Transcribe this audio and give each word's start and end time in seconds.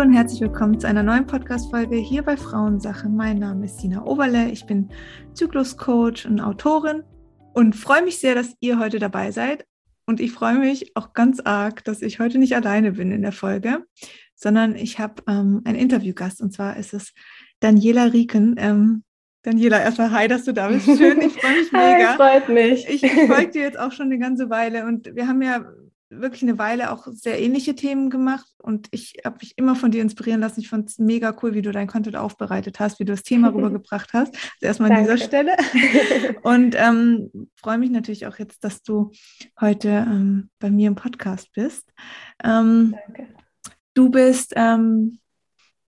Hallo 0.00 0.08
und 0.08 0.16
herzlich 0.16 0.40
willkommen 0.40 0.80
zu 0.80 0.86
einer 0.88 1.02
neuen 1.02 1.26
Podcast-Folge 1.26 1.96
hier 1.96 2.22
bei 2.22 2.34
Frauensache. 2.34 3.06
Mein 3.10 3.38
Name 3.38 3.66
ist 3.66 3.80
Sina 3.80 4.02
Oberle, 4.02 4.48
ich 4.48 4.64
bin 4.64 4.88
Zykluscoach 5.34 6.24
und 6.24 6.40
Autorin 6.40 7.02
und 7.52 7.76
freue 7.76 8.02
mich 8.02 8.18
sehr, 8.18 8.34
dass 8.34 8.54
ihr 8.60 8.78
heute 8.78 8.98
dabei 8.98 9.30
seid. 9.30 9.66
Und 10.06 10.20
ich 10.20 10.32
freue 10.32 10.58
mich 10.58 10.96
auch 10.96 11.12
ganz 11.12 11.40
arg, 11.40 11.84
dass 11.84 12.00
ich 12.00 12.18
heute 12.18 12.38
nicht 12.38 12.56
alleine 12.56 12.92
bin 12.92 13.12
in 13.12 13.20
der 13.20 13.32
Folge, 13.32 13.84
sondern 14.34 14.74
ich 14.74 14.98
habe 14.98 15.22
ähm, 15.28 15.60
einen 15.66 15.78
Interviewgast 15.78 16.40
und 16.40 16.54
zwar 16.54 16.78
ist 16.78 16.94
es 16.94 17.12
Daniela 17.60 18.04
Rieken. 18.04 18.54
Ähm, 18.56 19.04
Daniela, 19.42 19.82
erstmal 19.82 20.12
hi, 20.12 20.28
dass 20.28 20.44
du 20.44 20.54
da 20.54 20.68
bist. 20.68 20.86
Schön, 20.86 21.20
ich 21.20 21.34
freue 21.34 21.60
mich 21.60 21.72
mega. 21.72 22.08
Hi, 22.08 22.16
freut 22.16 22.48
mich. 22.48 22.88
Ich, 22.88 23.02
ich 23.02 23.12
folge 23.26 23.50
dir 23.52 23.62
jetzt 23.64 23.78
auch 23.78 23.92
schon 23.92 24.06
eine 24.06 24.18
ganze 24.18 24.48
Weile 24.48 24.86
und 24.86 25.14
wir 25.14 25.28
haben 25.28 25.42
ja 25.42 25.62
wirklich 26.10 26.42
eine 26.42 26.58
Weile 26.58 26.90
auch 26.90 27.06
sehr 27.06 27.40
ähnliche 27.40 27.74
Themen 27.76 28.10
gemacht 28.10 28.50
und 28.58 28.88
ich 28.90 29.14
habe 29.24 29.38
mich 29.40 29.56
immer 29.56 29.76
von 29.76 29.92
dir 29.92 30.02
inspirieren 30.02 30.40
lassen. 30.40 30.60
Ich 30.60 30.68
fand 30.68 30.90
es 30.90 30.98
mega 30.98 31.34
cool, 31.42 31.54
wie 31.54 31.62
du 31.62 31.70
dein 31.70 31.86
Content 31.86 32.16
aufbereitet 32.16 32.80
hast, 32.80 32.98
wie 32.98 33.04
du 33.04 33.12
das 33.12 33.22
Thema 33.22 33.48
rübergebracht 33.54 34.12
hast. 34.12 34.34
Also 34.34 34.66
erstmal 34.66 34.92
an 34.92 35.04
dieser 35.04 35.18
Stelle. 35.18 35.56
Und 36.42 36.74
ähm, 36.76 37.30
freue 37.54 37.78
mich 37.78 37.90
natürlich 37.90 38.26
auch 38.26 38.38
jetzt, 38.38 38.64
dass 38.64 38.82
du 38.82 39.12
heute 39.60 39.88
ähm, 39.88 40.50
bei 40.58 40.70
mir 40.70 40.88
im 40.88 40.96
Podcast 40.96 41.52
bist. 41.52 41.88
Ähm, 42.42 42.96
Danke. 43.06 43.28
Du 43.94 44.10
bist 44.10 44.52
ähm, 44.56 45.20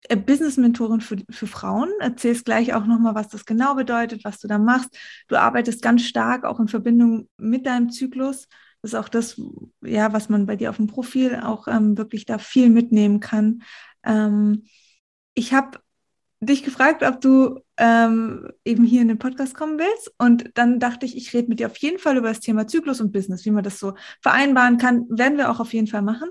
Business-Mentorin 0.09 1.01
für, 1.01 1.17
für 1.31 1.47
Frauen. 1.47 1.91
Erzählst 2.01 2.45
gleich 2.45 2.75
auch 2.75 2.87
nochmal, 2.87 3.15
was 3.15 3.29
das 3.29 3.45
genau 3.45 3.75
bedeutet, 3.75 4.25
was 4.25 4.39
du 4.39 4.49
da 4.49 4.59
machst. 4.59 4.97
Du 5.29 5.37
arbeitest 5.37 5.83
ganz 5.83 6.03
stark 6.03 6.45
auch 6.45 6.61
in 6.61 6.69
Verbindung 6.69 7.29
mit 7.37 7.67
deinem 7.67 7.91
Zyklus 7.91 8.47
ist 8.83 8.95
auch 8.95 9.09
das, 9.09 9.41
ja, 9.83 10.13
was 10.13 10.29
man 10.29 10.47
bei 10.47 10.57
dir 10.57 10.71
auf 10.71 10.77
dem 10.77 10.89
Profil 10.89 11.37
auch 11.37 11.69
ähm, 11.69 11.97
wirklich 11.97 12.27
da 12.27 12.39
viel 12.39 12.69
mitnehmen 12.69 13.21
kann. 13.21 13.63
Ähm, 14.05 14.65
ich 15.35 15.55
habe 15.55 15.79
dich 16.41 16.65
gefragt, 16.65 17.05
ob 17.05 17.21
du 17.21 17.61
ähm, 17.77 18.49
eben 18.65 18.85
hier 18.85 19.03
in 19.03 19.09
den 19.09 19.19
Podcast 19.19 19.55
kommen 19.55 19.79
willst. 19.79 20.13
Und 20.19 20.51
dann 20.55 20.81
dachte 20.81 21.07
ich, 21.07 21.17
ich 21.17 21.33
rede 21.33 21.49
mit 21.49 21.61
dir 21.61 21.69
auf 21.69 21.77
jeden 21.79 22.01
Fall 22.01 22.17
über 22.17 22.29
das 22.29 22.41
Thema 22.41 22.67
Zyklus 22.67 23.01
und 23.01 23.13
Business, 23.13 23.45
wie 23.45 23.53
man 23.53 23.63
das 23.63 23.79
so 23.79 23.95
vereinbaren 24.21 24.77
kann, 24.77 25.07
werden 25.09 25.39
wir 25.39 25.51
auch 25.51 25.61
auf 25.61 25.73
jeden 25.73 25.87
Fall 25.87 26.03
machen. 26.03 26.29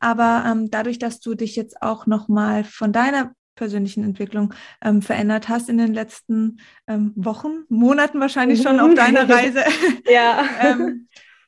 Aber 0.00 0.44
ähm, 0.46 0.70
dadurch, 0.70 0.98
dass 0.98 1.20
du 1.20 1.36
dich 1.36 1.54
jetzt 1.54 1.80
auch 1.80 2.06
nochmal 2.06 2.64
von 2.64 2.92
deiner 2.92 3.32
persönlichen 3.54 4.02
Entwicklung 4.02 4.52
ähm, 4.82 5.00
verändert 5.00 5.48
hast 5.48 5.68
in 5.68 5.78
den 5.78 5.94
letzten 5.94 6.58
ähm, 6.88 7.12
Wochen, 7.14 7.64
Monaten 7.68 8.18
wahrscheinlich 8.18 8.62
schon 8.62 8.80
auf 8.80 8.94
deiner 8.94 9.28
Reise. 9.28 9.62
ja. 10.10 10.44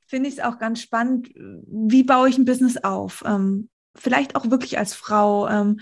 finde 0.06 0.28
ich 0.28 0.36
es 0.36 0.44
auch 0.44 0.58
ganz 0.58 0.80
spannend, 0.80 1.30
wie 1.34 2.04
baue 2.04 2.28
ich 2.28 2.38
ein 2.38 2.44
Business 2.44 2.76
auf? 2.78 3.22
Ähm, 3.26 3.68
vielleicht 3.94 4.36
auch 4.36 4.50
wirklich 4.50 4.78
als 4.78 4.94
Frau. 4.94 5.48
Ähm, 5.48 5.80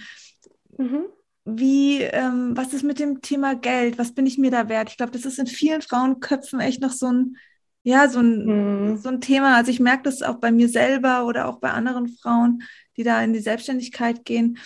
mhm. 0.77 1.05
Wie, 1.45 2.03
ähm, 2.03 2.57
was 2.57 2.73
ist 2.73 2.85
mit 2.85 2.99
dem 2.99 3.21
Thema 3.21 3.57
Geld? 3.57 3.99
Was 3.99 4.13
bin 4.13 4.27
ich 4.27 4.39
mir 4.39 4.51
da 4.51 4.69
wert? 4.69 4.91
Ich 4.91 4.97
glaube, 4.97 5.13
das 5.13 5.25
ist 5.25 5.39
in 5.39 5.47
vielen 5.47 5.83
Frauenköpfen 5.83 6.61
echt 6.61 6.81
noch 6.81 6.93
so 6.93 7.07
ein, 7.07 7.37
ja, 7.83 8.09
so 8.09 8.21
ein, 8.21 8.93
mhm. 8.93 8.97
so 8.97 9.09
ein 9.09 9.21
Thema. 9.21 9.57
Also 9.57 9.73
ich 9.73 9.81
merke 9.81 10.05
das 10.05 10.23
auch 10.23 10.37
bei 10.37 10.53
mir 10.53 10.69
selber 10.69 11.27
oder 11.27 11.49
auch 11.49 11.59
bei 11.59 11.71
anderen 11.71 12.09
Frauen, 12.09 12.63
die 12.97 13.03
da 13.03 13.23
in 13.23 13.33
die 13.33 13.41
Selbstständigkeit 13.41 14.25
gehen 14.25 14.59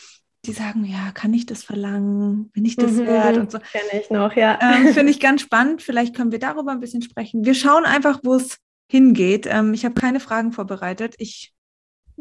die 0.47 0.53
sagen, 0.53 0.85
ja, 0.85 1.11
kann 1.13 1.35
ich 1.35 1.47
das 1.47 1.63
verlangen? 1.63 2.51
Bin 2.51 2.65
ich 2.65 2.77
das 2.77 2.93
mhm, 2.93 3.07
wert? 3.07 3.37
Und 3.37 3.51
so. 3.51 3.59
Kenne 3.59 4.01
ich 4.01 4.11
noch, 4.11 4.35
ja. 4.35 4.59
Ähm, 4.63 4.95
Finde 4.95 5.11
ich 5.11 5.21
ganz 5.21 5.43
spannend. 5.43 5.83
Vielleicht 5.83 6.15
können 6.15 6.33
wir 6.33 6.39
darüber 6.39 6.73
ein 6.73 6.81
bisschen 6.81 7.03
sprechen. 7.03 7.45
Wir 7.45 7.55
schauen 7.55 7.85
einfach, 7.85 8.21
wo 8.23 8.35
es 8.35 8.59
hingeht. 8.89 9.47
Ähm, 9.51 9.75
ich 9.75 9.85
habe 9.85 9.95
keine 9.95 10.21
Fragen 10.21 10.53
vorbereitet. 10.53 11.15
Ich 11.19 11.55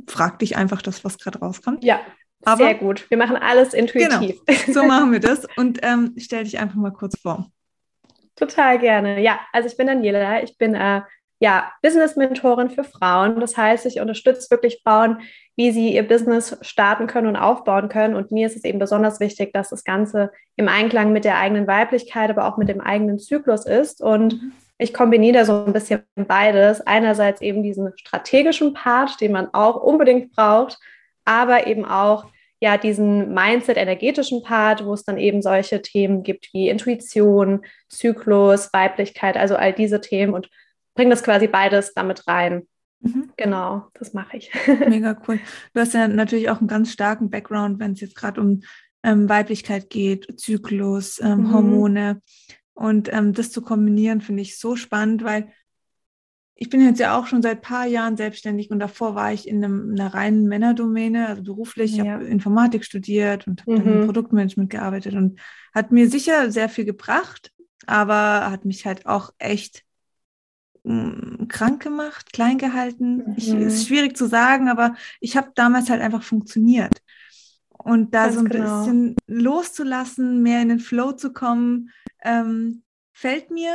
frage 0.07 0.39
dich 0.39 0.57
einfach 0.57 0.81
das, 0.81 1.03
was 1.03 1.17
gerade 1.17 1.39
rauskommt. 1.39 1.83
Ja, 1.83 2.01
Aber, 2.43 2.65
sehr 2.65 2.75
gut. 2.75 3.09
Wir 3.09 3.17
machen 3.17 3.37
alles 3.37 3.73
intuitiv. 3.73 4.41
Genau, 4.45 4.73
so 4.73 4.83
machen 4.87 5.11
wir 5.11 5.19
das. 5.19 5.47
Und 5.55 5.79
ähm, 5.83 6.13
stell 6.17 6.43
dich 6.43 6.59
einfach 6.59 6.75
mal 6.75 6.91
kurz 6.91 7.19
vor. 7.19 7.49
Total 8.35 8.79
gerne. 8.79 9.21
Ja, 9.21 9.39
also 9.53 9.67
ich 9.69 9.77
bin 9.77 9.87
Daniela. 9.87 10.43
Ich 10.43 10.57
bin 10.57 10.75
äh, 10.75 11.01
ja, 11.39 11.71
Business-Mentorin 11.81 12.69
für 12.69 12.83
Frauen. 12.83 13.39
Das 13.39 13.55
heißt, 13.55 13.85
ich 13.85 13.99
unterstütze 13.99 14.49
wirklich 14.51 14.81
Frauen, 14.83 15.21
wie 15.55 15.71
sie 15.71 15.93
ihr 15.93 16.05
Business 16.05 16.57
starten 16.61 17.07
können 17.07 17.27
und 17.27 17.37
aufbauen 17.37 17.87
können. 17.87 18.15
Und 18.15 18.31
mir 18.31 18.47
ist 18.47 18.57
es 18.57 18.65
eben 18.65 18.79
besonders 18.79 19.21
wichtig, 19.21 19.53
dass 19.53 19.69
das 19.69 19.85
Ganze 19.85 20.31
im 20.57 20.67
Einklang 20.67 21.13
mit 21.13 21.23
der 21.23 21.37
eigenen 21.37 21.67
Weiblichkeit, 21.67 22.29
aber 22.29 22.47
auch 22.47 22.57
mit 22.57 22.67
dem 22.67 22.81
eigenen 22.81 23.19
Zyklus 23.19 23.65
ist. 23.65 24.01
Und 24.01 24.41
mhm 24.41 24.51
ich 24.77 24.93
kombiniere 24.93 25.45
so 25.45 25.65
ein 25.65 25.73
bisschen 25.73 26.03
beides. 26.15 26.81
Einerseits 26.81 27.41
eben 27.41 27.63
diesen 27.63 27.91
strategischen 27.97 28.73
Part, 28.73 29.21
den 29.21 29.31
man 29.31 29.53
auch 29.53 29.81
unbedingt 29.81 30.35
braucht, 30.35 30.77
aber 31.23 31.67
eben 31.67 31.85
auch 31.85 32.25
ja 32.59 32.77
diesen 32.77 33.33
Mindset-energetischen 33.33 34.43
Part, 34.43 34.85
wo 34.85 34.93
es 34.93 35.03
dann 35.03 35.17
eben 35.17 35.41
solche 35.41 35.81
Themen 35.81 36.23
gibt 36.23 36.53
wie 36.53 36.69
Intuition, 36.69 37.65
Zyklus, 37.89 38.71
Weiblichkeit, 38.73 39.37
also 39.37 39.55
all 39.55 39.73
diese 39.73 40.01
Themen 40.01 40.33
und 40.33 40.49
bringe 40.93 41.11
das 41.11 41.23
quasi 41.23 41.47
beides 41.47 41.93
damit 41.93 42.27
rein. 42.27 42.67
Mhm. 43.01 43.31
Genau, 43.37 43.87
das 43.93 44.13
mache 44.13 44.37
ich. 44.37 44.51
Mega 44.87 45.15
cool. 45.27 45.39
Du 45.73 45.81
hast 45.81 45.93
ja 45.93 46.07
natürlich 46.07 46.49
auch 46.49 46.59
einen 46.59 46.67
ganz 46.67 46.91
starken 46.91 47.29
Background, 47.29 47.79
wenn 47.79 47.91
es 47.91 48.01
jetzt 48.01 48.15
gerade 48.15 48.41
um 48.41 48.61
ähm, 49.03 49.29
Weiblichkeit 49.29 49.89
geht, 49.89 50.39
Zyklus, 50.39 51.19
ähm, 51.21 51.41
mhm. 51.41 51.53
Hormone. 51.53 52.21
Und 52.75 53.11
ähm, 53.11 53.33
das 53.33 53.51
zu 53.51 53.61
kombinieren, 53.61 54.21
finde 54.21 54.43
ich 54.43 54.59
so 54.59 54.75
spannend, 54.75 55.23
weil 55.23 55.51
ich 56.57 56.69
bin 56.69 56.81
jetzt 56.81 56.99
ja 56.99 57.17
auch 57.17 57.27
schon 57.27 57.41
seit 57.41 57.61
paar 57.61 57.85
Jahren 57.85 58.15
selbstständig 58.15 58.71
und 58.71 58.79
davor 58.79 59.13
war 59.13 59.33
ich 59.33 59.47
in 59.47 59.63
einem, 59.63 59.91
einer 59.91 60.13
reinen 60.13 60.47
Männerdomäne, 60.47 61.27
also 61.27 61.43
beruflich. 61.43 61.95
Ja. 61.95 62.03
Ich 62.03 62.09
habe 62.09 62.25
Informatik 62.25 62.85
studiert 62.85 63.45
und 63.45 63.61
habe 63.61 63.71
mhm. 63.73 63.83
dann 63.83 64.01
im 64.01 64.05
Produktmanagement 64.05 64.69
gearbeitet 64.69 65.15
und 65.15 65.39
hat 65.73 65.91
mir 65.91 66.09
sicher 66.09 66.51
sehr 66.51 66.69
viel 66.69 66.85
gebracht, 66.85 67.51
aber 67.87 68.51
hat 68.51 68.63
mich 68.63 68.85
halt 68.85 69.05
auch 69.05 69.33
echt 69.37 69.83
mh, 70.83 70.93
mm, 70.93 71.47
krank 71.49 71.83
gemacht, 71.83 72.31
klein 72.31 72.57
gehalten. 72.57 73.17
Mhm. 73.17 73.33
Ich, 73.35 73.53
ist 73.53 73.87
schwierig 73.87 74.15
zu 74.15 74.27
sagen, 74.27 74.69
aber 74.69 74.95
ich 75.19 75.35
habe 75.35 75.51
damals 75.55 75.89
halt 75.89 76.01
einfach 76.01 76.23
funktioniert. 76.23 77.01
Und 77.85 78.15
da 78.15 78.23
Ganz 78.23 78.33
so 78.33 78.39
ein 78.41 78.49
genau. 78.49 78.79
bisschen 78.79 79.15
loszulassen, 79.27 80.41
mehr 80.41 80.59
in 80.63 80.69
den 80.69 80.79
Flow 80.79 81.11
zu 81.11 81.31
kommen, 81.31 81.91
ähm, 82.23 82.81
fällt 83.13 83.51
mir 83.51 83.69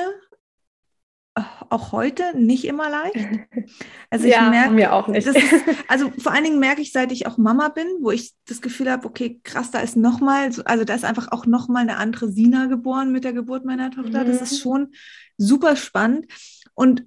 auch 1.69 1.93
heute 1.93 2.37
nicht 2.37 2.65
immer 2.65 2.91
leicht. 2.91 3.17
Also 4.13 4.27
ich 4.27 4.33
ja, 4.33 4.51
merke 4.51 4.75
mir 4.75 4.93
auch 4.93 5.07
nicht. 5.07 5.25
Ist, 5.25 5.39
also 5.89 6.11
vor 6.19 6.33
allen 6.33 6.43
Dingen 6.43 6.59
merke 6.59 6.83
ich, 6.83 6.91
seit 6.91 7.13
ich 7.13 7.29
auch 7.29 7.39
Mama 7.39 7.69
bin, 7.69 7.87
wo 8.01 8.11
ich 8.11 8.35
das 8.47 8.61
Gefühl 8.61 8.91
habe, 8.91 9.07
okay, 9.07 9.41
krass, 9.45 9.71
da 9.71 9.79
ist 9.79 9.97
noch 9.97 10.19
mal, 10.19 10.51
also 10.65 10.85
da 10.85 10.95
ist 10.95 11.05
einfach 11.05 11.31
auch 11.31 11.47
noch 11.47 11.69
mal 11.69 11.83
eine 11.83 11.97
andere 11.97 12.29
Sina 12.29 12.67
geboren 12.67 13.13
mit 13.13 13.23
der 13.23 13.33
Geburt 13.33 13.65
meiner 13.65 13.93
Tochter. 13.93 14.25
Mhm. 14.25 14.27
Das 14.27 14.43
ist 14.43 14.53
mhm. 14.55 14.57
schon 14.57 14.89
super 15.37 15.77
spannend 15.77 16.27
und 16.75 17.07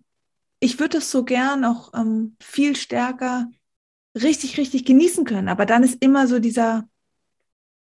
ich 0.61 0.79
würde 0.79 0.99
es 0.99 1.11
so 1.11 1.25
gern 1.25 1.65
auch 1.65 1.93
ähm, 1.93 2.37
viel 2.39 2.77
stärker 2.77 3.49
richtig, 4.15 4.57
richtig 4.57 4.85
genießen 4.85 5.25
können. 5.25 5.49
Aber 5.49 5.65
dann 5.65 5.83
ist 5.83 6.01
immer 6.01 6.27
so 6.27 6.39
dieser 6.39 6.87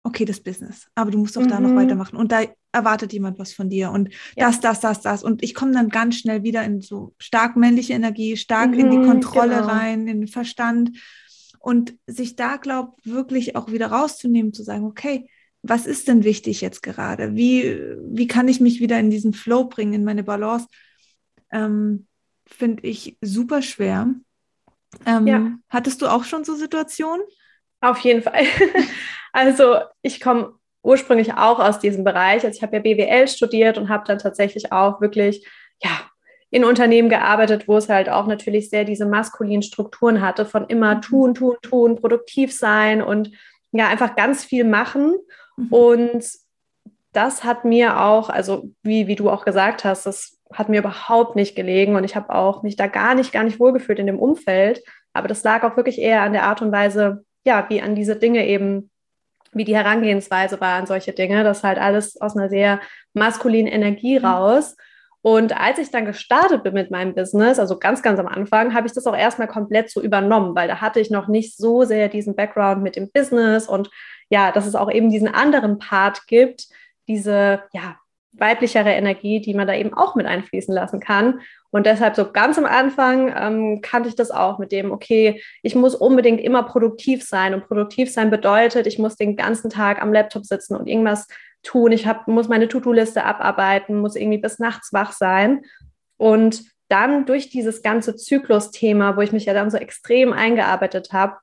okay, 0.03 0.25
das 0.25 0.41
Business, 0.41 0.87
aber 0.95 1.11
du 1.11 1.17
musst 1.17 1.35
doch 1.35 1.41
mhm. 1.41 1.47
da 1.49 1.59
noch 1.59 1.69
mhm. 1.69 1.77
weitermachen 1.77 2.17
und 2.17 2.31
da 2.31 2.41
erwartet 2.71 3.13
jemand 3.13 3.39
was 3.39 3.53
von 3.53 3.69
dir 3.69 3.91
und 3.91 4.09
ja. 4.35 4.47
das, 4.47 4.59
das, 4.59 4.79
das, 4.81 5.01
das 5.01 5.23
und 5.23 5.43
ich 5.43 5.53
komme 5.53 5.71
dann 5.71 5.89
ganz 5.89 6.17
schnell 6.17 6.43
wieder 6.43 6.63
in 6.63 6.81
so 6.81 7.13
stark 7.19 7.55
männliche 7.55 7.93
Energie, 7.93 8.35
stark 8.35 8.71
mhm, 8.71 8.79
in 8.79 8.91
die 8.91 8.97
mhm, 8.97 9.07
Kontrolle 9.07 9.55
genau. 9.55 9.67
rein, 9.67 10.07
in 10.07 10.21
den 10.21 10.27
Verstand 10.27 10.91
und 11.59 11.95
sich 12.05 12.35
da 12.35 12.57
glaubt 12.57 13.05
wirklich 13.05 13.55
auch 13.55 13.71
wieder 13.71 13.87
rauszunehmen, 13.87 14.53
zu 14.53 14.63
sagen, 14.63 14.83
okay, 14.83 15.29
was 15.61 15.85
ist 15.85 16.09
denn 16.09 16.25
wichtig 16.25 16.59
jetzt 16.59 16.83
gerade? 16.83 17.35
Wie, 17.35 17.79
wie 18.11 18.27
kann 18.27 18.49
ich 18.49 18.59
mich 18.59 18.81
wieder 18.81 18.99
in 18.99 19.09
diesen 19.09 19.33
Flow 19.33 19.63
bringen, 19.63 19.93
in 19.93 20.03
meine 20.03 20.23
Balance? 20.23 20.67
Ähm, 21.51 22.05
Finde 22.45 22.83
ich 22.83 23.17
super 23.21 23.61
schwer. 23.61 24.13
Ähm, 25.05 25.27
ja. 25.27 25.57
Hattest 25.69 26.01
du 26.01 26.07
auch 26.07 26.25
schon 26.25 26.43
so 26.43 26.55
Situationen? 26.55 27.23
Auf 27.83 27.99
jeden 27.99 28.21
Fall. 28.21 28.43
Also 29.35 29.79
ich 30.03 30.21
komme 30.21 30.53
ursprünglich 30.83 31.33
auch 31.33 31.57
aus 31.57 31.79
diesem 31.79 32.03
Bereich. 32.03 32.43
Also 32.45 32.55
ich 32.55 32.61
habe 32.61 32.75
ja 32.75 32.83
BWL 32.83 33.27
studiert 33.27 33.79
und 33.79 33.89
habe 33.89 34.03
dann 34.05 34.19
tatsächlich 34.19 34.71
auch 34.71 35.01
wirklich, 35.01 35.43
ja, 35.81 35.89
in 36.51 36.63
Unternehmen 36.63 37.09
gearbeitet, 37.09 37.67
wo 37.67 37.77
es 37.77 37.89
halt 37.89 38.09
auch 38.09 38.27
natürlich 38.27 38.69
sehr 38.69 38.85
diese 38.85 39.07
maskulinen 39.07 39.63
Strukturen 39.63 40.21
hatte, 40.21 40.45
von 40.45 40.67
immer 40.67 40.97
mhm. 40.97 41.01
tun, 41.01 41.33
tun, 41.33 41.55
tun, 41.63 41.95
produktiv 41.95 42.53
sein 42.53 43.01
und 43.01 43.31
ja, 43.71 43.87
einfach 43.87 44.15
ganz 44.15 44.45
viel 44.45 44.65
machen. 44.65 45.15
Mhm. 45.57 45.67
Und 45.73 46.25
das 47.11 47.43
hat 47.43 47.65
mir 47.65 47.99
auch, 47.99 48.29
also 48.29 48.69
wie, 48.83 49.07
wie 49.07 49.15
du 49.15 49.31
auch 49.31 49.45
gesagt 49.45 49.83
hast, 49.83 50.05
das 50.05 50.39
hat 50.53 50.69
mir 50.69 50.81
überhaupt 50.81 51.35
nicht 51.35 51.55
gelegen 51.55 51.95
und 51.95 52.03
ich 52.03 52.15
habe 52.15 52.35
auch 52.35 52.61
mich 52.61 52.75
da 52.75 52.85
gar 52.85 53.15
nicht, 53.15 53.31
gar 53.31 53.43
nicht 53.43 53.59
wohlgefühlt 53.59 53.97
in 53.97 54.05
dem 54.05 54.19
Umfeld. 54.19 54.83
Aber 55.11 55.27
das 55.27 55.43
lag 55.43 55.63
auch 55.63 55.75
wirklich 55.75 55.97
eher 55.97 56.21
an 56.21 56.33
der 56.33 56.43
Art 56.43 56.61
und 56.61 56.71
Weise, 56.71 57.25
ja, 57.45 57.65
wie 57.69 57.81
an 57.81 57.95
diese 57.95 58.15
Dinge 58.15 58.47
eben 58.47 58.89
wie 59.55 59.65
die 59.65 59.75
Herangehensweise 59.75 60.59
war 60.61 60.79
an 60.79 60.85
solche 60.85 61.13
Dinge. 61.13 61.43
Das 61.43 61.63
halt 61.63 61.77
alles 61.77 62.19
aus 62.19 62.35
einer 62.35 62.49
sehr 62.49 62.79
maskulinen 63.13 63.71
Energie 63.71 64.19
mhm. 64.19 64.25
raus. 64.25 64.75
Und 65.21 65.57
als 65.57 65.79
ich 65.79 65.89
dann 65.89 66.05
gestartet 66.05 66.63
bin 66.63 66.73
mit 66.73 66.91
meinem 66.91 67.15
Business, 67.15 67.57
also 67.57 67.79
ganz, 67.79 68.01
ganz 68.01 68.19
am 68.19 68.27
Anfang, 68.27 68.73
habe 68.73 68.87
ich 68.87 68.93
das 68.93 69.07
auch 69.07 69.15
erstmal 69.15 69.47
komplett 69.47 69.89
so 69.89 70.01
übernommen, 70.01 70.53
weil 70.53 70.67
da 70.67 70.81
hatte 70.81 70.99
ich 70.99 71.11
noch 71.11 71.29
nicht 71.29 71.55
so 71.55 71.83
sehr 71.85 72.09
diesen 72.09 72.35
Background 72.35 72.83
mit 72.83 72.97
dem 72.97 73.09
Business 73.09 73.69
und 73.69 73.89
ja, 74.29 74.51
dass 74.51 74.67
es 74.67 74.75
auch 74.75 74.91
eben 74.91 75.09
diesen 75.09 75.29
anderen 75.29 75.77
Part 75.79 76.27
gibt, 76.27 76.67
diese 77.07 77.61
ja, 77.71 77.95
weiblichere 78.33 78.91
Energie, 78.91 79.39
die 79.39 79.53
man 79.53 79.65
da 79.65 79.75
eben 79.75 79.93
auch 79.93 80.15
mit 80.15 80.25
einfließen 80.25 80.73
lassen 80.73 80.99
kann. 80.99 81.39
Und 81.73 81.87
deshalb 81.87 82.15
so 82.15 82.31
ganz 82.31 82.59
am 82.59 82.65
Anfang 82.65 83.33
ähm, 83.35 83.81
kannte 83.81 84.07
ich 84.07 84.15
das 84.15 84.29
auch 84.29 84.59
mit 84.59 84.71
dem, 84.71 84.91
okay, 84.91 85.41
ich 85.63 85.73
muss 85.73 85.95
unbedingt 85.95 86.39
immer 86.39 86.61
produktiv 86.61 87.23
sein. 87.23 87.55
Und 87.55 87.65
produktiv 87.65 88.13
sein 88.13 88.29
bedeutet, 88.29 88.85
ich 88.85 88.99
muss 88.99 89.15
den 89.15 89.35
ganzen 89.35 89.71
Tag 89.71 89.99
am 89.99 90.13
Laptop 90.13 90.45
sitzen 90.45 90.75
und 90.75 90.85
irgendwas 90.85 91.27
tun. 91.63 91.91
Ich 91.91 92.05
hab, 92.05 92.27
muss 92.27 92.47
meine 92.47 92.67
To-Do-Liste 92.67 93.23
abarbeiten, 93.23 93.99
muss 93.99 94.15
irgendwie 94.15 94.37
bis 94.37 94.59
nachts 94.59 94.93
wach 94.93 95.13
sein. 95.13 95.63
Und 96.17 96.63
dann 96.89 97.25
durch 97.25 97.49
dieses 97.49 97.81
ganze 97.81 98.15
Zyklus-Thema, 98.15 99.17
wo 99.17 99.21
ich 99.21 99.31
mich 99.31 99.45
ja 99.45 99.55
dann 99.55 99.71
so 99.71 99.77
extrem 99.77 100.31
eingearbeitet 100.31 101.11
habe, 101.11 101.37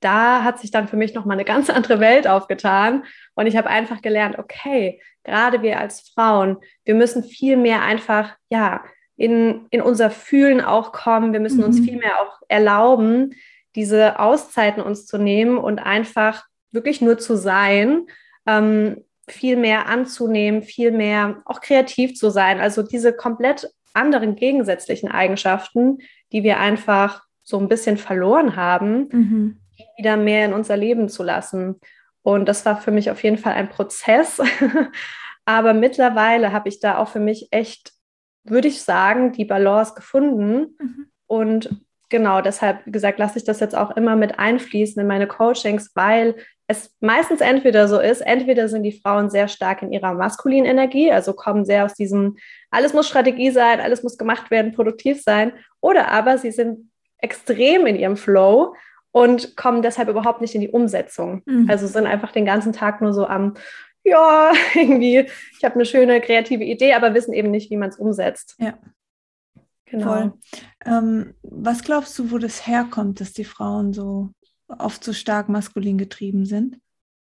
da 0.00 0.42
hat 0.42 0.58
sich 0.58 0.72
dann 0.72 0.88
für 0.88 0.96
mich 0.96 1.14
nochmal 1.14 1.36
eine 1.36 1.44
ganz 1.44 1.70
andere 1.70 2.00
Welt 2.00 2.26
aufgetan. 2.26 3.04
Und 3.34 3.46
ich 3.46 3.56
habe 3.56 3.70
einfach 3.70 4.02
gelernt, 4.02 4.40
okay, 4.40 5.00
gerade 5.22 5.62
wir 5.62 5.78
als 5.78 6.00
Frauen, 6.00 6.56
wir 6.84 6.96
müssen 6.96 7.22
viel 7.22 7.56
mehr 7.56 7.82
einfach, 7.82 8.34
ja, 8.48 8.82
in, 9.16 9.66
in 9.70 9.80
unser 9.80 10.10
Fühlen 10.10 10.60
auch 10.60 10.92
kommen. 10.92 11.32
Wir 11.32 11.40
müssen 11.40 11.58
mhm. 11.58 11.64
uns 11.64 11.80
viel 11.80 11.98
mehr 11.98 12.20
auch 12.20 12.40
erlauben, 12.48 13.34
diese 13.74 14.18
Auszeiten 14.18 14.82
uns 14.82 15.06
zu 15.06 15.18
nehmen 15.18 15.58
und 15.58 15.78
einfach 15.78 16.44
wirklich 16.70 17.00
nur 17.00 17.18
zu 17.18 17.36
sein, 17.36 18.06
ähm, 18.46 19.04
viel 19.28 19.56
mehr 19.56 19.86
anzunehmen, 19.86 20.62
viel 20.62 20.90
mehr 20.90 21.42
auch 21.44 21.60
kreativ 21.60 22.14
zu 22.14 22.30
sein. 22.30 22.60
Also 22.60 22.82
diese 22.82 23.12
komplett 23.12 23.70
anderen 23.94 24.36
gegensätzlichen 24.36 25.10
Eigenschaften, 25.10 25.98
die 26.32 26.42
wir 26.42 26.58
einfach 26.58 27.22
so 27.42 27.58
ein 27.58 27.68
bisschen 27.68 27.98
verloren 27.98 28.56
haben, 28.56 29.08
mhm 29.10 29.58
wieder 29.96 30.16
mehr 30.16 30.46
in 30.46 30.52
unser 30.52 30.76
Leben 30.76 31.08
zu 31.08 31.22
lassen. 31.22 31.80
Und 32.22 32.46
das 32.46 32.64
war 32.64 32.80
für 32.80 32.90
mich 32.90 33.10
auf 33.10 33.22
jeden 33.22 33.38
Fall 33.38 33.54
ein 33.54 33.68
Prozess. 33.68 34.40
Aber 35.44 35.74
mittlerweile 35.74 36.52
habe 36.52 36.68
ich 36.68 36.80
da 36.80 36.98
auch 36.98 37.08
für 37.08 37.20
mich 37.20 37.48
echt, 37.50 37.92
würde 38.44 38.68
ich 38.68 38.82
sagen, 38.82 39.32
die 39.32 39.44
Balance 39.44 39.94
gefunden. 39.94 40.76
Mhm. 40.78 41.06
Und 41.26 41.82
genau 42.08 42.40
deshalb, 42.40 42.84
wie 42.86 42.92
gesagt, 42.92 43.18
lasse 43.18 43.38
ich 43.38 43.44
das 43.44 43.60
jetzt 43.60 43.76
auch 43.76 43.96
immer 43.96 44.16
mit 44.16 44.38
einfließen 44.38 45.00
in 45.00 45.08
meine 45.08 45.26
Coachings, 45.26 45.90
weil 45.94 46.36
es 46.68 46.94
meistens 47.00 47.40
entweder 47.40 47.88
so 47.88 47.98
ist, 47.98 48.20
entweder 48.20 48.68
sind 48.68 48.82
die 48.82 48.98
Frauen 49.00 49.30
sehr 49.30 49.48
stark 49.48 49.82
in 49.82 49.92
ihrer 49.92 50.14
maskulinen 50.14 50.70
Energie, 50.70 51.10
also 51.10 51.32
kommen 51.32 51.64
sehr 51.64 51.84
aus 51.84 51.94
diesem, 51.94 52.36
alles 52.70 52.94
muss 52.94 53.08
Strategie 53.08 53.50
sein, 53.50 53.80
alles 53.80 54.02
muss 54.02 54.18
gemacht 54.18 54.50
werden, 54.50 54.72
produktiv 54.72 55.22
sein, 55.22 55.52
oder 55.80 56.08
aber 56.08 56.38
sie 56.38 56.52
sind 56.52 56.90
extrem 57.18 57.86
in 57.86 57.96
ihrem 57.96 58.16
Flow 58.16 58.74
und 59.12 59.56
kommen 59.56 59.82
deshalb 59.82 60.08
überhaupt 60.08 60.40
nicht 60.40 60.54
in 60.54 60.60
die 60.60 60.70
Umsetzung. 60.70 61.42
Mhm. 61.44 61.68
Also 61.68 61.86
sind 61.86 62.06
einfach 62.06 62.32
den 62.32 62.46
ganzen 62.46 62.72
Tag 62.72 63.00
nur 63.00 63.12
so 63.12 63.26
am, 63.26 63.54
ja, 64.04 64.52
irgendwie, 64.74 65.26
ich 65.58 65.64
habe 65.64 65.74
eine 65.76 65.86
schöne 65.86 66.20
kreative 66.20 66.64
Idee, 66.64 66.94
aber 66.94 67.14
wissen 67.14 67.32
eben 67.32 67.50
nicht, 67.50 67.70
wie 67.70 67.76
man 67.76 67.90
es 67.90 67.98
umsetzt. 67.98 68.56
Ja. 68.58 68.78
Genau. 69.86 70.32
Ähm, 70.86 71.34
was 71.42 71.82
glaubst 71.82 72.18
du, 72.18 72.30
wo 72.30 72.38
das 72.38 72.66
herkommt, 72.66 73.20
dass 73.20 73.34
die 73.34 73.44
Frauen 73.44 73.92
so 73.92 74.30
oft 74.66 75.04
so 75.04 75.12
stark 75.12 75.50
maskulin 75.50 75.98
getrieben 75.98 76.46
sind? 76.46 76.78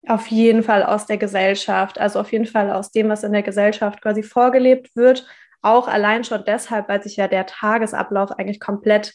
Auf 0.06 0.26
jeden 0.26 0.62
Fall 0.62 0.82
aus 0.82 1.06
der 1.06 1.17
Gesellschaft, 1.17 1.99
also 1.99 2.20
auf 2.20 2.31
jeden 2.31 2.44
Fall 2.44 2.70
aus 2.70 2.91
dem, 2.91 3.09
was 3.09 3.23
in 3.23 3.32
der 3.32 3.43
Gesellschaft 3.43 4.03
quasi 4.03 4.23
vorgelebt 4.23 4.94
wird. 4.97 5.26
Auch 5.62 5.88
allein 5.88 6.25
schon 6.25 6.44
deshalb, 6.44 6.88
weil 6.88 7.03
sich 7.03 7.17
ja 7.17 7.29
der 7.29 7.47
Tagesablauf 7.47 8.32
eigentlich 8.32 8.61
komplett 8.61 9.14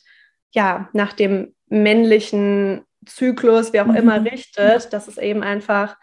ja 0.51 0.89
nach 0.94 1.13
dem 1.13 1.53
männlichen 1.67 2.85
Zyklus, 3.05 3.73
wie 3.73 3.81
auch 3.81 3.88
mhm. 3.88 3.97
immer, 3.97 4.23
richtet. 4.23 4.94
Das 4.94 5.07
ist 5.07 5.17
eben 5.17 5.44
einfach, 5.44 5.97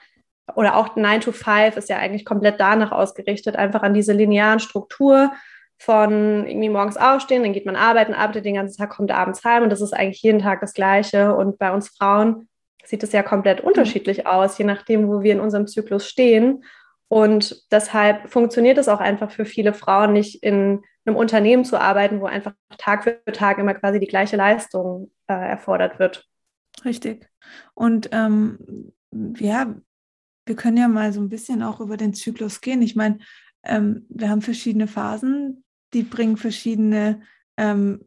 oder 0.55 0.77
auch 0.77 0.97
9 0.97 1.21
to 1.21 1.33
5 1.33 1.77
ist 1.77 1.89
ja 1.89 1.99
eigentlich 1.99 2.25
komplett 2.25 2.61
danach 2.61 2.93
ausgerichtet, 2.93 3.57
einfach 3.57 3.83
an 3.83 3.95
diese 3.95 4.13
linearen 4.13 4.61
Struktur 4.61 5.33
von 5.79 6.47
irgendwie 6.47 6.69
morgens 6.69 6.97
aufstehen, 6.97 7.43
dann 7.43 7.53
geht 7.53 7.67
man 7.67 7.77
arbeiten, 7.77 8.15
arbeitet 8.15 8.45
den 8.45 8.55
ganzen 8.55 8.79
Tag, 8.79 8.91
kommt 8.91 9.11
abends 9.11 9.45
heim 9.45 9.65
und 9.65 9.71
das 9.71 9.81
ist 9.81 9.93
eigentlich 9.93 10.23
jeden 10.23 10.39
Tag 10.39 10.61
das 10.61 10.73
Gleiche. 10.73 11.35
Und 11.35 11.59
bei 11.59 11.73
uns 11.73 11.89
Frauen 11.89 12.49
sieht 12.85 13.03
es 13.03 13.13
ja 13.13 13.23
komplett 13.23 13.63
mhm. 13.63 13.69
unterschiedlich 13.69 14.27
aus, 14.27 14.59
je 14.59 14.65
nachdem, 14.65 15.09
wo 15.09 15.23
wir 15.23 15.33
in 15.33 15.41
unserem 15.41 15.67
Zyklus 15.67 16.07
stehen. 16.09 16.65
Und 17.09 17.71
deshalb 17.71 18.31
funktioniert 18.31 18.79
es 18.79 18.89
auch 18.89 19.01
einfach 19.01 19.31
für 19.31 19.45
viele 19.45 19.75
Frauen 19.75 20.13
nicht 20.13 20.43
in 20.43 20.83
einem 21.05 21.17
Unternehmen 21.17 21.65
zu 21.65 21.79
arbeiten, 21.79 22.21
wo 22.21 22.27
einfach 22.27 22.55
Tag 22.79 23.05
für 23.05 23.23
Tag 23.33 23.59
immer 23.59 23.75
quasi 23.75 24.01
die 24.01 24.07
gleiche 24.07 24.37
Leistung 24.37 25.11
äh, 25.29 25.35
erfordert 25.35 25.99
wird. 25.99 26.27
Richtig. 26.85 27.29
Und 27.75 28.09
ähm, 28.13 28.93
ja, 29.39 29.75
wir 30.47 30.57
können 30.57 30.77
ja 30.77 30.89
mal 30.89 31.13
so 31.13 31.21
ein 31.21 31.29
bisschen 31.29 31.63
auch 31.63 31.81
über 31.81 31.97
den 31.97 32.15
Zyklus 32.15 32.61
gehen. 32.61 32.83
Ich 32.83 32.97
meine, 32.97 33.19
ähm, 33.65 34.07
wir 34.09 34.29
haben 34.29 34.43
verschiedene 34.43 34.87
Phasen, 34.87 35.65
die 35.93 36.03
bringen 36.03 36.37
verschiedene 36.37 37.23
ähm, 37.57 38.07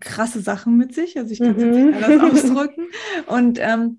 krasse 0.00 0.40
Sachen 0.40 0.76
mit 0.76 0.94
sich. 0.94 1.18
Also 1.18 1.32
ich 1.32 1.38
kann 1.38 1.56
es 1.56 1.64
mhm. 1.64 1.86
nicht 1.86 2.02
anders 2.02 2.44
ausdrücken. 2.44 2.88
Und 3.26 3.58
ähm, 3.60 3.98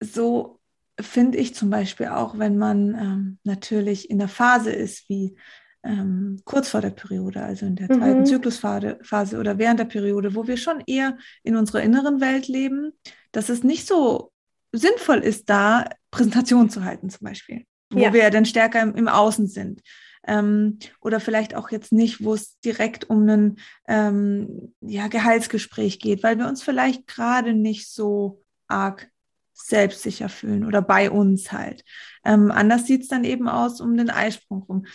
so 0.00 0.60
finde 1.00 1.38
ich 1.38 1.54
zum 1.54 1.70
Beispiel 1.70 2.08
auch, 2.08 2.38
wenn 2.38 2.58
man 2.58 2.94
ähm, 2.94 3.38
natürlich 3.44 4.10
in 4.10 4.18
der 4.18 4.28
Phase 4.28 4.70
ist, 4.70 5.08
wie 5.08 5.36
ähm, 5.82 6.40
kurz 6.44 6.68
vor 6.68 6.82
der 6.82 6.90
Periode, 6.90 7.42
also 7.42 7.64
in 7.64 7.76
der 7.76 7.88
zweiten 7.88 8.20
mhm. 8.20 8.26
Zyklusphase 8.26 9.38
oder 9.38 9.58
während 9.58 9.80
der 9.80 9.86
Periode, 9.86 10.34
wo 10.34 10.46
wir 10.46 10.58
schon 10.58 10.82
eher 10.86 11.16
in 11.42 11.56
unserer 11.56 11.82
inneren 11.82 12.20
Welt 12.20 12.48
leben, 12.48 12.92
dass 13.32 13.48
es 13.48 13.64
nicht 13.64 13.86
so 13.86 14.29
sinnvoll 14.72 15.18
ist, 15.18 15.48
da 15.50 15.88
Präsentationen 16.10 16.70
zu 16.70 16.84
halten 16.84 17.10
zum 17.10 17.24
Beispiel, 17.24 17.64
wo 17.90 18.00
ja. 18.00 18.12
wir 18.12 18.30
dann 18.30 18.44
stärker 18.44 18.82
im, 18.82 18.94
im 18.94 19.08
Außen 19.08 19.46
sind. 19.46 19.82
Ähm, 20.26 20.78
oder 21.00 21.18
vielleicht 21.18 21.54
auch 21.54 21.70
jetzt 21.70 21.92
nicht, 21.92 22.22
wo 22.22 22.34
es 22.34 22.58
direkt 22.60 23.08
um 23.08 23.26
ein 23.28 23.56
ähm, 23.88 24.74
ja, 24.80 25.08
Gehaltsgespräch 25.08 25.98
geht, 25.98 26.22
weil 26.22 26.38
wir 26.38 26.46
uns 26.46 26.62
vielleicht 26.62 27.06
gerade 27.06 27.54
nicht 27.54 27.90
so 27.90 28.42
arg 28.68 29.10
selbstsicher 29.54 30.28
fühlen 30.28 30.64
oder 30.66 30.82
bei 30.82 31.10
uns 31.10 31.52
halt. 31.52 31.84
Ähm, 32.24 32.50
anders 32.50 32.86
sieht 32.86 33.02
es 33.02 33.08
dann 33.08 33.24
eben 33.24 33.48
aus 33.48 33.80
um 33.80 33.96
den 33.96 34.10
Eisprung 34.10 34.62
rum. 34.62 34.86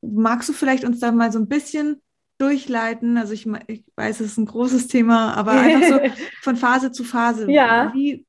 Magst 0.00 0.48
du 0.48 0.52
vielleicht 0.52 0.84
uns 0.84 1.00
da 1.00 1.12
mal 1.12 1.32
so 1.32 1.38
ein 1.38 1.48
bisschen 1.48 2.02
durchleiten? 2.38 3.16
Also 3.16 3.32
ich, 3.32 3.46
ich 3.66 3.84
weiß, 3.96 4.20
es 4.20 4.32
ist 4.32 4.38
ein 4.38 4.46
großes 4.46 4.88
Thema, 4.88 5.34
aber 5.34 5.52
einfach 5.52 5.88
so 5.88 6.00
von 6.42 6.56
Phase 6.56 6.92
zu 6.92 7.04
Phase. 7.04 7.50
Ja. 7.50 7.92
Wie, 7.94 8.26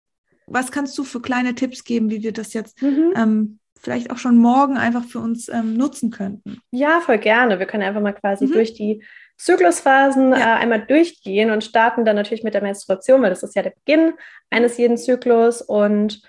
was 0.48 0.72
kannst 0.72 0.98
du 0.98 1.04
für 1.04 1.22
kleine 1.22 1.56
Tipps 1.56 1.84
geben, 1.84 2.10
wie 2.10 2.24
wir 2.24 2.34
das 2.34 2.54
jetzt 2.54 2.82
mhm. 2.82 3.14
ähm, 3.16 3.60
vielleicht 3.80 4.12
auch 4.12 4.18
schon 4.18 4.38
morgen 4.38 4.78
einfach 4.78 5.04
für 5.04 5.20
uns 5.20 5.50
ähm, 5.50 5.76
nutzen 5.76 6.12
könnten? 6.12 6.60
Ja, 6.72 7.02
voll 7.02 7.18
gerne. 7.18 7.60
Wir 7.60 7.66
können 7.66 7.84
einfach 7.84 8.02
mal 8.02 8.14
quasi 8.14 8.46
mhm. 8.46 8.54
durch 8.54 8.74
die 8.74 9.04
Zyklusphasen 9.38 10.32
ja. 10.32 10.38
äh, 10.38 10.60
einmal 10.60 10.86
durchgehen 10.86 11.52
und 11.52 11.64
starten 11.64 12.06
dann 12.06 12.16
natürlich 12.16 12.44
mit 12.44 12.54
der 12.54 12.62
Menstruation, 12.62 13.22
weil 13.22 13.30
das 13.30 13.44
ist 13.44 13.56
ja 13.56 13.64
der 13.64 13.74
Beginn 13.86 14.14
eines 14.50 14.78
jeden 14.78 14.98
Zyklus 14.98 15.62
und 15.62 16.22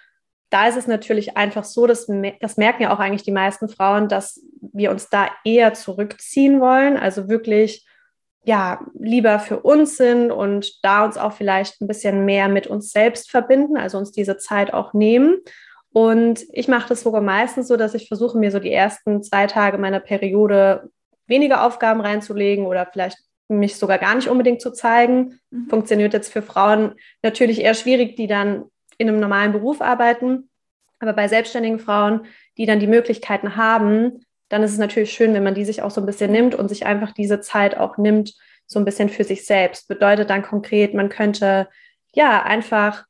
da 0.51 0.69
ist 0.69 0.77
es 0.77 0.87
natürlich 0.87 1.37
einfach 1.37 1.65
so, 1.65 1.87
dass 1.87 2.07
das 2.41 2.57
merken 2.57 2.83
ja 2.83 2.95
auch 2.95 3.01
eigentlich 3.01 3.25
die 3.25 3.33
meisten 3.33 3.69
Frauen, 3.69 4.09
dass 4.09 4.41
wir 4.73 4.91
uns 4.91 5.09
da 5.09 5.29
eher 5.45 5.75
zurückziehen 5.75 6.61
wollen, 6.61 6.97
also 6.97 7.29
wirklich 7.29 7.86
ja 8.47 8.81
lieber 8.99 9.41
für 9.41 9.61
uns 9.61 9.97
sind 9.97 10.31
und 10.31 10.85
da 10.85 11.05
uns 11.05 11.19
auch 11.19 11.33
vielleicht 11.33 11.81
ein 11.81 11.89
bisschen 11.89 12.25
mehr 12.25 12.49
mit 12.49 12.69
uns 12.69 12.93
selbst 12.93 13.31
verbinden, 13.31 13.77
also 13.77 13.99
uns 13.99 14.13
diese 14.13 14.39
Zeit 14.39 14.73
auch 14.73 14.95
nehmen. 14.95 15.39
Und 15.93 16.45
ich 16.53 16.69
mache 16.69 16.89
das 16.89 17.01
sogar 17.01 17.23
meistens 17.23 17.69
so, 17.69 17.77
dass 17.77 17.95
ich 17.95 18.07
versuche, 18.07 18.39
mir 18.39 18.53
so 18.53 18.61
die 18.61 18.73
ersten 18.73 19.23
zwei 19.23 19.47
Tage 19.47 19.79
meiner 19.79 19.99
Periode 19.99 20.91
weniger 21.27 21.65
Aufgaben 21.65 22.01
reinzulegen 22.01 22.67
oder 22.67 22.87
vielleicht 22.87 23.19
mich 23.49 23.77
sogar 23.77 23.99
gar 23.99 24.15
nicht 24.15 24.29
unbedingt 24.29 24.61
zu 24.61 24.73
zeigen. 24.73 25.41
Mhm. 25.51 25.69
Funktioniert 25.69 26.13
jetzt 26.13 26.33
für 26.33 26.43
Frauen 26.43 26.95
natürlich 27.23 27.61
eher 27.61 27.75
schwierig, 27.75 28.15
die 28.15 28.29
dann 28.29 28.67
in 28.97 29.09
einem 29.09 29.19
normalen 29.19 29.53
Beruf 29.53 29.81
arbeiten. 29.81 30.51
Aber 31.01 31.15
bei 31.15 31.27
selbstständigen 31.27 31.81
Frauen, 31.81 32.27
die 32.59 32.67
dann 32.67 32.79
die 32.79 32.87
Möglichkeiten 32.87 33.57
haben, 33.57 34.25
dann 34.49 34.63
ist 34.63 34.73
es 34.73 34.79
natürlich 34.79 35.13
schön, 35.13 35.35
wenn 35.35 35.45
man 35.45 35.55
die 35.55 35.65
sich 35.65 35.83
auch 35.83 35.91
so 35.91 36.01
ein 36.01 36.07
bisschen 36.07 36.31
nimmt 36.31 36.55
und 36.55 36.69
sich 36.69 36.87
einfach 36.87 37.13
diese 37.13 37.41
Zeit 37.41 37.77
auch 37.77 37.99
nimmt, 37.99 38.35
so 38.67 38.79
ein 38.79 38.85
bisschen 38.85 39.09
für 39.09 39.25
sich 39.25 39.47
selbst. 39.47 39.89
Bedeutet 39.89 40.31
dann 40.31 40.43
konkret, 40.43 40.95
man 40.95 41.09
könnte 41.09 41.69
ja 42.13 42.43
einfach 42.43 43.05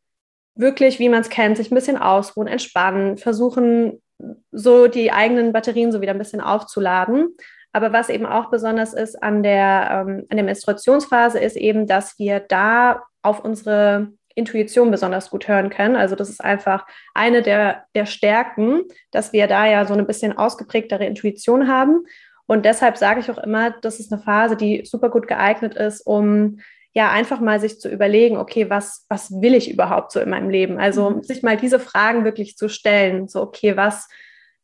wirklich, 0.54 0.98
wie 0.98 1.08
man 1.08 1.20
es 1.20 1.28
kennt, 1.28 1.56
sich 1.56 1.70
ein 1.70 1.74
bisschen 1.74 1.98
ausruhen, 1.98 2.48
entspannen, 2.48 3.18
versuchen, 3.18 4.02
so 4.50 4.86
die 4.86 5.12
eigenen 5.12 5.52
Batterien 5.52 5.92
so 5.92 6.00
wieder 6.00 6.12
ein 6.12 6.18
bisschen 6.18 6.40
aufzuladen. 6.40 7.36
Aber 7.72 7.92
was 7.92 8.08
eben 8.08 8.24
auch 8.24 8.50
besonders 8.50 8.94
ist 8.94 9.22
an 9.22 9.42
der, 9.42 9.88
ähm, 9.90 10.26
an 10.30 10.36
der 10.36 10.44
Menstruationsphase, 10.44 11.38
ist 11.38 11.56
eben, 11.56 11.86
dass 11.86 12.18
wir 12.18 12.40
da 12.40 13.02
auf 13.20 13.44
unsere 13.44 14.12
Intuition 14.36 14.90
besonders 14.92 15.30
gut 15.30 15.48
hören 15.48 15.70
können. 15.70 15.96
Also 15.96 16.14
das 16.14 16.28
ist 16.28 16.44
einfach 16.44 16.86
eine 17.14 17.42
der, 17.42 17.84
der 17.94 18.06
Stärken, 18.06 18.82
dass 19.10 19.32
wir 19.32 19.48
da 19.48 19.66
ja 19.66 19.84
so 19.86 19.94
eine 19.94 20.04
bisschen 20.04 20.36
ausgeprägtere 20.36 21.04
Intuition 21.04 21.66
haben. 21.66 22.04
Und 22.46 22.64
deshalb 22.64 22.96
sage 22.96 23.18
ich 23.20 23.30
auch 23.30 23.38
immer, 23.38 23.72
das 23.80 23.98
ist 23.98 24.12
eine 24.12 24.22
Phase, 24.22 24.56
die 24.56 24.84
super 24.84 25.08
gut 25.08 25.26
geeignet 25.26 25.74
ist, 25.74 26.02
um 26.02 26.60
ja 26.92 27.10
einfach 27.10 27.40
mal 27.40 27.58
sich 27.60 27.80
zu 27.80 27.90
überlegen, 27.90 28.36
okay, 28.36 28.70
was, 28.70 29.04
was 29.08 29.30
will 29.30 29.54
ich 29.54 29.70
überhaupt 29.70 30.12
so 30.12 30.20
in 30.20 30.30
meinem 30.30 30.48
Leben? 30.48 30.78
Also 30.78 31.10
mhm. 31.10 31.22
sich 31.22 31.42
mal 31.42 31.56
diese 31.56 31.80
Fragen 31.80 32.24
wirklich 32.24 32.56
zu 32.56 32.68
stellen, 32.68 33.28
so, 33.28 33.42
okay, 33.42 33.76
was 33.76 34.08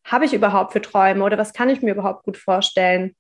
habe 0.05 0.25
ich 0.25 0.35
überhaupt 0.35 0.73
für 0.73 0.81
Träume 0.81 1.25
oder 1.25 1.38
was 1.38 1.52
kann 1.52 1.69
ich 1.69 1.83
mir 1.83 1.93
überhaupt 1.93 2.25
gut 2.25 2.37
vorstellen? 2.37 3.14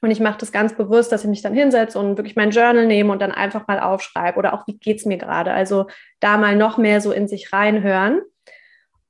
Und 0.00 0.12
ich 0.12 0.20
mache 0.20 0.38
das 0.38 0.52
ganz 0.52 0.76
bewusst, 0.76 1.10
dass 1.10 1.24
ich 1.24 1.30
mich 1.30 1.42
dann 1.42 1.54
hinsetze 1.54 1.98
und 1.98 2.16
wirklich 2.16 2.36
mein 2.36 2.50
Journal 2.50 2.86
nehme 2.86 3.12
und 3.12 3.20
dann 3.20 3.32
einfach 3.32 3.66
mal 3.66 3.80
aufschreibe 3.80 4.38
oder 4.38 4.54
auch, 4.54 4.66
wie 4.66 4.78
geht 4.78 4.98
es 4.98 5.06
mir 5.06 5.18
gerade? 5.18 5.52
Also 5.52 5.86
da 6.20 6.36
mal 6.36 6.54
noch 6.54 6.78
mehr 6.78 7.00
so 7.00 7.10
in 7.10 7.26
sich 7.26 7.52
reinhören. 7.52 8.20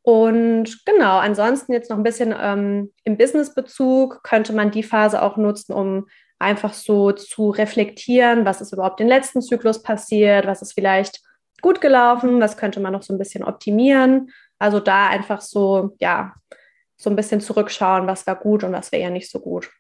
Und 0.01 0.87
genau, 0.87 1.19
ansonsten 1.19 1.75
jetzt 1.75 1.91
noch 1.91 1.99
ein 1.99 2.03
bisschen 2.03 2.35
ähm, 2.41 2.93
im 3.05 3.19
Business-Bezug 3.19 4.23
könnte 4.23 4.55
man 4.55 4.71
die 4.71 4.83
Phase 4.83 5.21
auch 5.21 5.37
nutzen, 5.37 5.75
um 5.75 6.07
einfach 6.39 6.73
so 6.73 7.13
zu 7.13 7.51
reflektieren, 7.51 8.47
was 8.47 8.63
ist 8.63 8.73
überhaupt 8.73 9.01
den 9.01 9.09
letzten 9.09 9.43
Zyklus 9.43 9.83
passiert, 9.83 10.47
was 10.47 10.63
ist 10.63 10.73
vielleicht 10.73 11.21
gut 11.61 11.83
gelaufen, 11.83 12.41
was 12.41 12.57
könnte 12.57 12.81
man 12.81 12.93
noch 12.93 13.03
so 13.03 13.13
ein 13.13 13.19
bisschen 13.19 13.45
optimieren. 13.45 14.31
Also 14.59 14.81
da 14.81 15.09
einfach 15.09 15.43
so, 15.43 15.95
ja, 15.99 16.33
so 16.97 17.11
ein 17.11 17.17
bisschen 17.17 17.43
zurückschauen, 17.43 18.07
was 18.07 18.27
war 18.27 18.37
gut 18.37 18.65
und 18.65 18.73
was 18.73 18.93
wäre 18.93 19.03
ja 19.03 19.11
nicht 19.11 19.31
so 19.31 19.41
gut 19.41 19.71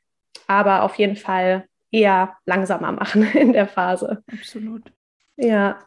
aber 0.48 0.82
auf 0.82 0.96
jeden 0.96 1.16
Fall 1.16 1.68
eher 1.92 2.36
langsamer 2.44 2.90
machen 2.90 3.22
in 3.34 3.52
der 3.52 3.68
Phase. 3.68 4.24
Absolut. 4.32 4.82
Ja. 5.36 5.78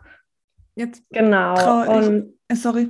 Jetzt 0.75 1.03
genau. 1.10 1.89
Und, 1.89 2.34
ich, 2.48 2.56
äh, 2.56 2.56
sorry. 2.56 2.89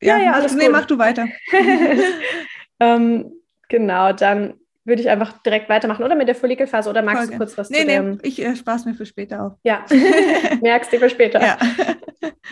Ja, 0.00 0.16
ja, 0.16 0.24
ja 0.24 0.32
alles 0.32 0.54
nee, 0.54 0.66
gut. 0.66 0.72
mach 0.72 0.84
du 0.84 0.98
weiter. 0.98 1.26
ähm, 2.80 3.32
genau, 3.68 4.12
dann 4.12 4.54
würde 4.84 5.02
ich 5.02 5.10
einfach 5.10 5.42
direkt 5.42 5.68
weitermachen 5.68 6.04
oder 6.04 6.14
mit 6.14 6.28
der 6.28 6.36
Follikelphase 6.36 6.88
oder 6.88 7.02
magst 7.02 7.22
Folge. 7.22 7.32
du 7.32 7.38
kurz 7.38 7.58
was 7.58 7.70
nee, 7.70 7.80
zu 7.80 7.86
nee, 7.86 7.96
dem? 7.96 8.18
ich 8.22 8.40
äh, 8.40 8.54
spaß 8.54 8.84
mir 8.84 8.94
für 8.94 9.04
später 9.04 9.42
auf. 9.42 9.52
Ja, 9.64 9.84
merkst 10.62 10.92
du 10.92 10.98
für 10.98 11.10
später. 11.10 11.42
Ja. 11.42 11.58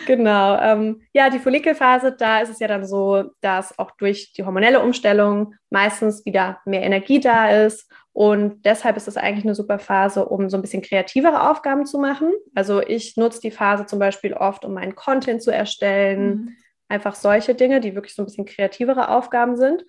genau. 0.05 0.59
Ähm, 0.59 1.01
ja, 1.13 1.29
die 1.29 1.39
Follikelphase, 1.39 2.11
da 2.11 2.41
ist 2.41 2.49
es 2.49 2.59
ja 2.59 2.67
dann 2.67 2.85
so, 2.85 3.31
dass 3.39 3.79
auch 3.79 3.91
durch 3.91 4.33
die 4.33 4.43
hormonelle 4.43 4.81
Umstellung 4.81 5.55
meistens 5.69 6.25
wieder 6.25 6.59
mehr 6.65 6.81
Energie 6.81 7.21
da 7.21 7.49
ist 7.51 7.89
und 8.15 8.65
deshalb 8.65 8.95
ist 8.95 9.09
es 9.09 9.17
eigentlich 9.17 9.43
eine 9.43 9.55
super 9.55 9.77
Phase, 9.77 10.25
um 10.25 10.49
so 10.49 10.55
ein 10.55 10.61
bisschen 10.61 10.81
kreativere 10.81 11.51
Aufgaben 11.51 11.85
zu 11.85 11.99
machen. 11.99 12.31
Also 12.55 12.81
ich 12.81 13.17
nutze 13.17 13.41
die 13.41 13.51
Phase 13.51 13.87
zum 13.87 13.99
Beispiel 13.99 14.33
oft, 14.33 14.63
um 14.63 14.73
meinen 14.73 14.95
Content 14.95 15.43
zu 15.43 15.51
erstellen. 15.51 16.27
Mhm. 16.27 16.55
Einfach 16.87 17.13
solche 17.13 17.55
Dinge, 17.55 17.81
die 17.81 17.93
wirklich 17.93 18.15
so 18.15 18.21
ein 18.21 18.25
bisschen 18.25 18.45
kreativere 18.45 19.09
Aufgaben 19.09 19.57
sind. 19.57 19.83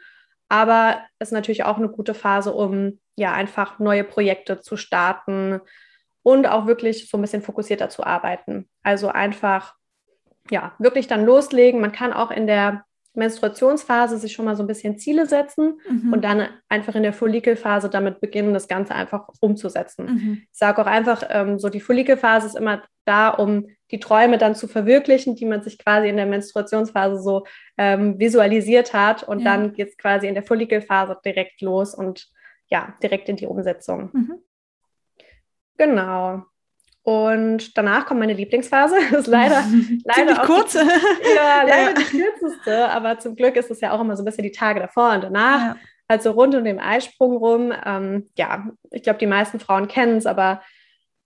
Aber 0.49 0.99
es 1.21 1.29
ist 1.29 1.35
natürlich 1.35 1.63
auch 1.63 1.77
eine 1.77 1.89
gute 1.89 2.15
Phase, 2.15 2.53
um 2.53 2.99
ja 3.15 3.33
einfach 3.33 3.79
neue 3.79 4.03
Projekte 4.03 4.61
zu 4.61 4.77
starten 4.77 5.61
und 6.25 6.49
auch 6.49 6.67
wirklich 6.67 7.09
so 7.09 7.19
ein 7.19 7.21
bisschen 7.21 7.43
fokussierter 7.43 7.91
zu 7.91 8.03
arbeiten. 8.03 8.69
Also 8.83 9.07
einfach 9.07 9.77
ja, 10.51 10.75
wirklich 10.81 11.07
dann 11.07 11.25
loslegen. 11.25 11.81
Man 11.81 11.93
kann 11.93 12.13
auch 12.13 12.33
in 12.33 12.49
der 12.49 12.86
Menstruationsphase 13.17 14.19
sich 14.19 14.33
schon 14.33 14.45
mal 14.45 14.57
so 14.57 14.63
ein 14.63 14.67
bisschen 14.67 14.99
Ziele 14.99 15.27
setzen 15.27 15.81
mhm. 15.89 16.13
und 16.13 16.25
dann 16.25 16.49
einfach 16.69 16.95
in 16.95 17.03
der 17.03 17.13
Follikelphase 17.13 17.89
damit 17.89 18.21
beginnen, 18.21 18.55
das 18.55 18.69
Ganze 18.69 18.95
einfach 18.95 19.29
umzusetzen. 19.41 20.07
Mhm. 20.07 20.43
Ich 20.51 20.59
sage 20.59 20.81
auch 20.81 20.87
einfach, 20.87 21.23
ähm, 21.29 21.59
so 21.59 21.69
die 21.69 21.81
Follikelphase 21.81 22.47
ist 22.47 22.57
immer 22.57 22.83
da, 23.05 23.31
um 23.31 23.67
die 23.91 24.01
Träume 24.01 24.39
dann 24.39 24.55
zu 24.55 24.69
verwirklichen, 24.69 25.37
die 25.37 25.47
man 25.47 25.63
sich 25.63 25.79
quasi 25.79 26.09
in 26.09 26.17
der 26.17 26.27
Menstruationsphase 26.27 27.23
so 27.23 27.45
ähm, 27.79 28.19
visualisiert 28.19 28.93
hat. 28.93 29.23
Und 29.23 29.41
ja. 29.41 29.45
dann 29.45 29.73
geht 29.73 29.91
es 29.91 29.97
quasi 29.97 30.27
in 30.27 30.35
der 30.35 30.43
Follikelphase 30.43 31.17
direkt 31.25 31.61
los 31.61 31.95
und 31.95 32.29
ja, 32.69 32.95
direkt 33.03 33.29
in 33.29 33.37
die 33.37 33.47
Umsetzung. 33.47 34.11
Mhm. 34.13 34.35
Genau. 35.79 36.45
Und 37.07 37.79
danach 37.79 38.05
kommt 38.05 38.19
meine 38.19 38.33
Lieblingsphase. 38.33 38.97
Das 39.13 39.21
ist 39.21 39.27
leider, 39.29 39.63
leider 40.05 40.43
auch 40.43 40.47
kurz. 40.47 40.73
Die, 40.73 41.37
ja, 41.37 41.63
leider 41.63 41.91
ja. 41.91 41.93
die 41.93 42.03
kürzeste, 42.03 42.89
aber 42.89 43.21
zum 43.21 43.37
Glück 43.37 43.55
ist 43.55 43.71
es 43.71 43.81
ja 43.81 43.93
auch 43.93 44.01
immer 44.01 44.17
so 44.17 44.25
ein 44.25 44.25
bisschen 44.25 44.43
die 44.43 44.51
Tage 44.51 44.81
davor 44.81 45.13
und 45.13 45.23
danach. 45.23 45.61
Ja. 45.61 45.77
Also 46.09 46.33
rund 46.33 46.57
um 46.57 46.65
den 46.65 46.81
Eisprung 46.81 47.37
rum. 47.37 47.73
Ähm, 47.85 48.29
ja, 48.37 48.67
ich 48.91 49.05
glaube, 49.05 49.21
die 49.21 49.29
meisten 49.29 49.61
Frauen 49.61 49.87
kennen 49.87 50.17
es, 50.17 50.27
aber 50.27 50.63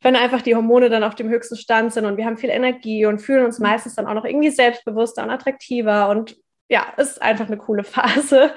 wenn 0.03 0.17
einfach 0.17 0.43
die 0.43 0.55
Hormone 0.55 0.91
dann 0.91 1.03
auf 1.03 1.15
dem 1.15 1.31
höchsten 1.31 1.57
Stand 1.57 1.95
sind 1.95 2.05
und 2.05 2.19
wir 2.19 2.27
haben 2.27 2.37
viel 2.37 2.51
Energie 2.51 3.07
und 3.07 3.21
fühlen 3.21 3.47
uns 3.47 3.59
meistens 3.59 3.95
dann 3.95 4.07
auch 4.07 4.15
noch 4.15 4.27
irgendwie 4.27 4.51
selbstbewusster 4.51 5.23
und 5.23 5.31
attraktiver 5.31 6.11
und 6.11 6.37
ja, 6.69 6.89
es 6.99 7.13
ist 7.13 7.23
einfach 7.23 7.47
eine 7.47 7.57
coole 7.57 7.85
Phase. 7.85 8.53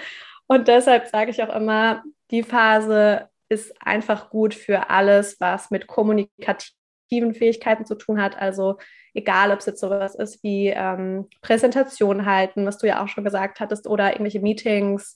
Und 0.48 0.68
deshalb 0.68 1.08
sage 1.08 1.32
ich 1.32 1.42
auch 1.42 1.56
immer, 1.56 2.03
die 2.32 2.44
Phase 2.44 3.30
ist 3.48 3.74
einfach 3.82 4.30
gut 4.30 4.53
für 4.53 4.89
alles, 4.89 5.39
was 5.39 5.72
mit 5.72 5.88
kommunikativ 5.88 6.74
kommunikativen 7.13 7.34
Fähigkeiten 7.34 7.86
zu 7.86 7.96
tun 7.96 8.22
hat. 8.22 8.38
Also 8.39 8.77
egal, 9.13 9.51
ob 9.51 9.60
es 9.60 9.65
jetzt 9.65 9.79
sowas 9.79 10.15
ist 10.15 10.43
wie 10.43 10.70
ähm, 10.70 11.27
Präsentation 11.41 12.25
halten, 12.25 12.65
was 12.65 12.77
du 12.77 12.88
ja 12.88 13.03
auch 13.03 13.08
schon 13.08 13.24
gesagt 13.24 13.60
hattest, 13.60 13.88
oder 13.88 14.12
irgendwelche 14.12 14.39
Meetings. 14.39 15.15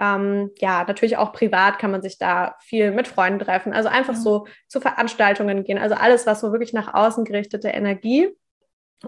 Ähm, 0.00 0.50
ja, 0.58 0.84
natürlich 0.84 1.16
auch 1.16 1.32
privat 1.32 1.78
kann 1.78 1.90
man 1.90 2.02
sich 2.02 2.18
da 2.18 2.54
viel 2.60 2.92
mit 2.92 3.08
Freunden 3.08 3.40
treffen. 3.40 3.72
Also 3.72 3.88
einfach 3.88 4.14
ja. 4.14 4.20
so 4.20 4.46
zu 4.68 4.80
Veranstaltungen 4.80 5.64
gehen. 5.64 5.78
Also 5.78 5.96
alles, 5.96 6.26
was 6.26 6.40
so 6.40 6.52
wirklich 6.52 6.72
nach 6.72 6.94
außen 6.94 7.24
gerichtete 7.24 7.68
Energie. 7.68 8.28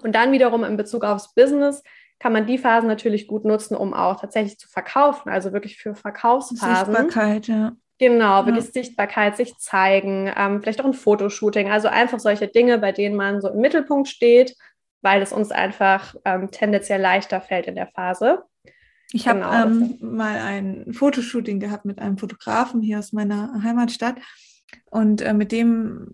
Und 0.03 0.15
dann 0.15 0.33
wiederum 0.33 0.65
in 0.65 0.77
Bezug 0.77 1.05
aufs 1.05 1.35
Business 1.35 1.83
kann 2.19 2.33
man 2.33 2.47
die 2.47 2.59
Phasen 2.59 2.87
natürlich 2.87 3.27
gut 3.27 3.45
nutzen, 3.45 3.75
um 3.77 3.95
auch 3.95 4.21
tatsächlich 4.21 4.59
zu 4.59 4.69
verkaufen, 4.69 5.31
also 5.31 5.53
wirklich 5.53 5.79
für 5.79 5.95
Verkaufsphasen. 5.95 6.95
Sichtbarkeit, 6.95 7.49
ja. 7.49 7.73
Genau, 8.01 8.47
wirklich 8.47 8.65
ja. 8.65 8.73
Sichtbarkeit, 8.73 9.37
sich 9.37 9.59
zeigen, 9.59 10.33
ähm, 10.35 10.63
vielleicht 10.63 10.81
auch 10.81 10.87
ein 10.87 10.95
Fotoshooting, 10.95 11.71
also 11.71 11.89
einfach 11.89 12.19
solche 12.19 12.49
Dinge, 12.49 12.79
bei 12.79 12.93
denen 12.93 13.15
man 13.15 13.43
so 13.43 13.51
im 13.51 13.61
Mittelpunkt 13.61 14.09
steht, 14.09 14.57
weil 15.03 15.21
es 15.21 15.35
uns 15.35 15.51
einfach 15.51 16.15
ähm, 16.25 16.51
tendenziell 16.51 16.99
leichter 16.99 17.43
fällt 17.43 17.67
in 17.67 17.75
der 17.75 17.89
Phase. 17.89 18.43
Ich 19.13 19.29
habe 19.29 19.41
genau, 19.41 19.53
ähm, 19.53 19.99
mal 20.01 20.39
ein 20.39 20.95
Fotoshooting 20.95 21.61
gehabt 21.61 21.85
mit 21.85 21.99
einem 21.99 22.17
Fotografen 22.17 22.81
hier 22.81 22.99
aus 22.99 23.13
meiner 23.13 23.63
Heimatstadt 23.63 24.17
und 24.91 25.21
äh, 25.21 25.35
mit 25.35 25.53
dem, 25.53 26.09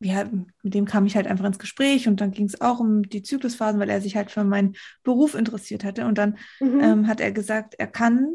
ja, 0.00 0.24
mit 0.62 0.74
dem 0.74 0.84
kam 0.84 1.06
ich 1.06 1.16
halt 1.16 1.26
einfach 1.26 1.46
ins 1.46 1.58
Gespräch 1.58 2.06
und 2.06 2.20
dann 2.20 2.32
ging 2.32 2.44
es 2.44 2.60
auch 2.60 2.80
um 2.80 3.02
die 3.02 3.22
Zyklusphasen, 3.22 3.80
weil 3.80 3.88
er 3.88 4.02
sich 4.02 4.14
halt 4.14 4.30
für 4.30 4.44
meinen 4.44 4.74
Beruf 5.02 5.34
interessiert 5.34 5.84
hatte 5.84 6.04
und 6.04 6.18
dann 6.18 6.36
mhm. 6.60 6.80
Ähm, 6.80 7.08
hat 7.08 7.20
er 7.20 7.32
gesagt, 7.32 7.76
er 7.78 7.86
kann 7.86 8.34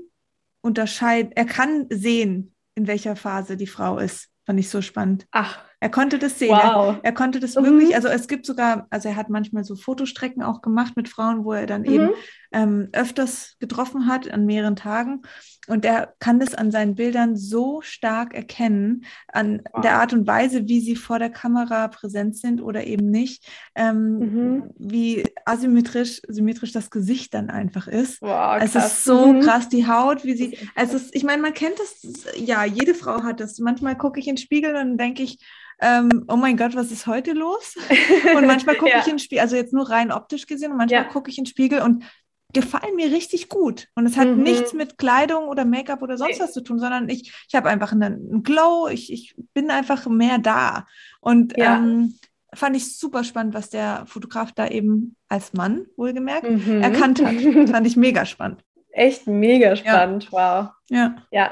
unterscheiden, 0.62 1.34
er 1.36 1.46
kann 1.46 1.86
sehen, 1.92 2.56
in 2.80 2.88
welcher 2.88 3.18
Phase 3.18 3.58
die 3.58 3.68
Frau 3.68 3.98
ist. 3.98 4.30
Fand 4.46 4.60
ich 4.60 4.70
so 4.70 4.82
spannend. 4.82 5.28
Ach. 5.32 5.60
Er 5.82 5.90
konnte 5.90 6.18
das 6.18 6.40
sehen. 6.40 6.52
Wow. 6.52 6.96
Er, 6.96 7.00
er 7.04 7.12
konnte 7.14 7.40
das 7.40 7.56
mhm. 7.56 7.66
wirklich, 7.66 7.96
also 7.96 8.08
es 8.08 8.28
gibt 8.28 8.46
sogar, 8.46 8.88
also 8.90 9.10
er 9.10 9.16
hat 9.16 9.30
manchmal 9.30 9.64
so 9.64 9.76
Fotostrecken 9.76 10.42
auch 10.42 10.62
gemacht 10.62 10.96
mit 10.96 11.08
Frauen, 11.08 11.44
wo 11.44 11.54
er 11.54 11.68
dann 11.68 11.82
mhm. 11.82 11.92
eben 11.92 12.10
ähm, 12.52 12.90
öfters 12.94 13.58
getroffen 13.60 14.08
hat 14.08 14.32
an 14.32 14.46
mehreren 14.46 14.76
Tagen. 14.76 15.22
Und 15.70 15.86
er 15.86 16.14
kann 16.20 16.40
das 16.40 16.56
an 16.56 16.72
seinen 16.72 16.96
Bildern 16.96 17.38
so 17.38 17.82
stark 17.82 18.34
erkennen, 18.34 19.06
an 19.28 19.62
wow. 19.72 19.82
der 19.82 19.96
Art 20.00 20.14
und 20.14 20.28
Weise, 20.28 20.68
wie 20.68 20.80
sie 20.82 20.96
vor 20.96 21.20
der 21.20 21.30
Kamera 21.30 21.88
präsent 21.88 22.36
sind 22.38 22.62
oder 22.62 22.86
eben 22.86 23.10
nicht, 23.10 23.48
ähm, 23.76 24.20
mhm. 24.20 24.64
wie 24.78 25.24
asymmetrisch 25.46 26.22
symmetrisch 26.28 26.72
das 26.72 26.90
Gesicht 26.90 27.34
dann 27.34 27.50
einfach 27.50 27.88
ist. 27.88 28.22
Wow, 28.22 28.60
es 28.62 28.76
ist 28.76 29.04
so 29.04 29.34
mhm. 29.34 29.42
krass, 29.42 29.70
die 29.70 29.88
Haut, 29.88 30.26
wie 30.26 30.36
sie, 30.36 30.58
also 30.76 30.98
es, 30.98 31.14
ich 31.14 31.24
meine, 31.24 31.42
man 31.42 31.54
kennt 31.54 31.80
das, 31.80 32.26
ja, 32.36 32.66
jede 32.66 32.94
Frau 32.94 33.24
hat 33.24 33.40
das. 33.40 33.60
Manchmal 33.60 33.98
gucke 33.98 34.20
ich 34.20 34.28
in 34.28 34.36
den 34.36 34.42
Spiegel 34.42 34.76
und 34.76 34.98
denke 34.98 35.24
ich, 35.24 35.40
ähm, 35.82 36.26
oh 36.28 36.36
mein 36.36 36.58
Gott, 36.58 36.76
was 36.76 36.92
ist 36.92 37.08
heute 37.08 37.32
los? 37.34 37.76
Und 38.36 38.46
manchmal 38.46 38.76
gucke 38.76 38.92
ja. 38.92 39.00
ich 39.00 39.06
in 39.06 39.14
den 39.14 39.20
Spiegel, 39.20 39.42
also 39.42 39.56
jetzt 39.56 39.74
nur 39.74 39.90
rein 39.90 40.12
optisch 40.12 40.46
gesehen, 40.46 40.72
und 40.72 40.78
manchmal 40.78 41.04
ja. 41.04 41.08
gucke 41.08 41.30
ich 41.30 41.38
in 41.38 41.46
den 41.46 41.50
Spiegel 41.50 41.82
und 41.82 42.04
gefallen 42.54 42.96
mir 42.96 43.12
richtig 43.12 43.50
gut. 43.50 43.88
Und 43.96 44.06
es 44.06 44.18
hat 44.18 44.28
mhm. 44.28 44.44
nichts 44.44 44.74
mit 44.74 44.98
Kleidung 44.98 45.48
oder 45.48 45.66
Make-up 45.66 46.02
oder 46.02 46.18
sonst 46.18 46.40
was 46.40 46.54
zu 46.54 46.62
tun, 46.62 46.80
sondern 46.80 47.10
ich, 47.10 47.32
ich 47.48 47.56
habe 47.56 47.70
einfach 47.70 47.92
einen, 47.92 48.44
Glow, 48.44 48.88
ich, 48.88 49.12
ich 49.14 49.36
bin 49.54 49.70
einfach 49.70 50.08
mehr 50.08 50.40
da. 50.40 50.86
Und 51.22 51.58
ja. 51.58 51.78
ähm, 51.78 52.16
fand 52.54 52.76
ich 52.76 52.98
super 52.98 53.24
spannend, 53.24 53.54
was 53.54 53.70
der 53.70 54.04
Fotograf 54.08 54.52
da 54.52 54.68
eben 54.68 55.16
als 55.28 55.54
Mann, 55.54 55.86
wohlgemerkt, 55.96 56.50
mhm. 56.50 56.82
erkannt 56.82 57.24
hat. 57.24 57.36
fand 57.70 57.86
ich 57.86 57.96
mega 57.96 58.26
spannend. 58.26 58.64
Echt 58.92 59.28
mega 59.28 59.76
spannend, 59.76 60.26
ja. 60.26 60.32
wow. 60.32 60.70
Ja. 60.90 61.16
Ja, 61.32 61.52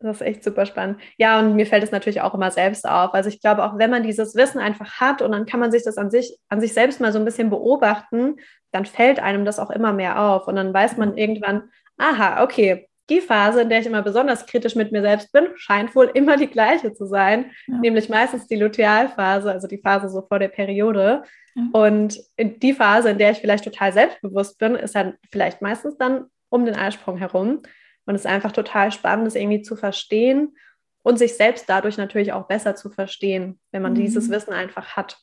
das 0.00 0.16
ist 0.16 0.26
echt 0.26 0.44
super 0.44 0.66
spannend. 0.66 1.00
Ja, 1.16 1.38
und 1.38 1.54
mir 1.54 1.66
fällt 1.66 1.82
es 1.82 1.92
natürlich 1.92 2.20
auch 2.20 2.34
immer 2.34 2.50
selbst 2.50 2.88
auf. 2.88 3.14
Also 3.14 3.28
ich 3.28 3.40
glaube, 3.40 3.64
auch 3.64 3.78
wenn 3.78 3.90
man 3.90 4.02
dieses 4.02 4.34
Wissen 4.34 4.58
einfach 4.58 5.00
hat 5.00 5.22
und 5.22 5.32
dann 5.32 5.46
kann 5.46 5.60
man 5.60 5.70
sich 5.70 5.84
das 5.84 5.96
an 5.96 6.10
sich, 6.10 6.36
an 6.48 6.60
sich 6.60 6.74
selbst 6.74 7.00
mal 7.00 7.12
so 7.12 7.18
ein 7.18 7.24
bisschen 7.24 7.50
beobachten, 7.50 8.36
dann 8.72 8.84
fällt 8.84 9.20
einem 9.20 9.44
das 9.44 9.58
auch 9.58 9.70
immer 9.70 9.92
mehr 9.92 10.20
auf. 10.20 10.48
Und 10.48 10.56
dann 10.56 10.74
weiß 10.74 10.96
man 10.96 11.16
irgendwann, 11.16 11.70
aha, 11.98 12.42
okay, 12.42 12.88
die 13.08 13.20
Phase, 13.20 13.62
in 13.62 13.68
der 13.68 13.80
ich 13.80 13.86
immer 13.86 14.02
besonders 14.02 14.46
kritisch 14.46 14.74
mit 14.74 14.90
mir 14.90 15.02
selbst 15.02 15.32
bin, 15.32 15.46
scheint 15.54 15.94
wohl 15.94 16.10
immer 16.14 16.36
die 16.36 16.48
gleiche 16.48 16.92
zu 16.92 17.06
sein, 17.06 17.52
ja. 17.68 17.78
nämlich 17.78 18.08
meistens 18.08 18.48
die 18.48 18.56
Lutealphase, 18.56 19.50
also 19.50 19.68
die 19.68 19.78
Phase 19.78 20.08
so 20.08 20.22
vor 20.22 20.40
der 20.40 20.48
Periode. 20.48 21.22
Ja. 21.54 21.62
Und 21.72 22.18
die 22.38 22.72
Phase, 22.72 23.10
in 23.10 23.18
der 23.18 23.30
ich 23.30 23.38
vielleicht 23.38 23.64
total 23.64 23.92
selbstbewusst 23.92 24.58
bin, 24.58 24.74
ist 24.74 24.96
dann 24.96 25.14
vielleicht 25.30 25.62
meistens 25.62 25.96
dann 25.96 26.26
um 26.48 26.64
den 26.64 26.74
Eisprung 26.74 27.16
herum. 27.16 27.62
Und 28.06 28.14
es 28.14 28.22
ist 28.22 28.30
einfach 28.30 28.52
total 28.52 28.92
spannend, 28.92 29.26
das 29.26 29.34
irgendwie 29.34 29.62
zu 29.62 29.76
verstehen 29.76 30.56
und 31.02 31.18
sich 31.18 31.36
selbst 31.36 31.68
dadurch 31.68 31.98
natürlich 31.98 32.32
auch 32.32 32.46
besser 32.46 32.74
zu 32.74 32.90
verstehen, 32.90 33.60
wenn 33.72 33.82
man 33.82 33.92
mhm. 33.92 33.96
dieses 33.96 34.30
Wissen 34.30 34.52
einfach 34.52 34.96
hat. 34.96 35.18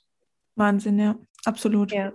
Wahnsinn, 0.56 1.00
ja, 1.00 1.16
absolut. 1.46 1.92
Ja. 1.92 2.14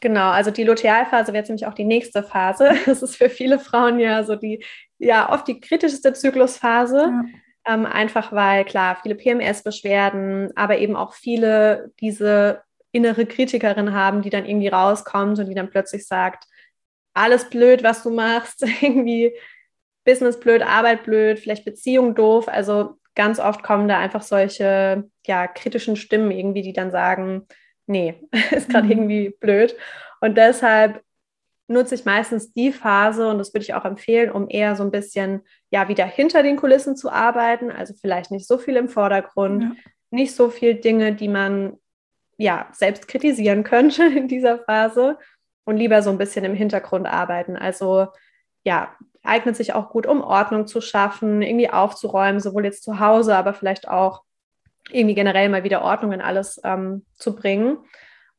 Genau, 0.00 0.30
also 0.30 0.50
die 0.50 0.64
Lutealphase 0.64 1.28
wäre 1.28 1.38
jetzt 1.38 1.48
nämlich 1.48 1.66
auch 1.66 1.74
die 1.74 1.84
nächste 1.84 2.22
Phase. 2.22 2.70
Das 2.86 3.02
ist 3.02 3.16
für 3.16 3.28
viele 3.28 3.58
Frauen 3.58 4.00
ja 4.00 4.24
so 4.24 4.36
die, 4.36 4.64
ja, 4.98 5.30
oft 5.32 5.46
die 5.46 5.60
kritischste 5.60 6.12
Zyklusphase. 6.12 6.98
Ja. 6.98 7.24
Ähm, 7.66 7.84
einfach 7.84 8.32
weil, 8.32 8.64
klar, 8.64 8.98
viele 9.02 9.14
PMS-Beschwerden, 9.14 10.50
aber 10.56 10.78
eben 10.78 10.96
auch 10.96 11.12
viele 11.12 11.92
diese 12.00 12.62
innere 12.90 13.26
Kritikerin 13.26 13.92
haben, 13.92 14.22
die 14.22 14.30
dann 14.30 14.46
irgendwie 14.46 14.68
rauskommt 14.68 15.38
und 15.38 15.46
die 15.46 15.54
dann 15.54 15.70
plötzlich 15.70 16.06
sagt, 16.06 16.44
alles 17.12 17.50
blöd, 17.50 17.82
was 17.82 18.02
du 18.02 18.10
machst, 18.10 18.62
irgendwie 18.80 19.32
Business 20.04 20.40
blöd, 20.40 20.62
Arbeit 20.62 21.04
blöd, 21.04 21.38
vielleicht 21.38 21.64
Beziehung 21.64 22.14
doof. 22.14 22.48
Also 22.48 22.98
ganz 23.14 23.38
oft 23.38 23.62
kommen 23.62 23.88
da 23.88 23.98
einfach 23.98 24.22
solche 24.22 25.08
ja, 25.26 25.46
kritischen 25.46 25.96
Stimmen 25.96 26.30
irgendwie, 26.30 26.62
die 26.62 26.72
dann 26.72 26.90
sagen, 26.90 27.46
nee, 27.86 28.14
ist 28.50 28.70
gerade 28.70 28.86
mhm. 28.86 28.92
irgendwie 28.92 29.30
blöd. 29.40 29.76
Und 30.20 30.36
deshalb 30.36 31.02
nutze 31.70 31.94
ich 31.94 32.04
meistens 32.04 32.52
die 32.52 32.72
Phase 32.72 33.28
und 33.28 33.38
das 33.38 33.54
würde 33.54 33.62
ich 33.62 33.74
auch 33.74 33.84
empfehlen, 33.84 34.32
um 34.32 34.48
eher 34.48 34.74
so 34.74 34.82
ein 34.82 34.90
bisschen 34.90 35.42
ja 35.70 35.88
wieder 35.88 36.04
hinter 36.04 36.42
den 36.42 36.56
Kulissen 36.56 36.96
zu 36.96 37.10
arbeiten. 37.10 37.70
Also 37.70 37.94
vielleicht 37.94 38.32
nicht 38.32 38.46
so 38.46 38.58
viel 38.58 38.76
im 38.76 38.88
Vordergrund, 38.88 39.62
ja. 39.62 39.70
nicht 40.10 40.34
so 40.34 40.50
viel 40.50 40.74
Dinge, 40.74 41.14
die 41.14 41.28
man 41.28 41.78
ja 42.36 42.68
selbst 42.72 43.06
kritisieren 43.06 43.62
könnte 43.62 44.04
in 44.16 44.26
dieser 44.26 44.58
Phase 44.58 45.18
und 45.64 45.76
lieber 45.76 46.02
so 46.02 46.10
ein 46.10 46.18
bisschen 46.18 46.44
im 46.44 46.54
Hintergrund 46.54 47.06
arbeiten. 47.06 47.56
Also 47.56 48.08
ja, 48.64 48.96
eignet 49.22 49.56
sich 49.56 49.74
auch 49.74 49.90
gut, 49.90 50.06
um 50.06 50.22
Ordnung 50.22 50.66
zu 50.66 50.80
schaffen, 50.80 51.42
irgendwie 51.42 51.70
aufzuräumen, 51.70 52.40
sowohl 52.40 52.64
jetzt 52.64 52.82
zu 52.82 53.00
Hause, 53.00 53.36
aber 53.36 53.54
vielleicht 53.54 53.88
auch 53.88 54.22
irgendwie 54.90 55.14
generell 55.14 55.48
mal 55.48 55.64
wieder 55.64 55.82
Ordnung 55.82 56.12
in 56.12 56.20
alles 56.20 56.60
ähm, 56.64 57.04
zu 57.14 57.34
bringen. 57.34 57.78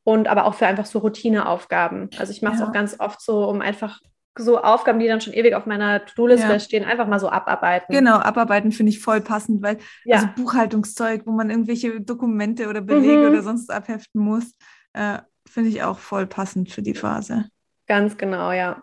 Und 0.03 0.27
aber 0.27 0.45
auch 0.45 0.55
für 0.55 0.65
einfach 0.65 0.87
so 0.87 0.99
Routineaufgaben. 0.99 2.09
Also 2.17 2.31
ich 2.31 2.41
mache 2.41 2.55
es 2.55 2.59
ja. 2.61 2.67
auch 2.67 2.71
ganz 2.71 2.99
oft 2.99 3.21
so, 3.21 3.47
um 3.47 3.61
einfach 3.61 3.99
so 4.37 4.59
Aufgaben, 4.61 4.99
die 4.99 5.07
dann 5.07 5.21
schon 5.21 5.33
ewig 5.33 5.53
auf 5.53 5.65
meiner 5.65 6.05
To-Do-Liste 6.05 6.47
ja. 6.47 6.59
stehen, 6.59 6.85
einfach 6.85 7.07
mal 7.07 7.19
so 7.19 7.29
abarbeiten. 7.29 7.93
Genau, 7.93 8.15
abarbeiten 8.15 8.71
finde 8.71 8.91
ich 8.91 8.99
voll 8.99 9.21
passend, 9.21 9.61
weil 9.61 9.77
ja. 10.05 10.17
also 10.17 10.27
Buchhaltungszeug, 10.35 11.23
wo 11.25 11.31
man 11.31 11.49
irgendwelche 11.49 12.01
Dokumente 12.01 12.67
oder 12.67 12.81
Belege 12.81 13.27
mhm. 13.27 13.27
oder 13.27 13.43
sonst 13.43 13.69
abheften 13.69 14.21
muss, 14.21 14.55
äh, 14.93 15.19
finde 15.47 15.69
ich 15.69 15.83
auch 15.83 15.99
voll 15.99 16.27
passend 16.27 16.71
für 16.71 16.81
die 16.81 16.95
Phase. 16.95 17.45
Ganz 17.87 18.17
genau, 18.17 18.51
ja. 18.51 18.81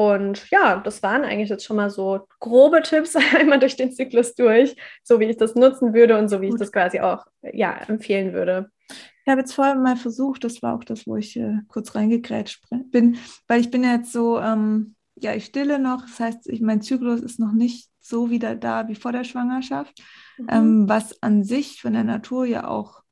Und 0.00 0.50
ja, 0.50 0.78
das 0.78 1.02
waren 1.02 1.24
eigentlich 1.24 1.50
jetzt 1.50 1.66
schon 1.66 1.76
mal 1.76 1.90
so 1.90 2.26
grobe 2.38 2.80
Tipps 2.80 3.14
einmal 3.36 3.58
durch 3.58 3.76
den 3.76 3.92
Zyklus 3.92 4.34
durch, 4.34 4.74
so 5.02 5.20
wie 5.20 5.26
ich 5.26 5.36
das 5.36 5.54
nutzen 5.54 5.92
würde 5.92 6.18
und 6.18 6.30
so 6.30 6.40
wie 6.40 6.48
ich 6.48 6.54
das 6.54 6.72
quasi 6.72 7.00
auch 7.00 7.26
ja, 7.42 7.74
empfehlen 7.86 8.32
würde. 8.32 8.70
Ich 8.88 9.30
habe 9.30 9.42
jetzt 9.42 9.52
vorher 9.52 9.74
mal 9.74 9.96
versucht, 9.96 10.42
das 10.44 10.62
war 10.62 10.74
auch 10.74 10.84
das, 10.84 11.06
wo 11.06 11.16
ich 11.16 11.36
äh, 11.36 11.58
kurz 11.68 11.94
reingegrätscht 11.94 12.64
bin, 12.90 13.18
weil 13.46 13.60
ich 13.60 13.70
bin 13.70 13.84
ja 13.84 13.92
jetzt 13.92 14.10
so, 14.10 14.40
ähm, 14.40 14.94
ja, 15.16 15.34
ich 15.34 15.44
stille 15.44 15.78
noch, 15.78 16.00
das 16.00 16.18
heißt, 16.18 16.48
ich, 16.48 16.62
mein 16.62 16.80
Zyklus 16.80 17.20
ist 17.20 17.38
noch 17.38 17.52
nicht 17.52 17.90
so 18.00 18.30
wieder 18.30 18.56
da 18.56 18.88
wie 18.88 18.94
vor 18.94 19.12
der 19.12 19.24
Schwangerschaft, 19.24 20.02
mhm. 20.38 20.46
ähm, 20.50 20.88
was 20.88 21.22
an 21.22 21.44
sich 21.44 21.82
von 21.82 21.92
der 21.92 22.04
Natur 22.04 22.46
ja 22.46 22.66
auch 22.66 23.02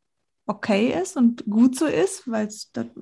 okay 0.48 0.98
ist 1.00 1.16
und 1.16 1.44
gut 1.44 1.76
so 1.76 1.86
ist, 1.86 2.28
weil 2.28 2.48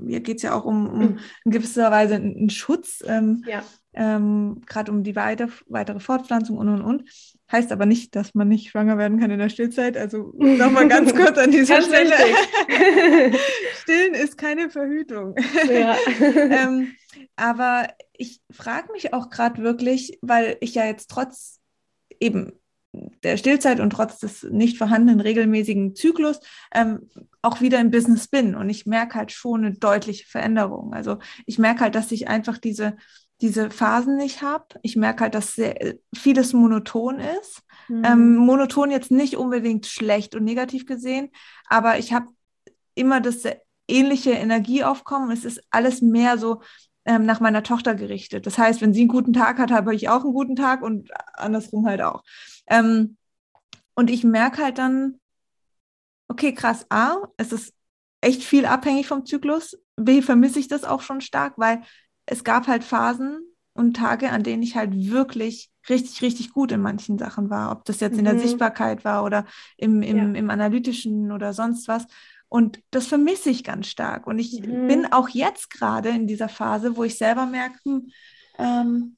hier 0.06 0.20
geht 0.20 0.38
es 0.38 0.42
ja 0.42 0.54
auch 0.54 0.64
um, 0.64 0.88
um 0.88 0.98
mhm. 0.98 1.18
in 1.44 1.50
gewisser 1.52 1.90
Weise 1.90 2.16
einen 2.16 2.50
Schutz, 2.50 3.02
ähm, 3.06 3.44
ja. 3.46 3.62
ähm, 3.94 4.62
gerade 4.66 4.90
um 4.90 5.04
die 5.04 5.14
weiter, 5.14 5.48
weitere 5.68 6.00
Fortpflanzung 6.00 6.58
und 6.58 6.68
und 6.68 6.82
und. 6.82 7.08
Heißt 7.50 7.70
aber 7.70 7.86
nicht, 7.86 8.16
dass 8.16 8.34
man 8.34 8.48
nicht 8.48 8.70
schwanger 8.70 8.98
werden 8.98 9.20
kann 9.20 9.30
in 9.30 9.38
der 9.38 9.48
Stillzeit. 9.48 9.96
Also 9.96 10.32
nochmal 10.36 10.88
ganz 10.88 11.14
kurz 11.14 11.38
an 11.38 11.52
dieser 11.52 11.80
Stelle. 11.80 12.12
Stillen 13.82 14.14
ist 14.14 14.36
keine 14.36 14.68
Verhütung. 14.68 15.36
Ja. 15.70 15.96
ähm, 16.20 16.92
aber 17.36 17.86
ich 18.12 18.40
frage 18.50 18.90
mich 18.92 19.14
auch 19.14 19.30
gerade 19.30 19.62
wirklich, 19.62 20.18
weil 20.20 20.56
ich 20.60 20.74
ja 20.74 20.84
jetzt 20.84 21.08
trotz 21.08 21.60
eben 22.18 22.52
der 23.22 23.36
Stillzeit 23.36 23.80
und 23.80 23.90
trotz 23.90 24.18
des 24.18 24.42
nicht 24.44 24.78
vorhandenen 24.78 25.20
regelmäßigen 25.20 25.94
Zyklus 25.94 26.40
ähm, 26.74 27.08
auch 27.42 27.60
wieder 27.60 27.80
im 27.80 27.90
Business 27.90 28.28
bin. 28.28 28.54
Und 28.54 28.68
ich 28.70 28.86
merke 28.86 29.14
halt 29.14 29.32
schon 29.32 29.64
eine 29.64 29.74
deutliche 29.74 30.26
Veränderung. 30.26 30.92
Also 30.94 31.18
ich 31.46 31.58
merke 31.58 31.80
halt, 31.80 31.94
dass 31.94 32.12
ich 32.12 32.28
einfach 32.28 32.58
diese, 32.58 32.96
diese 33.40 33.70
Phasen 33.70 34.16
nicht 34.16 34.42
habe. 34.42 34.66
Ich 34.82 34.96
merke 34.96 35.24
halt, 35.24 35.34
dass 35.34 35.54
sehr, 35.54 35.96
vieles 36.14 36.52
monoton 36.52 37.20
ist. 37.20 37.62
Mhm. 37.88 38.04
Ähm, 38.04 38.36
monoton 38.36 38.90
jetzt 38.90 39.10
nicht 39.10 39.36
unbedingt 39.36 39.86
schlecht 39.86 40.34
und 40.34 40.44
negativ 40.44 40.86
gesehen, 40.86 41.30
aber 41.68 41.98
ich 41.98 42.12
habe 42.12 42.26
immer 42.94 43.20
das 43.20 43.44
ähnliche 43.88 44.32
Energieaufkommen. 44.32 45.30
Es 45.30 45.44
ist 45.44 45.62
alles 45.70 46.02
mehr 46.02 46.38
so 46.38 46.62
ähm, 47.06 47.24
nach 47.24 47.40
meiner 47.40 47.62
Tochter 47.62 47.94
gerichtet. 47.94 48.46
Das 48.46 48.58
heißt, 48.58 48.80
wenn 48.80 48.92
sie 48.92 49.00
einen 49.00 49.08
guten 49.08 49.32
Tag 49.32 49.58
hat, 49.58 49.70
habe 49.70 49.94
ich 49.94 50.08
auch 50.08 50.24
einen 50.24 50.34
guten 50.34 50.56
Tag 50.56 50.82
und 50.82 51.10
andersrum 51.34 51.86
halt 51.86 52.02
auch. 52.02 52.22
Ähm, 52.66 53.16
und 53.94 54.10
ich 54.10 54.24
merke 54.24 54.62
halt 54.62 54.78
dann, 54.78 55.18
okay, 56.28 56.52
krass, 56.52 56.84
A, 56.90 57.16
es 57.36 57.52
ist 57.52 57.72
echt 58.20 58.42
viel 58.42 58.66
abhängig 58.66 59.06
vom 59.06 59.24
Zyklus. 59.24 59.78
B, 59.96 60.20
vermisse 60.20 60.58
ich 60.58 60.68
das 60.68 60.84
auch 60.84 61.00
schon 61.00 61.20
stark, 61.20 61.54
weil 61.56 61.82
es 62.26 62.44
gab 62.44 62.66
halt 62.66 62.84
Phasen 62.84 63.38
und 63.72 63.96
Tage, 63.96 64.30
an 64.30 64.42
denen 64.42 64.62
ich 64.62 64.76
halt 64.76 64.90
wirklich 64.92 65.70
richtig, 65.88 66.22
richtig 66.22 66.52
gut 66.52 66.72
in 66.72 66.80
manchen 66.80 67.18
Sachen 67.18 67.50
war. 67.50 67.70
Ob 67.70 67.84
das 67.84 68.00
jetzt 68.00 68.14
mhm. 68.14 68.18
in 68.20 68.24
der 68.24 68.34
mhm. 68.34 68.40
Sichtbarkeit 68.40 69.04
war 69.04 69.24
oder 69.24 69.46
im, 69.76 70.02
im, 70.02 70.16
ja. 70.34 70.40
im 70.40 70.50
Analytischen 70.50 71.30
oder 71.30 71.52
sonst 71.52 71.86
was. 71.86 72.06
Und 72.48 72.80
das 72.90 73.06
vermisse 73.06 73.50
ich 73.50 73.64
ganz 73.64 73.88
stark. 73.88 74.26
Und 74.26 74.38
ich 74.38 74.60
mhm. 74.60 74.88
bin 74.88 75.12
auch 75.12 75.28
jetzt 75.28 75.70
gerade 75.70 76.10
in 76.10 76.26
dieser 76.26 76.48
Phase, 76.48 76.96
wo 76.96 77.04
ich 77.04 77.18
selber 77.18 77.46
merke, 77.46 77.78
hm, 77.84 78.10
ähm, 78.58 79.16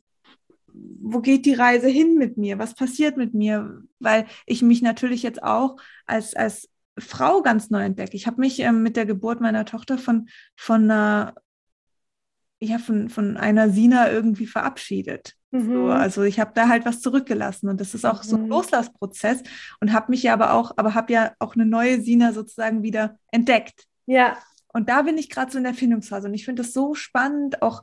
wo 1.01 1.21
geht 1.21 1.45
die 1.45 1.55
Reise 1.55 1.89
hin 1.89 2.17
mit 2.17 2.37
mir? 2.37 2.59
Was 2.59 2.75
passiert 2.75 3.17
mit 3.17 3.35
mir? 3.35 3.83
Weil 3.99 4.27
ich 4.47 4.63
mich 4.63 4.83
natürlich 4.83 5.23
jetzt 5.23 5.43
auch 5.43 5.77
als, 6.07 6.35
als 6.35 6.69
Frau 6.99 7.43
ganz 7.43 7.71
neu 7.71 7.83
entdecke. 7.83 8.17
Ich 8.17 8.27
habe 8.27 8.41
mich 8.41 8.61
ähm, 8.61 8.83
mit 8.83 8.97
der 8.97 9.07
Geburt 9.07 9.41
meiner 9.41 9.65
Tochter 9.65 9.99
von, 9.99 10.29
von 10.57 10.85
einer 10.85 11.35
ja, 12.61 12.79
von, 12.79 13.09
von 13.09 13.37
einer 13.37 13.71
Sina 13.71 14.11
irgendwie 14.11 14.47
verabschiedet. 14.47 15.38
Mhm. 15.51 15.73
So, 15.73 15.87
also 15.87 16.23
ich 16.23 16.41
habe 16.41 16.53
da 16.55 16.69
halt 16.69 16.85
was 16.85 17.01
zurückgelassen 17.01 17.69
und 17.69 17.81
das 17.81 17.95
ist 17.95 18.05
auch 18.05 18.23
mhm. 18.23 18.29
so 18.29 18.37
ein 18.37 18.43
mhm. 18.43 18.49
Loslassprozess 18.49 19.43
und 19.81 19.93
habe 19.93 20.11
mich 20.11 20.23
ja 20.23 20.33
aber 20.33 20.53
auch, 20.53 20.73
aber 20.77 20.95
habe 20.95 21.13
ja 21.13 21.33
auch 21.39 21.55
eine 21.55 21.67
neue 21.67 22.01
Sina 22.01 22.33
sozusagen 22.33 22.83
wieder 22.83 23.19
entdeckt. 23.31 23.87
Ja. 24.07 24.37
Und 24.73 24.89
da 24.89 25.03
bin 25.03 25.17
ich 25.17 25.31
gerade 25.31 25.51
so 25.51 25.59
in 25.59 25.65
der 25.65 25.75
Findungsphase 25.75 26.29
und 26.29 26.35
ich 26.35 26.45
finde 26.45 26.63
das 26.63 26.73
so 26.73 26.95
spannend, 26.95 27.63
auch 27.63 27.83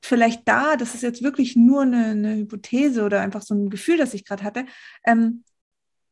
vielleicht 0.00 0.48
da, 0.48 0.76
das 0.76 0.94
ist 0.94 1.02
jetzt 1.02 1.22
wirklich 1.22 1.56
nur 1.56 1.82
eine, 1.82 2.06
eine 2.06 2.36
Hypothese 2.36 3.04
oder 3.04 3.20
einfach 3.20 3.42
so 3.42 3.54
ein 3.54 3.70
Gefühl, 3.70 3.96
das 3.96 4.14
ich 4.14 4.24
gerade 4.24 4.42
hatte, 4.42 4.66
ähm, 5.04 5.44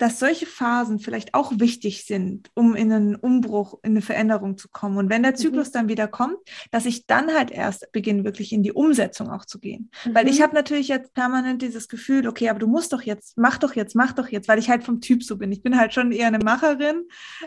dass 0.00 0.18
solche 0.18 0.46
Phasen 0.46 0.98
vielleicht 0.98 1.34
auch 1.34 1.52
wichtig 1.56 2.06
sind, 2.06 2.50
um 2.54 2.74
in 2.74 2.90
einen 2.90 3.16
Umbruch, 3.16 3.78
in 3.82 3.90
eine 3.90 4.00
Veränderung 4.00 4.56
zu 4.56 4.70
kommen. 4.70 4.96
Und 4.96 5.10
wenn 5.10 5.22
der 5.22 5.32
mhm. 5.32 5.36
Zyklus 5.36 5.68
mhm. 5.68 5.72
dann 5.72 5.88
wieder 5.88 6.08
kommt, 6.08 6.38
dass 6.70 6.86
ich 6.86 7.06
dann 7.06 7.34
halt 7.34 7.50
erst 7.50 7.92
beginne, 7.92 8.24
wirklich 8.24 8.54
in 8.54 8.62
die 8.62 8.72
Umsetzung 8.72 9.28
auch 9.28 9.44
zu 9.44 9.58
gehen. 9.58 9.90
Mhm. 10.06 10.14
Weil 10.14 10.26
ich 10.26 10.38
mhm. 10.38 10.44
habe 10.44 10.54
natürlich 10.54 10.88
jetzt 10.88 11.12
permanent 11.12 11.60
dieses 11.60 11.86
Gefühl, 11.86 12.26
okay, 12.26 12.48
aber 12.48 12.58
du 12.58 12.66
musst 12.66 12.94
doch 12.94 13.02
jetzt, 13.02 13.36
mach 13.36 13.58
doch 13.58 13.74
jetzt, 13.76 13.94
mach 13.94 14.12
doch 14.12 14.28
jetzt, 14.28 14.48
weil 14.48 14.58
ich 14.58 14.70
halt 14.70 14.84
vom 14.84 15.02
Typ 15.02 15.22
so 15.22 15.36
bin. 15.36 15.52
Ich 15.52 15.62
bin 15.62 15.76
halt 15.76 15.92
schon 15.92 16.12
eher 16.12 16.28
eine 16.28 16.38
Macherin, 16.38 17.02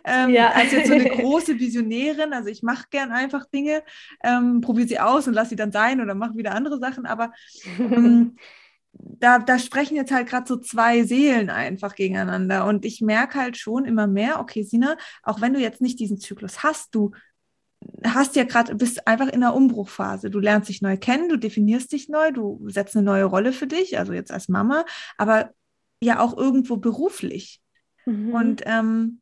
ähm, 0.05 0.29
ja. 0.29 0.51
als 0.51 0.73
jetzt 0.73 0.89
so 0.89 0.93
eine 0.93 1.09
große 1.09 1.59
Visionärin. 1.59 2.33
Also 2.33 2.49
ich 2.49 2.61
mache 2.61 2.85
gern 2.91 3.11
einfach 3.11 3.47
Dinge, 3.47 3.81
ähm, 4.23 4.61
probiere 4.61 4.87
sie 4.87 4.99
aus 4.99 5.27
und 5.27 5.33
lasse 5.33 5.49
sie 5.49 5.55
dann 5.55 5.71
sein 5.71 6.01
oder 6.01 6.13
mache 6.13 6.37
wieder 6.37 6.53
andere 6.53 6.77
Sachen. 6.77 7.07
Aber 7.07 7.31
ähm, 7.79 8.35
da, 8.93 9.39
da 9.39 9.57
sprechen 9.59 9.95
jetzt 9.95 10.11
halt 10.11 10.27
gerade 10.27 10.47
so 10.47 10.57
zwei 10.57 11.03
Seelen 11.03 11.49
einfach 11.49 11.95
gegeneinander. 11.95 12.65
Und 12.65 12.85
ich 12.85 13.01
merke 13.01 13.39
halt 13.39 13.57
schon 13.57 13.85
immer 13.85 14.07
mehr, 14.07 14.39
okay, 14.39 14.63
Sina, 14.63 14.97
auch 15.23 15.41
wenn 15.41 15.53
du 15.53 15.59
jetzt 15.59 15.81
nicht 15.81 15.99
diesen 15.99 16.19
Zyklus 16.19 16.63
hast, 16.63 16.93
du 16.93 17.11
hast 18.03 18.35
ja 18.35 18.43
gerade, 18.43 18.75
bist 18.75 19.07
einfach 19.07 19.27
in 19.27 19.43
einer 19.43 19.55
Umbruchphase. 19.55 20.29
Du 20.29 20.39
lernst 20.39 20.69
dich 20.69 20.81
neu 20.81 20.97
kennen, 20.97 21.29
du 21.29 21.37
definierst 21.37 21.91
dich 21.91 22.09
neu, 22.09 22.31
du 22.31 22.61
setzt 22.69 22.95
eine 22.95 23.05
neue 23.05 23.25
Rolle 23.25 23.51
für 23.51 23.67
dich, 23.67 23.97
also 23.97 24.13
jetzt 24.13 24.31
als 24.31 24.47
Mama, 24.47 24.85
aber 25.17 25.51
ja 26.01 26.19
auch 26.19 26.37
irgendwo 26.37 26.77
beruflich. 26.77 27.61
Mhm. 28.05 28.33
Und 28.33 28.61
ähm, 28.65 29.21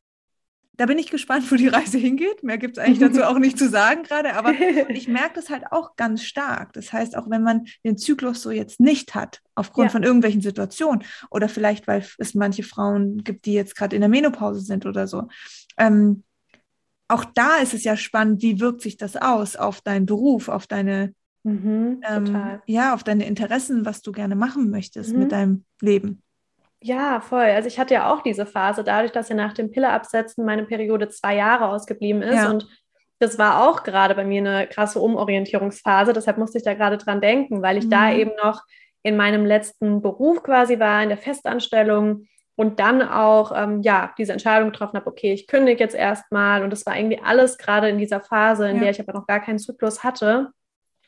da 0.81 0.87
bin 0.87 0.97
ich 0.97 1.11
gespannt, 1.11 1.51
wo 1.51 1.55
die 1.57 1.67
Reise 1.67 1.99
hingeht. 1.99 2.41
Mehr 2.41 2.57
gibt 2.57 2.75
es 2.75 2.83
eigentlich 2.83 2.97
dazu 2.97 3.21
auch 3.27 3.37
nicht 3.37 3.55
zu 3.55 3.69
sagen 3.69 4.01
gerade, 4.01 4.33
aber 4.33 4.51
ich 4.89 5.07
merke 5.07 5.35
das 5.35 5.51
halt 5.51 5.65
auch 5.69 5.95
ganz 5.95 6.23
stark. 6.23 6.73
Das 6.73 6.91
heißt, 6.91 7.15
auch 7.15 7.29
wenn 7.29 7.43
man 7.43 7.67
den 7.85 7.99
Zyklus 7.99 8.41
so 8.41 8.49
jetzt 8.49 8.79
nicht 8.79 9.13
hat, 9.13 9.41
aufgrund 9.53 9.89
ja. 9.89 9.91
von 9.91 10.01
irgendwelchen 10.01 10.41
Situationen 10.41 11.03
oder 11.29 11.49
vielleicht, 11.49 11.85
weil 11.85 12.03
es 12.17 12.33
manche 12.33 12.63
Frauen 12.63 13.23
gibt, 13.23 13.45
die 13.45 13.53
jetzt 13.53 13.75
gerade 13.75 13.95
in 13.95 14.01
der 14.01 14.09
Menopause 14.09 14.61
sind 14.61 14.87
oder 14.87 15.05
so. 15.05 15.27
Ähm, 15.77 16.23
auch 17.07 17.25
da 17.25 17.57
ist 17.57 17.75
es 17.75 17.83
ja 17.83 17.95
spannend, 17.95 18.41
wie 18.41 18.59
wirkt 18.59 18.81
sich 18.81 18.97
das 18.97 19.15
aus 19.15 19.55
auf 19.55 19.81
deinen 19.81 20.07
Beruf, 20.07 20.49
auf 20.49 20.65
deine, 20.65 21.13
mhm, 21.43 22.01
ähm, 22.09 22.59
ja, 22.65 22.95
auf 22.95 23.03
deine 23.03 23.27
Interessen, 23.27 23.85
was 23.85 24.01
du 24.01 24.11
gerne 24.11 24.35
machen 24.35 24.71
möchtest 24.71 25.13
mhm. 25.13 25.19
mit 25.19 25.31
deinem 25.31 25.63
Leben. 25.79 26.23
Ja, 26.83 27.21
voll. 27.21 27.45
Also 27.45 27.67
ich 27.67 27.77
hatte 27.79 27.93
ja 27.93 28.11
auch 28.11 28.21
diese 28.21 28.45
Phase, 28.45 28.83
dadurch, 28.83 29.11
dass 29.11 29.29
ja 29.29 29.35
nach 29.35 29.53
dem 29.53 29.71
Pilleabsetzen 29.71 30.45
meine 30.45 30.63
Periode 30.63 31.09
zwei 31.09 31.35
Jahre 31.35 31.67
ausgeblieben 31.67 32.23
ist. 32.23 32.35
Ja. 32.35 32.49
Und 32.49 32.67
das 33.19 33.37
war 33.37 33.69
auch 33.69 33.83
gerade 33.83 34.15
bei 34.15 34.25
mir 34.25 34.39
eine 34.39 34.67
krasse 34.67 34.99
Umorientierungsphase. 34.99 36.11
Deshalb 36.11 36.39
musste 36.39 36.57
ich 36.57 36.63
da 36.63 36.73
gerade 36.73 36.97
dran 36.97 37.21
denken, 37.21 37.61
weil 37.61 37.77
ich 37.77 37.85
mhm. 37.85 37.91
da 37.91 38.11
eben 38.11 38.31
noch 38.43 38.63
in 39.03 39.15
meinem 39.15 39.45
letzten 39.45 40.01
Beruf 40.01 40.41
quasi 40.41 40.79
war, 40.79 41.03
in 41.03 41.09
der 41.09 41.19
Festanstellung 41.19 42.27
und 42.55 42.79
dann 42.79 43.01
auch 43.01 43.51
ähm, 43.55 43.81
ja 43.81 44.13
diese 44.17 44.33
Entscheidung 44.33 44.71
getroffen 44.71 44.97
habe, 44.97 45.07
okay, 45.07 45.33
ich 45.33 45.47
kündige 45.47 45.83
jetzt 45.83 45.95
erstmal 45.95 46.63
und 46.63 46.71
das 46.71 46.85
war 46.85 46.97
irgendwie 46.97 47.19
alles 47.23 47.57
gerade 47.57 47.89
in 47.89 47.97
dieser 47.97 48.21
Phase, 48.21 48.69
in 48.69 48.77
ja. 48.77 48.81
der 48.83 48.91
ich 48.91 48.99
aber 48.99 49.13
noch 49.13 49.27
gar 49.27 49.39
keinen 49.39 49.59
Zyklus 49.59 50.03
hatte. 50.03 50.49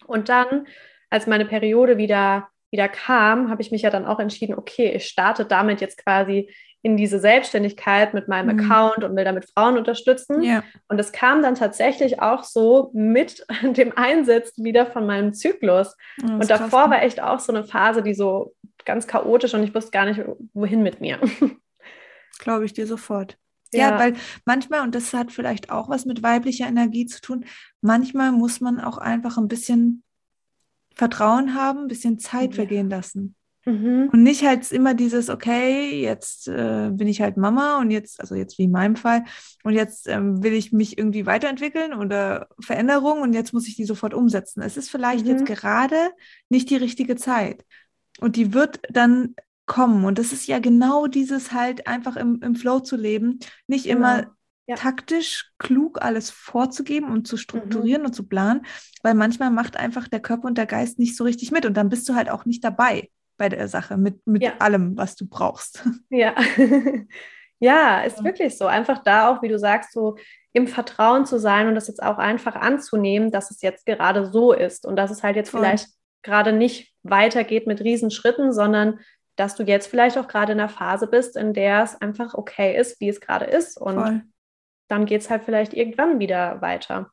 Und 0.06 0.30
dann, 0.30 0.68
als 1.10 1.28
meine 1.28 1.46
Periode 1.46 1.98
wieder 1.98 2.48
wieder 2.74 2.90
kam, 2.90 3.50
habe 3.50 3.62
ich 3.62 3.72
mich 3.72 3.84
ja 3.84 3.90
dann 3.90 4.06
auch 4.06 4.20
entschieden, 4.20 4.56
okay, 4.56 4.92
ich 4.92 5.06
starte 5.06 5.46
damit 5.46 5.80
jetzt 5.80 6.04
quasi 6.04 6.50
in 6.82 6.98
diese 6.98 7.18
Selbstständigkeit 7.20 8.14
mit 8.14 8.28
meinem 8.28 8.58
mhm. 8.58 8.60
Account 8.60 9.06
und 9.06 9.16
will 9.16 9.24
damit 9.24 9.50
Frauen 9.50 9.78
unterstützen. 9.78 10.44
Ja. 10.44 10.64
Und 10.90 11.00
es 11.00 11.14
kam 11.14 11.42
dann 11.42 11.56
tatsächlich 11.56 12.22
auch 12.22 12.44
so 12.44 12.92
mit 12.94 13.46
dem 13.64 13.98
Einsetzen 13.98 14.66
wieder 14.66 14.86
von 14.88 15.06
meinem 15.06 15.34
Zyklus. 15.34 15.96
Ja, 16.22 16.34
und 16.34 16.50
davor 16.50 16.68
krass. 16.68 16.86
Ne? 16.88 16.92
war 16.92 17.02
echt 17.04 17.22
auch 17.22 17.40
so 17.40 17.54
eine 17.54 17.64
Phase, 17.64 18.04
die 18.04 18.14
so 18.14 18.54
ganz 18.84 19.08
chaotisch 19.08 19.54
und 19.54 19.64
ich 19.64 19.74
wusste 19.74 19.92
gar 19.92 20.06
nicht, 20.06 20.20
wohin 20.54 20.84
mit 20.84 21.00
mir. 21.00 21.20
Glaube 22.40 22.66
ich 22.66 22.74
dir 22.74 22.86
sofort. 22.86 23.38
Ja. 23.72 23.92
ja, 23.92 24.00
weil 24.00 24.14
manchmal, 24.46 24.82
und 24.82 24.94
das 24.94 25.14
hat 25.14 25.32
vielleicht 25.32 25.72
auch 25.72 25.90
was 25.90 26.06
mit 26.06 26.22
weiblicher 26.22 26.68
Energie 26.68 27.06
zu 27.06 27.22
tun, 27.22 27.46
manchmal 27.82 28.32
muss 28.32 28.60
man 28.60 28.80
auch 28.80 28.98
einfach 28.98 29.38
ein 29.38 29.48
bisschen 29.48 30.03
Vertrauen 30.96 31.56
haben, 31.56 31.80
ein 31.80 31.88
bisschen 31.88 32.20
Zeit 32.20 32.52
ja. 32.52 32.56
vergehen 32.56 32.90
lassen. 32.90 33.36
Mhm. 33.66 34.10
Und 34.12 34.24
nicht 34.24 34.46
halt 34.46 34.70
immer 34.72 34.94
dieses, 34.94 35.30
okay, 35.30 36.02
jetzt 36.02 36.48
äh, 36.48 36.90
bin 36.92 37.08
ich 37.08 37.22
halt 37.22 37.38
Mama 37.38 37.80
und 37.80 37.92
jetzt, 37.92 38.20
also 38.20 38.36
jetzt 38.36 38.58
wie 38.58 38.66
in 38.66 38.72
meinem 38.72 38.98
Fall, 38.98 39.24
und 39.64 39.74
jetzt 39.74 40.08
ähm, 40.10 40.44
will 40.44 40.54
ich 40.54 40.74
mich 40.74 40.98
irgendwie 40.98 41.26
weiterentwickeln 41.26 41.94
oder 41.94 42.48
Veränderung 42.60 43.22
und 43.22 43.34
jetzt 43.34 43.54
muss 43.54 43.68
ich 43.68 43.76
die 43.76 43.86
sofort 43.86 44.14
umsetzen. 44.14 44.62
Es 44.62 44.76
ist 44.76 44.90
vielleicht 44.90 45.26
mhm. 45.26 45.32
jetzt 45.32 45.46
gerade 45.46 46.12
nicht 46.50 46.70
die 46.70 46.76
richtige 46.76 47.16
Zeit. 47.16 47.64
Und 48.20 48.36
die 48.36 48.54
wird 48.54 48.82
dann 48.90 49.36
kommen. 49.66 50.04
Und 50.04 50.20
das 50.20 50.34
ist 50.34 50.48
ja 50.48 50.60
genau 50.60 51.08
dieses 51.08 51.54
halt 51.54 51.88
einfach 51.88 52.18
im, 52.18 52.42
im 52.42 52.56
Flow 52.56 52.82
zu 52.82 52.98
leben. 52.98 53.40
Nicht 53.68 53.86
genau. 53.86 53.98
immer 53.98 54.20
ja. 54.24 54.36
Taktisch 54.68 55.52
klug 55.58 56.02
alles 56.02 56.30
vorzugeben 56.30 57.10
und 57.10 57.28
zu 57.28 57.38
strukturieren 57.38 58.02
mhm. 58.02 58.08
und 58.08 58.14
zu 58.14 58.28
planen, 58.28 58.66
weil 59.02 59.14
manchmal 59.14 59.52
macht 59.52 59.78
einfach 59.78 60.08
der 60.08 60.22
Körper 60.22 60.48
und 60.48 60.58
der 60.58 60.66
Geist 60.66 61.00
nicht 61.00 61.18
so 61.18 61.24
richtig 61.24 61.52
mit 61.52 61.66
und 61.66 61.76
dann 61.76 61.90
bist 61.90 62.08
du 62.08 62.16
halt 62.16 62.30
auch 62.30 62.46
nicht 62.46 62.64
dabei 62.64 63.10
bei 63.38 63.50
der 63.50 63.68
Sache 63.68 63.98
mit, 63.98 64.26
mit 64.26 64.44
ja. 64.44 64.54
allem, 64.60 64.96
was 64.98 65.16
du 65.16 65.28
brauchst. 65.28 65.84
Ja. 66.10 66.36
ja, 67.60 68.02
ist 68.02 68.20
ja. 68.20 68.24
wirklich 68.24 68.58
so. 68.58 68.68
Einfach 68.68 69.04
da 69.04 69.30
auch, 69.30 69.42
wie 69.42 69.50
du 69.50 69.60
sagst, 69.60 69.92
so 69.92 70.18
im 70.54 70.68
Vertrauen 70.68 71.26
zu 71.26 71.40
sein 71.40 71.68
und 71.68 71.76
das 71.76 71.88
jetzt 71.88 72.04
auch 72.04 72.20
einfach 72.20 72.56
anzunehmen, 72.56 73.32
dass 73.32 73.50
es 73.52 73.62
jetzt 73.62 73.86
gerade 73.86 74.32
so 74.32 74.54
ist 74.54 74.86
und 74.86 74.96
dass 74.96 75.12
es 75.12 75.24
halt 75.24 75.36
jetzt 75.36 75.50
Voll. 75.50 75.62
vielleicht 75.62 75.90
gerade 76.22 76.54
nicht 76.54 76.94
weitergeht 77.02 77.68
mit 77.68 77.82
Riesenschritten, 77.82 78.54
sondern 78.54 79.00
dass 79.36 79.56
du 79.56 79.64
jetzt 79.64 79.88
vielleicht 79.88 80.18
auch 80.18 80.28
gerade 80.28 80.54
in 80.54 80.60
einer 80.60 80.70
Phase 80.70 81.08
bist, 81.08 81.36
in 81.36 81.54
der 81.54 81.84
es 81.84 82.00
einfach 82.00 82.36
okay 82.36 82.78
ist, 82.78 83.02
wie 83.02 83.10
es 83.10 83.20
gerade 83.20 83.46
ist. 83.46 83.82
Und 83.82 83.96
Voll 83.96 84.22
dann 84.94 85.08
geht 85.08 85.22
es 85.22 85.30
halt 85.30 85.44
vielleicht 85.44 85.74
irgendwann 85.74 86.20
wieder 86.20 86.62
weiter. 86.62 87.12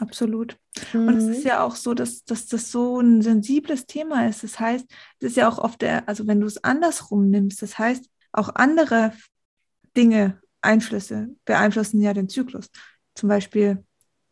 Absolut. 0.00 0.58
Mhm. 0.92 1.08
Und 1.08 1.16
es 1.16 1.24
ist 1.28 1.44
mhm. 1.44 1.48
ja 1.48 1.62
auch 1.62 1.76
so, 1.76 1.94
dass, 1.94 2.24
dass 2.24 2.46
das 2.46 2.72
so 2.72 3.00
ein 3.00 3.22
sensibles 3.22 3.86
Thema 3.86 4.26
ist. 4.26 4.42
Das 4.42 4.58
heißt, 4.58 4.84
es 5.20 5.28
ist 5.28 5.36
ja 5.36 5.48
auch 5.48 5.58
oft 5.58 5.80
der, 5.80 6.08
also 6.08 6.26
wenn 6.26 6.40
du 6.40 6.46
es 6.46 6.62
andersrum 6.64 7.30
nimmst, 7.30 7.62
das 7.62 7.78
heißt, 7.78 8.10
auch 8.32 8.50
andere 8.54 9.12
Dinge, 9.96 10.40
Einflüsse 10.60 11.28
beeinflussen 11.44 12.00
ja 12.00 12.12
den 12.12 12.28
Zyklus. 12.28 12.68
Zum 13.14 13.28
Beispiel 13.28 13.84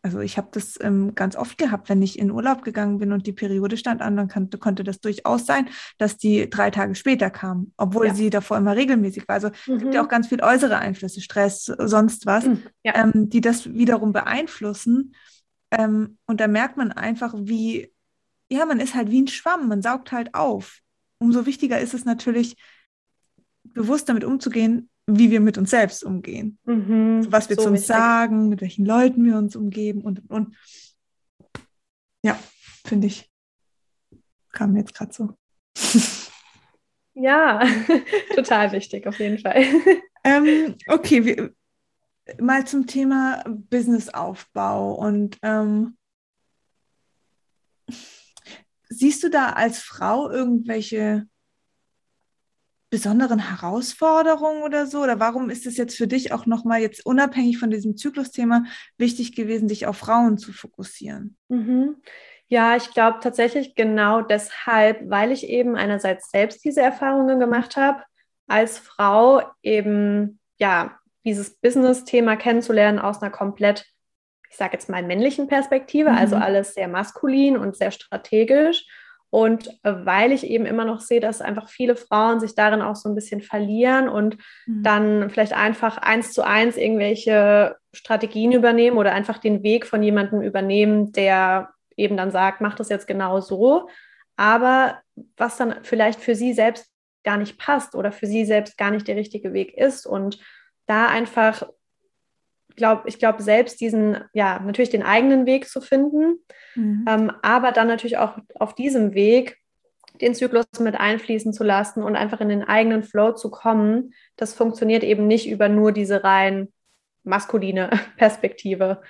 also 0.06 0.20
ich 0.20 0.38
habe 0.38 0.46
das 0.52 0.78
ähm, 0.80 1.16
ganz 1.16 1.34
oft 1.34 1.58
gehabt, 1.58 1.88
wenn 1.88 2.00
ich 2.00 2.16
in 2.16 2.30
Urlaub 2.30 2.62
gegangen 2.62 2.98
bin 2.98 3.12
und 3.12 3.26
die 3.26 3.32
Periode 3.32 3.76
stand 3.76 4.02
an, 4.02 4.16
dann 4.16 4.28
kann, 4.28 4.48
konnte 4.60 4.84
das 4.84 5.00
durchaus 5.00 5.46
sein, 5.46 5.68
dass 5.98 6.16
die 6.16 6.48
drei 6.48 6.70
Tage 6.70 6.94
später 6.94 7.28
kam, 7.28 7.72
obwohl 7.76 8.06
ja. 8.06 8.14
sie 8.14 8.30
davor 8.30 8.56
immer 8.56 8.76
regelmäßig 8.76 9.26
war. 9.26 9.34
Also 9.34 9.48
mhm. 9.48 9.74
es 9.74 9.82
gibt 9.82 9.94
ja 9.94 10.00
mhm. 10.00 10.06
auch 10.06 10.10
ganz 10.10 10.28
viel 10.28 10.40
äußere 10.40 10.78
Einflüsse, 10.78 11.20
Stress, 11.20 11.64
sonst 11.64 12.24
was, 12.24 12.46
mhm. 12.46 12.62
ja. 12.84 12.94
ähm, 12.94 13.28
die 13.30 13.40
das 13.40 13.74
wiederum 13.74 14.12
beeinflussen. 14.12 15.12
Ähm, 15.72 16.18
und 16.26 16.40
da 16.40 16.46
merkt 16.46 16.76
man 16.76 16.92
einfach, 16.92 17.34
wie, 17.36 17.92
ja, 18.48 18.64
man 18.64 18.78
ist 18.78 18.94
halt 18.94 19.10
wie 19.10 19.22
ein 19.22 19.26
Schwamm, 19.26 19.66
man 19.66 19.82
saugt 19.82 20.12
halt 20.12 20.36
auf. 20.36 20.78
Umso 21.18 21.46
wichtiger 21.46 21.80
ist 21.80 21.94
es 21.94 22.04
natürlich, 22.04 22.56
bewusst 23.64 24.08
damit 24.08 24.22
umzugehen, 24.22 24.88
wie 25.06 25.30
wir 25.30 25.40
mit 25.40 25.56
uns 25.56 25.70
selbst 25.70 26.04
umgehen. 26.04 26.58
Mhm, 26.64 27.26
was 27.30 27.48
wir 27.48 27.56
so 27.56 27.62
zu 27.62 27.68
uns 27.68 27.80
wichtig. 27.80 27.96
sagen, 27.96 28.48
mit 28.48 28.60
welchen 28.60 28.84
Leuten 28.84 29.24
wir 29.24 29.36
uns 29.36 29.54
umgeben 29.56 30.02
und, 30.02 30.20
und, 30.20 30.30
und. 30.30 30.56
Ja, 32.22 32.38
finde 32.84 33.06
ich, 33.06 33.30
kam 34.52 34.76
jetzt 34.76 34.94
gerade 34.94 35.12
so. 35.12 35.36
Ja, 37.14 37.62
total 38.34 38.72
wichtig, 38.72 39.06
auf 39.06 39.18
jeden 39.18 39.38
Fall. 39.38 39.64
Ähm, 40.28 40.74
okay, 40.88 41.24
wir, 41.24 41.54
mal 42.40 42.66
zum 42.66 42.88
Thema 42.88 43.44
Businessaufbau 43.46 44.94
und 44.94 45.38
ähm, 45.42 45.96
siehst 48.88 49.22
du 49.22 49.30
da 49.30 49.50
als 49.50 49.78
Frau 49.78 50.28
irgendwelche 50.28 51.28
besonderen 52.90 53.38
Herausforderungen 53.38 54.62
oder 54.62 54.86
so? 54.86 55.02
Oder 55.02 55.18
warum 55.20 55.50
ist 55.50 55.66
es 55.66 55.76
jetzt 55.76 55.96
für 55.96 56.06
dich 56.06 56.32
auch 56.32 56.46
nochmal 56.46 56.80
jetzt 56.80 57.04
unabhängig 57.04 57.58
von 57.58 57.70
diesem 57.70 57.96
Zyklusthema 57.96 58.64
wichtig 58.96 59.34
gewesen, 59.34 59.68
dich 59.68 59.86
auf 59.86 59.98
Frauen 59.98 60.38
zu 60.38 60.52
fokussieren? 60.52 61.36
Mhm. 61.48 61.96
Ja, 62.48 62.76
ich 62.76 62.92
glaube 62.92 63.18
tatsächlich 63.20 63.74
genau 63.74 64.22
deshalb, 64.22 65.10
weil 65.10 65.32
ich 65.32 65.48
eben 65.48 65.74
einerseits 65.76 66.30
selbst 66.30 66.64
diese 66.64 66.80
Erfahrungen 66.80 67.40
gemacht 67.40 67.76
habe, 67.76 68.02
als 68.46 68.78
Frau 68.78 69.42
eben 69.62 70.38
ja 70.58 70.98
dieses 71.24 71.56
Business-Thema 71.56 72.36
kennenzulernen 72.36 73.00
aus 73.00 73.20
einer 73.20 73.32
komplett, 73.32 73.84
ich 74.48 74.56
sage 74.56 74.74
jetzt 74.74 74.88
mal 74.88 75.02
männlichen 75.02 75.48
Perspektive, 75.48 76.10
also 76.12 76.36
mhm. 76.36 76.42
also 76.42 76.46
alles 76.46 76.74
sehr 76.74 76.86
maskulin 76.86 77.56
und 77.56 77.76
sehr 77.76 77.90
strategisch 77.90 78.86
und 79.30 79.68
äh, 79.82 79.92
weil 80.04 80.32
ich 80.32 80.46
eben 80.46 80.66
immer 80.66 80.84
noch 80.84 81.00
sehe, 81.00 81.20
dass 81.20 81.40
einfach 81.40 81.68
viele 81.68 81.96
Frauen 81.96 82.40
sich 82.40 82.54
darin 82.54 82.82
auch 82.82 82.96
so 82.96 83.08
ein 83.08 83.14
bisschen 83.14 83.40
verlieren 83.40 84.08
und 84.08 84.38
mhm. 84.66 84.82
dann 84.82 85.30
vielleicht 85.30 85.52
einfach 85.52 85.98
eins 85.98 86.32
zu 86.32 86.42
eins 86.42 86.76
irgendwelche 86.76 87.76
Strategien 87.92 88.52
übernehmen 88.52 88.98
oder 88.98 89.12
einfach 89.12 89.38
den 89.38 89.62
Weg 89.62 89.86
von 89.86 90.02
jemandem 90.02 90.42
übernehmen, 90.42 91.12
der 91.12 91.70
eben 91.96 92.16
dann 92.16 92.30
sagt, 92.30 92.60
mach 92.60 92.74
das 92.74 92.88
jetzt 92.88 93.06
genau 93.06 93.40
so. 93.40 93.88
Aber 94.36 95.00
was 95.36 95.56
dann 95.56 95.76
vielleicht 95.82 96.20
für 96.20 96.34
sie 96.34 96.52
selbst 96.52 96.90
gar 97.24 97.36
nicht 97.36 97.58
passt 97.58 97.94
oder 97.94 98.12
für 98.12 98.26
sie 98.26 98.44
selbst 98.44 98.78
gar 98.78 98.90
nicht 98.90 99.08
der 99.08 99.16
richtige 99.16 99.52
Weg 99.52 99.76
ist. 99.76 100.06
Und 100.06 100.38
da 100.86 101.08
einfach 101.08 101.66
glaube, 102.76 103.02
ich 103.06 103.18
glaube, 103.18 103.42
selbst 103.42 103.80
diesen, 103.80 104.18
ja, 104.32 104.60
natürlich 104.60 104.90
den 104.90 105.02
eigenen 105.02 105.46
Weg 105.46 105.68
zu 105.68 105.80
finden, 105.80 106.38
mhm. 106.74 107.04
ähm, 107.08 107.32
aber 107.42 107.72
dann 107.72 107.88
natürlich 107.88 108.18
auch 108.18 108.38
auf 108.54 108.74
diesem 108.74 109.14
Weg 109.14 109.58
den 110.20 110.34
Zyklus 110.34 110.66
mit 110.80 110.94
einfließen 110.94 111.52
zu 111.52 111.64
lassen 111.64 112.02
und 112.02 112.16
einfach 112.16 112.40
in 112.40 112.48
den 112.48 112.62
eigenen 112.62 113.02
Flow 113.02 113.32
zu 113.32 113.50
kommen, 113.50 114.14
das 114.36 114.54
funktioniert 114.54 115.04
eben 115.04 115.26
nicht 115.26 115.48
über 115.48 115.68
nur 115.68 115.92
diese 115.92 116.24
rein 116.24 116.68
maskuline 117.22 117.90
Perspektive. 118.16 119.02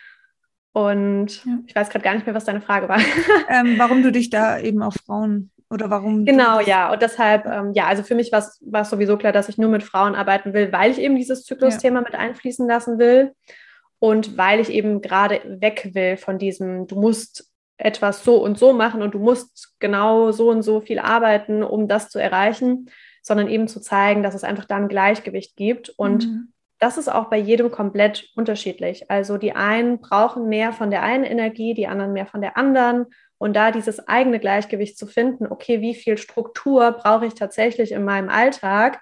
Und 0.72 1.44
ja. 1.44 1.58
ich 1.66 1.74
weiß 1.74 1.88
gerade 1.90 2.04
gar 2.04 2.14
nicht 2.14 2.26
mehr, 2.26 2.34
was 2.34 2.44
deine 2.44 2.60
Frage 2.60 2.88
war. 2.88 3.00
Ähm, 3.48 3.78
warum 3.78 4.02
du 4.02 4.12
dich 4.12 4.30
da 4.30 4.58
eben 4.60 4.82
auf 4.82 4.94
Frauen 5.06 5.50
oder 5.70 5.90
warum? 5.90 6.24
Genau, 6.24 6.60
ja. 6.60 6.92
Und 6.92 7.02
deshalb, 7.02 7.46
ähm, 7.46 7.72
ja, 7.74 7.86
also 7.86 8.02
für 8.02 8.14
mich 8.14 8.30
war 8.30 8.40
es 8.40 8.90
sowieso 8.90 9.16
klar, 9.16 9.32
dass 9.32 9.48
ich 9.48 9.58
nur 9.58 9.70
mit 9.70 9.82
Frauen 9.82 10.14
arbeiten 10.14 10.52
will, 10.52 10.72
weil 10.72 10.92
ich 10.92 10.98
eben 10.98 11.16
dieses 11.16 11.44
Zyklusthema 11.44 12.00
ja. 12.00 12.04
mit 12.04 12.14
einfließen 12.14 12.68
lassen 12.68 12.98
will. 12.98 13.32
Und 13.98 14.36
weil 14.36 14.60
ich 14.60 14.70
eben 14.70 15.00
gerade 15.00 15.40
weg 15.60 15.90
will 15.94 16.16
von 16.16 16.38
diesem, 16.38 16.86
du 16.86 16.96
musst 16.96 17.50
etwas 17.78 18.24
so 18.24 18.42
und 18.42 18.58
so 18.58 18.72
machen 18.72 19.02
und 19.02 19.14
du 19.14 19.18
musst 19.18 19.74
genau 19.80 20.32
so 20.32 20.50
und 20.50 20.62
so 20.62 20.80
viel 20.80 20.98
arbeiten, 20.98 21.62
um 21.62 21.88
das 21.88 22.08
zu 22.10 22.18
erreichen, 22.18 22.90
sondern 23.22 23.48
eben 23.48 23.68
zu 23.68 23.80
zeigen, 23.80 24.22
dass 24.22 24.34
es 24.34 24.44
einfach 24.44 24.66
da 24.66 24.76
ein 24.76 24.88
Gleichgewicht 24.88 25.56
gibt. 25.56 25.90
Und 25.90 26.26
mhm. 26.26 26.52
das 26.78 26.96
ist 26.96 27.08
auch 27.08 27.28
bei 27.28 27.38
jedem 27.38 27.70
komplett 27.70 28.28
unterschiedlich. 28.36 29.10
Also 29.10 29.36
die 29.36 29.54
einen 29.54 30.00
brauchen 30.00 30.48
mehr 30.48 30.72
von 30.72 30.90
der 30.90 31.02
einen 31.02 31.24
Energie, 31.24 31.74
die 31.74 31.88
anderen 31.88 32.12
mehr 32.12 32.26
von 32.26 32.40
der 32.40 32.56
anderen. 32.56 33.06
Und 33.38 33.54
da 33.54 33.70
dieses 33.70 34.06
eigene 34.08 34.40
Gleichgewicht 34.40 34.98
zu 34.98 35.06
finden, 35.06 35.46
okay, 35.46 35.80
wie 35.80 35.94
viel 35.94 36.16
Struktur 36.16 36.92
brauche 36.92 37.26
ich 37.26 37.34
tatsächlich 37.34 37.92
in 37.92 38.04
meinem 38.04 38.30
Alltag, 38.30 39.00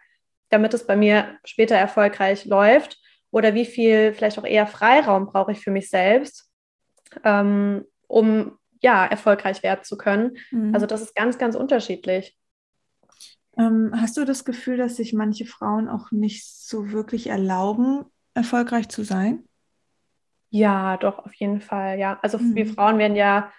damit 0.49 0.75
es 0.75 0.87
bei 0.87 0.97
mir 0.97 1.39
später 1.45 1.77
erfolgreich 1.77 2.45
läuft 2.45 2.99
oder 3.31 3.55
wie 3.55 3.65
viel 3.65 4.13
vielleicht 4.13 4.39
auch 4.39 4.45
eher 4.45 4.67
Freiraum 4.67 5.27
brauche 5.27 5.53
ich 5.53 5.61
für 5.61 5.71
mich 5.71 5.89
selbst, 5.89 6.51
ähm, 7.25 7.85
um 8.07 8.59
ja 8.81 9.07
erfolgreich 9.07 9.63
werden 9.63 9.85
zu 9.85 9.97
können. 9.97 10.37
Mhm. 10.51 10.75
Also 10.75 10.87
das 10.87 11.01
ist 11.01 11.15
ganz, 11.15 11.39
ganz 11.39 11.55
unterschiedlich. 11.55 12.37
Ähm, 13.57 13.93
hast 13.97 14.17
du 14.17 14.25
das 14.25 14.45
Gefühl, 14.45 14.77
dass 14.77 14.97
sich 14.97 15.13
manche 15.13 15.47
Frauen 15.47 15.89
auch 15.89 16.11
nicht 16.11 16.45
so 16.45 16.91
wirklich 16.91 17.29
erlauben, 17.29 18.05
erfolgreich 18.35 18.89
zu 18.89 19.05
sein? 19.05 19.45
Ja, 20.51 20.97
doch, 20.97 21.19
auf 21.21 21.35
jeden 21.35 21.61
Fall, 21.61 21.99
ja. 21.99 22.19
Also 22.23 22.39
mhm. 22.39 22.55
wir 22.55 22.67
Frauen 22.67 22.99
werden 22.99 23.17
ja 23.17 23.53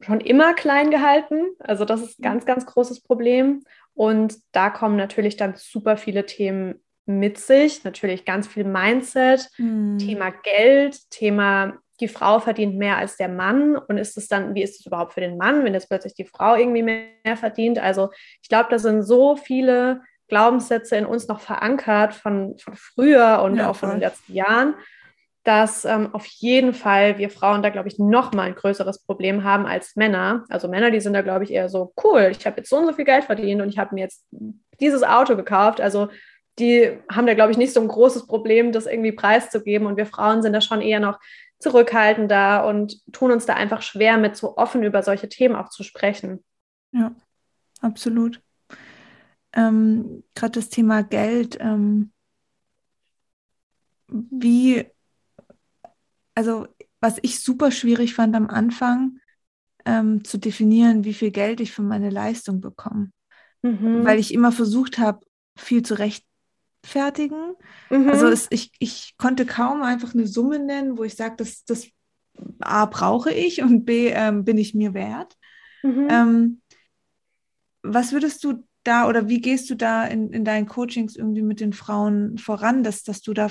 schon 0.00 0.20
immer 0.20 0.54
klein 0.54 0.90
gehalten. 0.90 1.48
Also 1.58 1.84
das 1.84 2.02
ist 2.02 2.18
ein 2.18 2.22
ganz, 2.22 2.46
ganz 2.46 2.66
großes 2.66 3.02
Problem. 3.02 3.62
Und 3.94 4.36
da 4.52 4.70
kommen 4.70 4.96
natürlich 4.96 5.36
dann 5.36 5.54
super 5.56 5.96
viele 5.96 6.24
Themen 6.26 6.84
mit 7.06 7.38
sich. 7.38 7.84
Natürlich 7.84 8.24
ganz 8.24 8.46
viel 8.46 8.64
Mindset, 8.64 9.48
mhm. 9.58 9.98
Thema 9.98 10.30
Geld, 10.30 10.98
Thema 11.10 11.78
die 12.00 12.08
Frau 12.08 12.38
verdient 12.38 12.76
mehr 12.76 12.96
als 12.96 13.16
der 13.16 13.28
Mann 13.28 13.76
und 13.76 13.98
ist 13.98 14.16
es 14.16 14.28
dann, 14.28 14.54
wie 14.54 14.62
ist 14.62 14.78
es 14.78 14.86
überhaupt 14.86 15.14
für 15.14 15.20
den 15.20 15.36
Mann, 15.36 15.64
wenn 15.64 15.74
jetzt 15.74 15.88
plötzlich 15.88 16.14
die 16.14 16.24
Frau 16.24 16.54
irgendwie 16.54 16.82
mehr 16.82 17.36
verdient? 17.36 17.78
Also 17.78 18.10
ich 18.42 18.48
glaube, 18.48 18.68
da 18.70 18.78
sind 18.78 19.02
so 19.02 19.36
viele 19.36 20.02
Glaubenssätze 20.28 20.96
in 20.96 21.06
uns 21.06 21.26
noch 21.26 21.40
verankert 21.40 22.14
von, 22.14 22.56
von 22.58 22.74
früher 22.76 23.42
und 23.42 23.56
ja, 23.56 23.70
auch 23.70 23.76
von 23.76 23.90
den 23.90 24.00
letzten 24.00 24.34
Jahren, 24.34 24.74
dass 25.44 25.84
ähm, 25.84 26.14
auf 26.14 26.26
jeden 26.26 26.74
Fall 26.74 27.18
wir 27.18 27.30
Frauen 27.30 27.62
da, 27.62 27.70
glaube 27.70 27.88
ich, 27.88 27.98
noch 27.98 28.32
mal 28.32 28.42
ein 28.42 28.54
größeres 28.54 29.04
Problem 29.04 29.44
haben 29.44 29.66
als 29.66 29.96
Männer. 29.96 30.44
Also 30.48 30.68
Männer, 30.68 30.90
die 30.90 31.00
sind 31.00 31.14
da, 31.14 31.22
glaube 31.22 31.44
ich, 31.44 31.52
eher 31.52 31.68
so, 31.68 31.92
cool, 32.04 32.28
ich 32.30 32.46
habe 32.46 32.58
jetzt 32.58 32.68
so 32.68 32.76
und 32.76 32.86
so 32.86 32.92
viel 32.92 33.04
Geld 33.04 33.24
verdient 33.24 33.62
und 33.62 33.68
ich 33.68 33.78
habe 33.78 33.94
mir 33.94 34.02
jetzt 34.02 34.26
dieses 34.80 35.02
Auto 35.02 35.36
gekauft. 35.36 35.80
Also 35.80 36.08
die 36.58 36.98
haben 37.10 37.26
da, 37.26 37.34
glaube 37.34 37.52
ich, 37.52 37.58
nicht 37.58 37.72
so 37.72 37.80
ein 37.80 37.88
großes 37.88 38.26
Problem, 38.26 38.72
das 38.72 38.86
irgendwie 38.86 39.12
preiszugeben. 39.12 39.86
Und 39.86 39.96
wir 39.96 40.06
Frauen 40.06 40.42
sind 40.42 40.52
da 40.52 40.60
schon 40.60 40.80
eher 40.80 41.00
noch 41.00 41.18
zurückhaltender 41.60 42.66
und 42.66 43.00
tun 43.12 43.32
uns 43.32 43.46
da 43.46 43.54
einfach 43.54 43.82
schwer, 43.82 44.16
mit 44.16 44.36
so 44.36 44.56
offen 44.56 44.82
über 44.82 45.02
solche 45.02 45.28
Themen 45.28 45.56
auch 45.56 45.70
zu 45.70 45.82
sprechen. 45.82 46.44
Ja, 46.92 47.12
absolut. 47.80 48.40
Ähm, 49.52 50.24
Gerade 50.34 50.52
das 50.52 50.68
Thema 50.68 51.02
Geld. 51.02 51.58
Ähm, 51.60 52.12
wie 54.08 54.86
also 56.38 56.68
was 57.00 57.16
ich 57.22 57.40
super 57.40 57.72
schwierig 57.72 58.14
fand 58.14 58.36
am 58.36 58.46
Anfang, 58.46 59.18
ähm, 59.84 60.22
zu 60.22 60.38
definieren, 60.38 61.02
wie 61.02 61.12
viel 61.12 61.32
Geld 61.32 61.58
ich 61.58 61.72
für 61.72 61.82
meine 61.82 62.10
Leistung 62.10 62.60
bekomme. 62.60 63.10
Mhm. 63.62 64.04
Weil 64.04 64.20
ich 64.20 64.32
immer 64.32 64.52
versucht 64.52 64.98
habe, 64.98 65.26
viel 65.56 65.82
zu 65.82 65.94
rechtfertigen. 65.94 67.54
Mhm. 67.90 68.08
Also 68.08 68.28
es, 68.28 68.46
ich, 68.50 68.70
ich 68.78 69.16
konnte 69.18 69.46
kaum 69.46 69.82
einfach 69.82 70.14
eine 70.14 70.28
Summe 70.28 70.60
nennen, 70.60 70.96
wo 70.96 71.02
ich 71.02 71.16
sage, 71.16 71.34
das, 71.38 71.64
das 71.64 71.88
A 72.60 72.86
brauche 72.86 73.32
ich 73.32 73.60
und 73.60 73.84
B 73.84 74.06
ähm, 74.06 74.44
bin 74.44 74.58
ich 74.58 74.74
mir 74.74 74.94
wert. 74.94 75.36
Mhm. 75.82 76.06
Ähm, 76.08 76.62
was 77.82 78.12
würdest 78.12 78.44
du 78.44 78.64
da 78.84 79.08
oder 79.08 79.28
wie 79.28 79.40
gehst 79.40 79.70
du 79.70 79.74
da 79.74 80.04
in, 80.04 80.32
in 80.32 80.44
deinen 80.44 80.66
Coachings 80.66 81.16
irgendwie 81.16 81.42
mit 81.42 81.58
den 81.58 81.72
Frauen 81.72 82.38
voran, 82.38 82.84
dass, 82.84 83.02
dass 83.02 83.22
du 83.22 83.34
da 83.34 83.50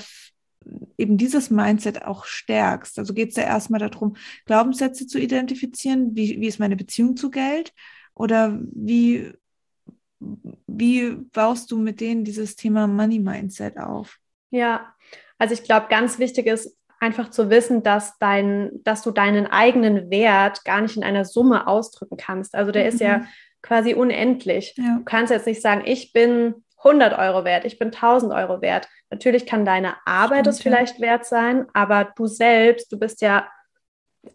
eben 0.98 1.18
dieses 1.18 1.50
Mindset 1.50 2.04
auch 2.06 2.26
stärkst. 2.26 3.00
Also 3.00 3.14
geht 3.14 3.30
es 3.30 3.36
ja 3.36 3.44
erstmal 3.44 3.80
darum, 3.80 4.16
Glaubenssätze 4.46 5.08
zu 5.08 5.20
identifizieren, 5.20 6.16
wie, 6.16 6.40
wie 6.40 6.48
ist 6.48 6.60
meine 6.60 6.76
Beziehung 6.76 7.16
zu 7.16 7.30
Geld 7.30 7.74
oder 8.14 8.60
wie, 8.74 9.32
wie 10.20 11.12
baust 11.34 11.72
du 11.72 11.78
mit 11.78 12.02
denen 12.02 12.24
dieses 12.24 12.56
Thema 12.56 12.88
Money 12.88 13.20
Mindset 13.20 13.78
auf? 13.78 14.18
Ja, 14.50 14.94
also 15.38 15.54
ich 15.54 15.64
glaube, 15.64 15.88
ganz 15.90 16.20
wichtig 16.20 16.48
ist 16.48 16.76
einfach 17.00 17.30
zu 17.30 17.50
wissen, 17.50 17.84
dass 17.84 18.18
dein, 18.18 18.72
dass 18.84 19.04
du 19.04 19.12
deinen 19.12 19.46
eigenen 19.48 20.10
Wert 20.10 20.66
gar 20.66 20.82
nicht 20.82 20.98
in 20.98 21.04
einer 21.04 21.26
Summe 21.26 21.68
ausdrücken 21.68 22.18
kannst. 22.18 22.56
Also 22.56 22.72
der 22.72 22.84
mhm. 22.84 22.90
ist 22.90 23.00
ja 23.00 23.18
mhm. 23.20 23.28
quasi 23.62 23.94
unendlich. 23.94 24.74
Ja. 24.78 24.98
Du 24.98 25.04
kannst 25.04 25.32
jetzt 25.32 25.46
nicht 25.46 25.62
sagen, 25.62 25.84
ich 25.86 26.12
bin 26.14 26.56
100 26.78 27.18
Euro 27.18 27.44
wert, 27.44 27.66
ich 27.66 27.80
bin 27.80 27.88
1000 27.88 28.34
Euro 28.34 28.62
wert. 28.62 28.88
Natürlich 29.10 29.46
kann 29.46 29.66
deine 29.66 29.96
Arbeit 30.06 30.48
es 30.48 30.62
vielleicht 30.62 31.00
wert 31.00 31.26
sein, 31.26 31.66
aber 31.74 32.12
du 32.16 32.28
selbst, 32.28 32.92
du 32.92 33.00
bist 33.00 33.22
ja, 33.22 33.48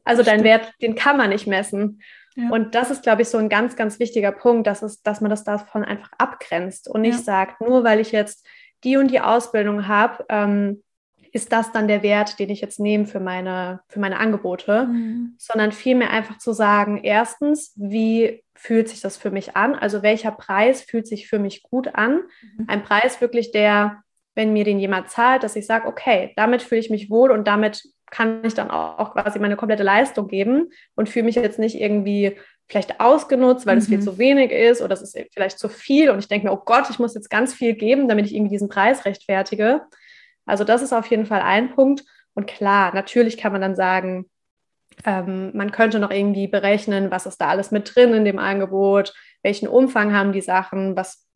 also 0.04 0.22
dein 0.22 0.42
Wert, 0.42 0.72
den 0.80 0.94
kann 0.94 1.16
man 1.16 1.30
nicht 1.30 1.46
messen. 1.46 2.02
Ja. 2.34 2.48
Und 2.50 2.74
das 2.74 2.90
ist, 2.90 3.02
glaube 3.02 3.22
ich, 3.22 3.28
so 3.28 3.38
ein 3.38 3.48
ganz, 3.48 3.76
ganz 3.76 3.98
wichtiger 3.98 4.32
Punkt, 4.32 4.66
dass, 4.66 4.82
es, 4.82 5.02
dass 5.02 5.20
man 5.20 5.30
das 5.30 5.44
davon 5.44 5.84
einfach 5.84 6.10
abgrenzt 6.18 6.88
und 6.88 7.02
nicht 7.02 7.18
ja. 7.18 7.22
sagt, 7.22 7.60
nur 7.60 7.84
weil 7.84 8.00
ich 8.00 8.12
jetzt 8.12 8.46
die 8.84 8.96
und 8.96 9.10
die 9.10 9.20
Ausbildung 9.20 9.86
habe, 9.86 10.24
ähm, 10.28 10.82
ist 11.32 11.50
das 11.50 11.72
dann 11.72 11.88
der 11.88 12.02
Wert, 12.02 12.38
den 12.38 12.50
ich 12.50 12.60
jetzt 12.60 12.78
nehme 12.78 13.06
für 13.06 13.18
meine, 13.18 13.80
für 13.88 14.00
meine 14.00 14.18
Angebote, 14.18 14.86
mhm. 14.86 15.34
sondern 15.38 15.72
vielmehr 15.72 16.10
einfach 16.10 16.38
zu 16.38 16.52
sagen, 16.52 17.00
erstens, 17.02 17.72
wie 17.76 18.44
fühlt 18.54 18.90
sich 18.90 19.00
das 19.00 19.16
für 19.16 19.30
mich 19.30 19.56
an? 19.56 19.74
Also 19.74 20.02
welcher 20.02 20.30
Preis 20.30 20.82
fühlt 20.82 21.06
sich 21.06 21.28
für 21.28 21.38
mich 21.38 21.62
gut 21.62 21.94
an? 21.94 22.20
Mhm. 22.58 22.66
Ein 22.68 22.82
Preis 22.82 23.20
wirklich, 23.22 23.50
der, 23.50 24.02
wenn 24.34 24.52
mir 24.52 24.64
den 24.64 24.78
jemand 24.78 25.08
zahlt, 25.08 25.42
dass 25.42 25.56
ich 25.56 25.66
sage, 25.66 25.88
okay, 25.88 26.32
damit 26.36 26.62
fühle 26.62 26.80
ich 26.80 26.90
mich 26.90 27.08
wohl 27.08 27.30
und 27.30 27.48
damit 27.48 27.82
kann 28.10 28.44
ich 28.44 28.52
dann 28.52 28.70
auch 28.70 29.14
quasi 29.14 29.38
meine 29.38 29.56
komplette 29.56 29.82
Leistung 29.82 30.28
geben 30.28 30.68
und 30.94 31.08
fühle 31.08 31.24
mich 31.24 31.34
jetzt 31.34 31.58
nicht 31.58 31.80
irgendwie 31.80 32.36
vielleicht 32.68 33.00
ausgenutzt, 33.00 33.66
weil 33.66 33.78
es 33.78 33.88
mhm. 33.88 33.94
viel 33.94 34.02
zu 34.02 34.18
wenig 34.18 34.50
ist 34.52 34.82
oder 34.82 34.92
es 34.92 35.00
ist 35.00 35.18
vielleicht 35.32 35.58
zu 35.58 35.70
viel 35.70 36.10
und 36.10 36.18
ich 36.18 36.28
denke 36.28 36.46
mir, 36.46 36.52
oh 36.52 36.62
Gott, 36.62 36.90
ich 36.90 36.98
muss 36.98 37.14
jetzt 37.14 37.30
ganz 37.30 37.54
viel 37.54 37.72
geben, 37.72 38.06
damit 38.06 38.26
ich 38.26 38.34
irgendwie 38.34 38.52
diesen 38.52 38.68
Preis 38.68 39.06
rechtfertige, 39.06 39.80
also 40.46 40.64
das 40.64 40.82
ist 40.82 40.92
auf 40.92 41.06
jeden 41.06 41.26
Fall 41.26 41.40
ein 41.42 41.74
Punkt. 41.74 42.04
Und 42.34 42.46
klar, 42.46 42.94
natürlich 42.94 43.36
kann 43.36 43.52
man 43.52 43.60
dann 43.60 43.76
sagen, 43.76 44.26
ähm, 45.04 45.50
man 45.54 45.72
könnte 45.72 45.98
noch 45.98 46.10
irgendwie 46.10 46.46
berechnen, 46.46 47.10
was 47.10 47.26
ist 47.26 47.40
da 47.40 47.48
alles 47.48 47.70
mit 47.70 47.94
drin 47.94 48.14
in 48.14 48.24
dem 48.24 48.38
Angebot, 48.38 49.14
welchen 49.42 49.68
Umfang 49.68 50.14
haben 50.14 50.32
die 50.32 50.40
Sachen, 50.40 50.96
was, 50.96 51.26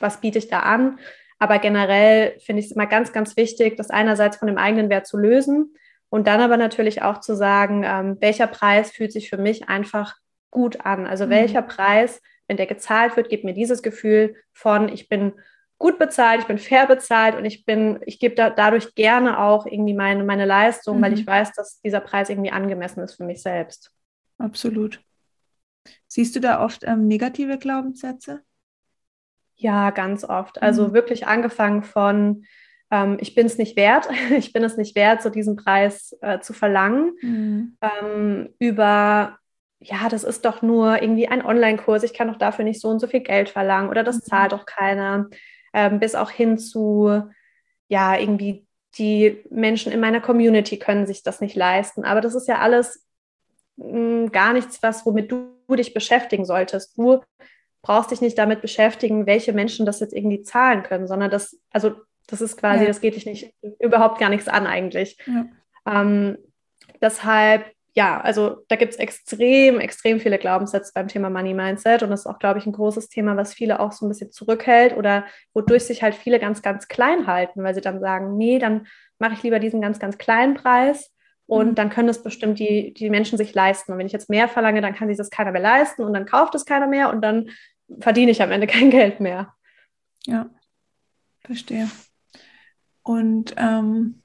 was 0.00 0.20
biete 0.20 0.38
ich 0.38 0.48
da 0.48 0.60
an. 0.60 0.98
Aber 1.38 1.58
generell 1.58 2.38
finde 2.40 2.60
ich 2.60 2.66
es 2.66 2.72
immer 2.72 2.86
ganz, 2.86 3.12
ganz 3.12 3.36
wichtig, 3.36 3.76
das 3.76 3.90
einerseits 3.90 4.36
von 4.36 4.48
dem 4.48 4.58
eigenen 4.58 4.88
Wert 4.88 5.06
zu 5.06 5.18
lösen 5.18 5.74
und 6.08 6.26
dann 6.26 6.40
aber 6.40 6.56
natürlich 6.56 7.02
auch 7.02 7.20
zu 7.20 7.34
sagen, 7.34 7.82
ähm, 7.84 8.16
welcher 8.20 8.46
Preis 8.46 8.92
fühlt 8.92 9.12
sich 9.12 9.28
für 9.28 9.36
mich 9.36 9.68
einfach 9.68 10.16
gut 10.50 10.86
an. 10.86 11.06
Also 11.06 11.26
mhm. 11.26 11.30
welcher 11.30 11.62
Preis, 11.62 12.22
wenn 12.46 12.56
der 12.56 12.66
gezahlt 12.66 13.16
wird, 13.16 13.28
gibt 13.28 13.44
mir 13.44 13.54
dieses 13.54 13.82
Gefühl 13.82 14.36
von, 14.52 14.88
ich 14.88 15.08
bin 15.08 15.32
gut 15.78 15.98
bezahlt, 15.98 16.40
ich 16.40 16.46
bin 16.46 16.58
fair 16.58 16.86
bezahlt 16.86 17.36
und 17.36 17.44
ich 17.44 17.64
bin, 17.64 18.00
ich 18.06 18.18
gebe 18.18 18.34
da, 18.34 18.50
dadurch 18.50 18.94
gerne 18.94 19.38
auch 19.38 19.66
irgendwie 19.66 19.94
meine, 19.94 20.24
meine 20.24 20.44
Leistung, 20.44 20.98
mhm. 20.98 21.02
weil 21.02 21.12
ich 21.14 21.26
weiß, 21.26 21.52
dass 21.52 21.80
dieser 21.80 22.00
Preis 22.00 22.30
irgendwie 22.30 22.52
angemessen 22.52 23.00
ist 23.00 23.14
für 23.14 23.24
mich 23.24 23.42
selbst. 23.42 23.90
Absolut. 24.38 25.00
Siehst 26.06 26.34
du 26.36 26.40
da 26.40 26.64
oft 26.64 26.84
ähm, 26.84 27.06
negative 27.06 27.58
Glaubenssätze? 27.58 28.42
Ja, 29.56 29.90
ganz 29.90 30.24
oft. 30.24 30.62
Also 30.62 30.88
mhm. 30.88 30.92
wirklich 30.94 31.26
angefangen 31.26 31.82
von, 31.82 32.44
ähm, 32.90 33.18
ich 33.20 33.34
bin 33.34 33.46
es 33.46 33.58
nicht 33.58 33.76
wert, 33.76 34.08
ich 34.36 34.52
bin 34.52 34.64
es 34.64 34.76
nicht 34.76 34.94
wert, 34.94 35.22
so 35.22 35.30
diesen 35.30 35.56
Preis 35.56 36.16
äh, 36.20 36.40
zu 36.40 36.52
verlangen, 36.52 37.12
mhm. 37.20 37.76
ähm, 37.80 38.54
über 38.58 39.38
ja, 39.80 40.08
das 40.08 40.24
ist 40.24 40.46
doch 40.46 40.62
nur 40.62 41.02
irgendwie 41.02 41.28
ein 41.28 41.44
Online-Kurs, 41.44 42.04
ich 42.04 42.14
kann 42.14 42.28
doch 42.28 42.38
dafür 42.38 42.64
nicht 42.64 42.80
so 42.80 42.88
und 42.88 43.00
so 43.00 43.06
viel 43.06 43.20
Geld 43.20 43.50
verlangen 43.50 43.90
oder 43.90 44.02
das 44.02 44.16
mhm. 44.16 44.22
zahlt 44.22 44.52
doch 44.52 44.64
keiner 44.64 45.28
ähm, 45.74 46.00
bis 46.00 46.14
auch 46.14 46.30
hin 46.30 46.56
zu, 46.56 47.22
ja, 47.88 48.16
irgendwie 48.18 48.66
die 48.96 49.44
Menschen 49.50 49.92
in 49.92 50.00
meiner 50.00 50.20
Community 50.20 50.78
können 50.78 51.06
sich 51.06 51.22
das 51.22 51.40
nicht 51.40 51.56
leisten. 51.56 52.04
Aber 52.04 52.20
das 52.20 52.34
ist 52.34 52.48
ja 52.48 52.60
alles 52.60 53.04
mh, 53.76 53.88
hm, 53.88 54.32
gar 54.32 54.52
nichts, 54.52 54.82
was, 54.82 55.04
womit 55.04 55.30
du, 55.30 55.58
du 55.68 55.76
dich 55.76 55.92
beschäftigen 55.92 56.44
solltest. 56.44 56.96
Du 56.96 57.20
brauchst 57.82 58.12
dich 58.12 58.20
nicht 58.20 58.38
damit 58.38 58.62
beschäftigen, 58.62 59.26
welche 59.26 59.52
Menschen 59.52 59.84
das 59.84 60.00
jetzt 60.00 60.14
irgendwie 60.14 60.42
zahlen 60.42 60.84
können, 60.84 61.06
sondern 61.08 61.30
das, 61.30 61.58
also 61.70 61.92
das 62.28 62.40
ist 62.40 62.56
quasi, 62.56 62.84
ja. 62.84 62.88
das 62.88 63.00
geht 63.00 63.16
dich 63.16 63.26
nicht 63.26 63.52
überhaupt 63.78 64.18
gar 64.18 64.30
nichts 64.30 64.48
an 64.48 64.66
eigentlich. 64.66 65.18
Ja. 65.26 65.46
Ähm, 65.86 66.38
deshalb 67.02 67.73
ja, 67.96 68.20
also 68.20 68.64
da 68.68 68.76
gibt 68.76 68.92
es 68.92 68.98
extrem, 68.98 69.78
extrem 69.78 70.18
viele 70.18 70.38
Glaubenssätze 70.38 70.90
beim 70.94 71.06
Thema 71.06 71.30
Money 71.30 71.54
Mindset 71.54 72.02
und 72.02 72.10
das 72.10 72.20
ist 72.20 72.26
auch, 72.26 72.40
glaube 72.40 72.58
ich, 72.58 72.66
ein 72.66 72.72
großes 72.72 73.08
Thema, 73.08 73.36
was 73.36 73.54
viele 73.54 73.78
auch 73.78 73.92
so 73.92 74.04
ein 74.04 74.08
bisschen 74.08 74.32
zurückhält 74.32 74.96
oder 74.96 75.24
wodurch 75.52 75.84
sich 75.84 76.02
halt 76.02 76.16
viele 76.16 76.40
ganz, 76.40 76.60
ganz 76.60 76.88
klein 76.88 77.28
halten, 77.28 77.62
weil 77.62 77.74
sie 77.74 77.80
dann 77.80 78.00
sagen, 78.00 78.36
nee, 78.36 78.58
dann 78.58 78.88
mache 79.18 79.34
ich 79.34 79.44
lieber 79.44 79.60
diesen 79.60 79.80
ganz, 79.80 80.00
ganz 80.00 80.18
kleinen 80.18 80.54
Preis 80.54 81.12
und 81.46 81.70
mhm. 81.70 81.74
dann 81.76 81.90
können 81.90 82.08
es 82.08 82.20
bestimmt 82.22 82.58
die, 82.58 82.92
die 82.94 83.10
Menschen 83.10 83.38
sich 83.38 83.54
leisten. 83.54 83.92
Und 83.92 83.98
wenn 83.98 84.06
ich 84.06 84.12
jetzt 84.12 84.28
mehr 84.30 84.48
verlange, 84.48 84.80
dann 84.80 84.94
kann 84.94 85.08
sich 85.08 85.16
das 85.16 85.30
keiner 85.30 85.52
mehr 85.52 85.62
leisten 85.62 86.02
und 86.02 86.12
dann 86.14 86.26
kauft 86.26 86.56
es 86.56 86.64
keiner 86.64 86.88
mehr 86.88 87.10
und 87.10 87.20
dann 87.20 87.50
verdiene 88.00 88.32
ich 88.32 88.42
am 88.42 88.50
Ende 88.50 88.66
kein 88.66 88.90
Geld 88.90 89.20
mehr. 89.20 89.54
Ja, 90.26 90.50
verstehe. 91.44 91.88
Und 93.04 93.54
ähm, 93.56 94.22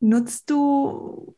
nutzt 0.00 0.50
du 0.50 1.36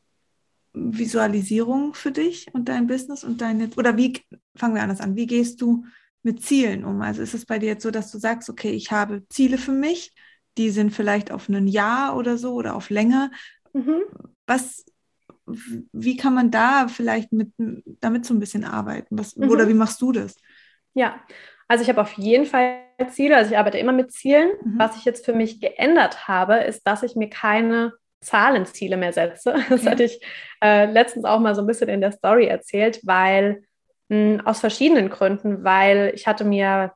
Visualisierung 0.75 1.95
für 1.95 2.13
dich 2.13 2.47
und 2.53 2.69
dein 2.69 2.87
Business 2.87 3.25
und 3.25 3.41
deine, 3.41 3.69
oder 3.77 3.97
wie, 3.97 4.21
fangen 4.57 4.75
wir 4.75 4.83
anders 4.83 5.01
an, 5.01 5.17
wie 5.17 5.27
gehst 5.27 5.61
du 5.61 5.85
mit 6.23 6.43
Zielen 6.45 6.85
um? 6.85 7.03
Also 7.03 7.23
ist 7.23 7.35
es 7.35 7.47
bei 7.47 7.59
dir 7.59 7.67
jetzt 7.67 7.83
so, 7.83 7.91
dass 7.91 8.11
du 8.11 8.19
sagst, 8.19 8.49
okay, 8.49 8.71
ich 8.71 8.91
habe 8.91 9.27
Ziele 9.29 9.59
für 9.59 9.73
mich, 9.73 10.15
die 10.59 10.71
sind 10.71 10.91
vielleicht 10.91 11.31
auf 11.31 11.49
ein 11.49 11.67
Jahr 11.67 12.17
oder 12.17 12.39
so 12.39 12.55
oder 12.55 12.75
auf 12.75 12.91
länger. 12.91 13.31
Mhm. 13.73 14.03
Was, 14.47 14.85
wie 15.47 16.17
kann 16.17 16.35
man 16.35 16.51
da 16.51 16.89
vielleicht 16.89 17.33
mit, 17.33 17.53
damit 17.57 18.25
so 18.25 18.35
ein 18.35 18.41
bisschen 18.41 18.65
arbeiten? 18.65 19.19
Was, 19.19 19.37
mhm. 19.37 19.51
Oder 19.51 19.69
wie 19.69 19.75
machst 19.75 20.01
du 20.01 20.13
das? 20.13 20.37
Ja, 20.95 21.21
Also 21.69 21.83
ich 21.83 21.89
habe 21.89 22.03
auf 22.03 22.13
jeden 22.13 22.45
Fall 22.45 22.81
Ziele, 23.09 23.35
also 23.37 23.51
ich 23.53 23.59
arbeite 23.59 23.79
immer 23.79 23.93
mit 23.93 24.13
Zielen. 24.13 24.51
Mhm. 24.63 24.79
Was 24.79 24.97
ich 24.97 25.07
jetzt 25.07 25.25
für 25.25 25.33
mich 25.33 25.59
geändert 25.59 26.29
habe, 26.29 26.57
ist, 26.57 26.87
dass 26.87 27.03
ich 27.03 27.17
mir 27.17 27.31
keine 27.31 27.95
Zahlenziele 28.23 28.97
mehr 28.97 29.13
setze. 29.13 29.55
Das 29.69 29.83
okay. 29.83 29.91
hatte 29.91 30.05
ich 30.05 30.21
äh, 30.63 30.87
letztens 30.87 31.25
auch 31.25 31.41
mal 31.41 31.55
so 31.55 31.63
ein 31.63 31.67
bisschen 31.67 31.89
in 31.89 32.01
der 32.01 32.13
Story 32.13 32.47
erzählt, 32.47 33.01
weil 33.05 33.65
mh, 34.09 34.17
hm, 34.17 34.47
aus 34.47 34.61
verschiedenen 34.61 35.11
Gründen, 35.11 35.65
weil 35.65 36.13
ich 36.15 36.27
hatte 36.27 36.45
mir 36.45 36.93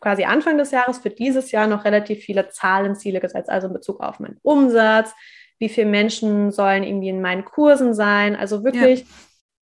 quasi 0.00 0.24
Anfang 0.24 0.58
des 0.58 0.70
Jahres 0.70 0.98
für 0.98 1.10
dieses 1.10 1.50
Jahr 1.50 1.66
noch 1.66 1.84
relativ 1.84 2.20
viele 2.20 2.48
Zahlenziele 2.48 3.20
gesetzt, 3.20 3.50
also 3.50 3.66
in 3.66 3.72
Bezug 3.72 4.00
auf 4.00 4.20
meinen 4.20 4.38
Umsatz, 4.42 5.12
wie 5.58 5.68
viele 5.68 5.88
Menschen 5.88 6.52
sollen 6.52 6.84
irgendwie 6.84 7.08
in 7.08 7.22
meinen 7.22 7.44
Kursen 7.44 7.94
sein, 7.94 8.36
also 8.36 8.62
wirklich 8.62 9.00
ja. 9.00 9.06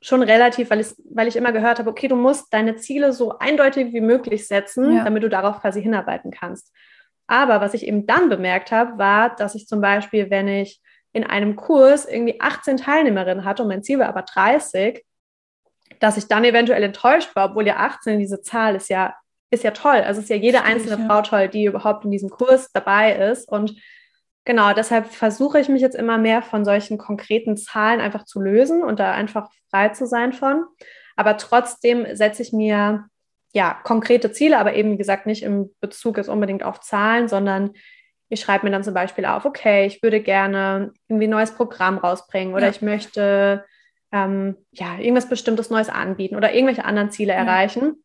schon 0.01 0.23
relativ, 0.23 0.71
weil 0.71 0.81
ich, 0.81 0.89
weil 1.11 1.29
ich 1.29 1.37
immer 1.37 1.53
gehört 1.53 1.79
habe, 1.79 1.89
okay, 1.89 2.09
du 2.09 2.17
musst 2.17 2.53
deine 2.53 2.77
Ziele 2.77 3.13
so 3.13 3.39
eindeutig 3.39 3.93
wie 3.93 4.01
möglich 4.01 4.47
setzen, 4.47 4.97
ja. 4.97 5.05
damit 5.05 5.23
du 5.23 5.29
darauf 5.29 5.61
quasi 5.61 5.81
hinarbeiten 5.81 6.31
kannst. 6.31 6.73
Aber 7.27 7.61
was 7.61 7.75
ich 7.75 7.87
eben 7.87 8.07
dann 8.07 8.29
bemerkt 8.29 8.71
habe, 8.71 8.99
war, 8.99 9.35
dass 9.37 9.55
ich 9.55 9.67
zum 9.67 9.81
Beispiel, 9.81 10.31
wenn 10.31 10.49
ich 10.49 10.81
in 11.13 11.25
einem 11.25 11.57
Kurs 11.57 12.05
irgendwie 12.07 12.41
18 12.41 12.77
Teilnehmerinnen 12.77 13.45
hatte 13.45 13.63
und 13.63 13.69
mein 13.69 13.83
Ziel 13.83 14.01
war 14.01 14.09
aber 14.09 14.23
30, 14.23 15.05
dass 16.01 16.17
ich 16.17 16.27
dann 16.27 16.45
eventuell 16.45 16.83
enttäuscht 16.83 17.35
war, 17.37 17.51
obwohl 17.51 17.67
ja 17.67 17.77
18 17.77 18.19
diese 18.19 18.43
Zahl 18.43 18.75
ist 18.75 18.91
ja, 18.91 19.15
ist 19.51 19.65
ja 19.65 19.71
toll. 19.71 20.03
Also 20.05 20.21
ist 20.21 20.29
ja 20.29 20.37
jede 20.37 20.63
einzelne 20.63 21.01
ja. 21.03 21.09
Frau 21.09 21.23
toll, 21.23 21.49
die 21.49 21.65
überhaupt 21.65 22.05
in 22.05 22.11
diesem 22.11 22.31
Kurs 22.31 22.71
dabei 22.73 23.15
ist. 23.15 23.49
Und 23.49 23.77
genau, 24.45 24.73
deshalb 24.73 25.07
versuche 25.07 25.61
ich 25.61 25.69
mich 25.69 25.81
jetzt 25.81 25.97
immer 25.97 26.19
mehr 26.19 26.43
von 26.43 26.65
solchen 26.65 26.99
konkreten 26.99 27.57
Zahlen 27.57 28.01
einfach 28.01 28.25
zu 28.25 28.41
lösen 28.41 28.83
und 28.83 28.99
da 28.99 29.13
einfach 29.13 29.49
frei 29.71 29.91
zu 29.91 30.07
sein 30.07 30.33
von. 30.33 30.65
Aber 31.17 31.37
trotzdem 31.37 32.07
setze 32.17 32.43
ich 32.43 32.53
mir 32.53 33.05
ja, 33.55 33.79
konkrete 33.85 34.33
Ziele, 34.33 34.59
aber 34.59 34.75
eben, 34.75 34.93
wie 34.93 34.99
gesagt, 34.99 35.27
nicht 35.27 35.45
im 35.45 35.71
Bezug 35.81 36.17
jetzt 36.17 36.29
unbedingt 36.29 36.65
auf 36.65 36.81
Zahlen, 36.81 37.29
sondern 37.29 37.71
ich 38.29 38.41
schreibe 38.41 38.67
mir 38.67 38.73
dann 38.73 38.83
zum 38.83 38.95
Beispiel 38.95 39.25
auf, 39.25 39.45
okay, 39.45 39.87
ich 39.87 40.03
würde 40.03 40.21
gerne 40.21 40.93
irgendwie 41.09 41.29
ein 41.29 41.31
neues 41.31 41.55
Programm 41.55 41.99
rausbringen 41.99 42.55
oder 42.55 42.65
ja. 42.65 42.71
ich 42.71 42.83
möchte 42.83 43.65
ähm, 44.11 44.57
ja, 44.73 44.99
irgendwas 44.99 45.29
Bestimmtes 45.29 45.71
Neues 45.71 45.89
anbieten 45.89 46.35
oder 46.35 46.53
irgendwelche 46.53 46.85
anderen 46.85 47.13
Ziele 47.13 47.33
ja. 47.33 47.39
erreichen. 47.39 48.03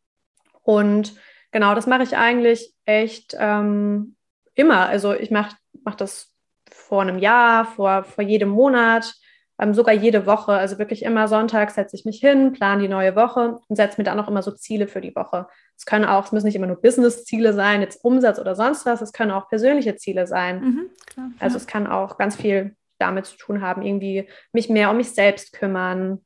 Und 0.61 1.15
genau, 1.51 1.73
das 1.73 1.87
mache 1.87 2.03
ich 2.03 2.15
eigentlich 2.15 2.71
echt 2.85 3.35
ähm, 3.39 4.15
immer. 4.53 4.87
Also 4.87 5.13
ich 5.13 5.31
mache 5.31 5.55
mach 5.83 5.95
das 5.95 6.31
vor 6.69 7.01
einem 7.01 7.17
Jahr, 7.17 7.65
vor, 7.65 8.03
vor 8.03 8.23
jedem 8.23 8.49
Monat 8.49 9.15
ähm, 9.59 9.73
sogar 9.73 9.93
jede 9.93 10.25
Woche. 10.25 10.53
Also 10.53 10.79
wirklich 10.79 11.03
immer 11.03 11.27
Sonntag 11.27 11.71
setze 11.71 11.95
ich 11.95 12.05
mich 12.05 12.19
hin, 12.19 12.53
plane 12.53 12.81
die 12.81 12.87
neue 12.87 13.15
Woche 13.15 13.59
und 13.67 13.75
setze 13.75 13.99
mir 13.99 14.05
dann 14.05 14.19
auch 14.19 14.27
immer 14.27 14.41
so 14.41 14.51
Ziele 14.51 14.87
für 14.87 15.01
die 15.01 15.15
Woche. 15.15 15.47
Es 15.77 15.85
können 15.85 16.05
auch, 16.05 16.25
es 16.25 16.31
müssen 16.31 16.45
nicht 16.45 16.55
immer 16.55 16.67
nur 16.67 16.81
Business-Ziele 16.81 17.53
sein, 17.53 17.81
jetzt 17.81 18.03
Umsatz 18.03 18.39
oder 18.39 18.55
sonst 18.55 18.85
was, 18.85 19.01
es 19.01 19.11
können 19.11 19.31
auch 19.31 19.49
persönliche 19.49 19.95
Ziele 19.97 20.27
sein. 20.27 20.61
Mhm, 20.61 20.89
klar, 21.05 21.31
also 21.39 21.57
ja. 21.57 21.61
es 21.61 21.67
kann 21.67 21.87
auch 21.87 22.17
ganz 22.17 22.35
viel 22.35 22.75
damit 22.97 23.25
zu 23.25 23.37
tun 23.37 23.61
haben, 23.61 23.81
irgendwie 23.81 24.29
mich 24.53 24.69
mehr 24.69 24.89
um 24.89 24.97
mich 24.97 25.11
selbst 25.11 25.53
kümmern, 25.53 26.19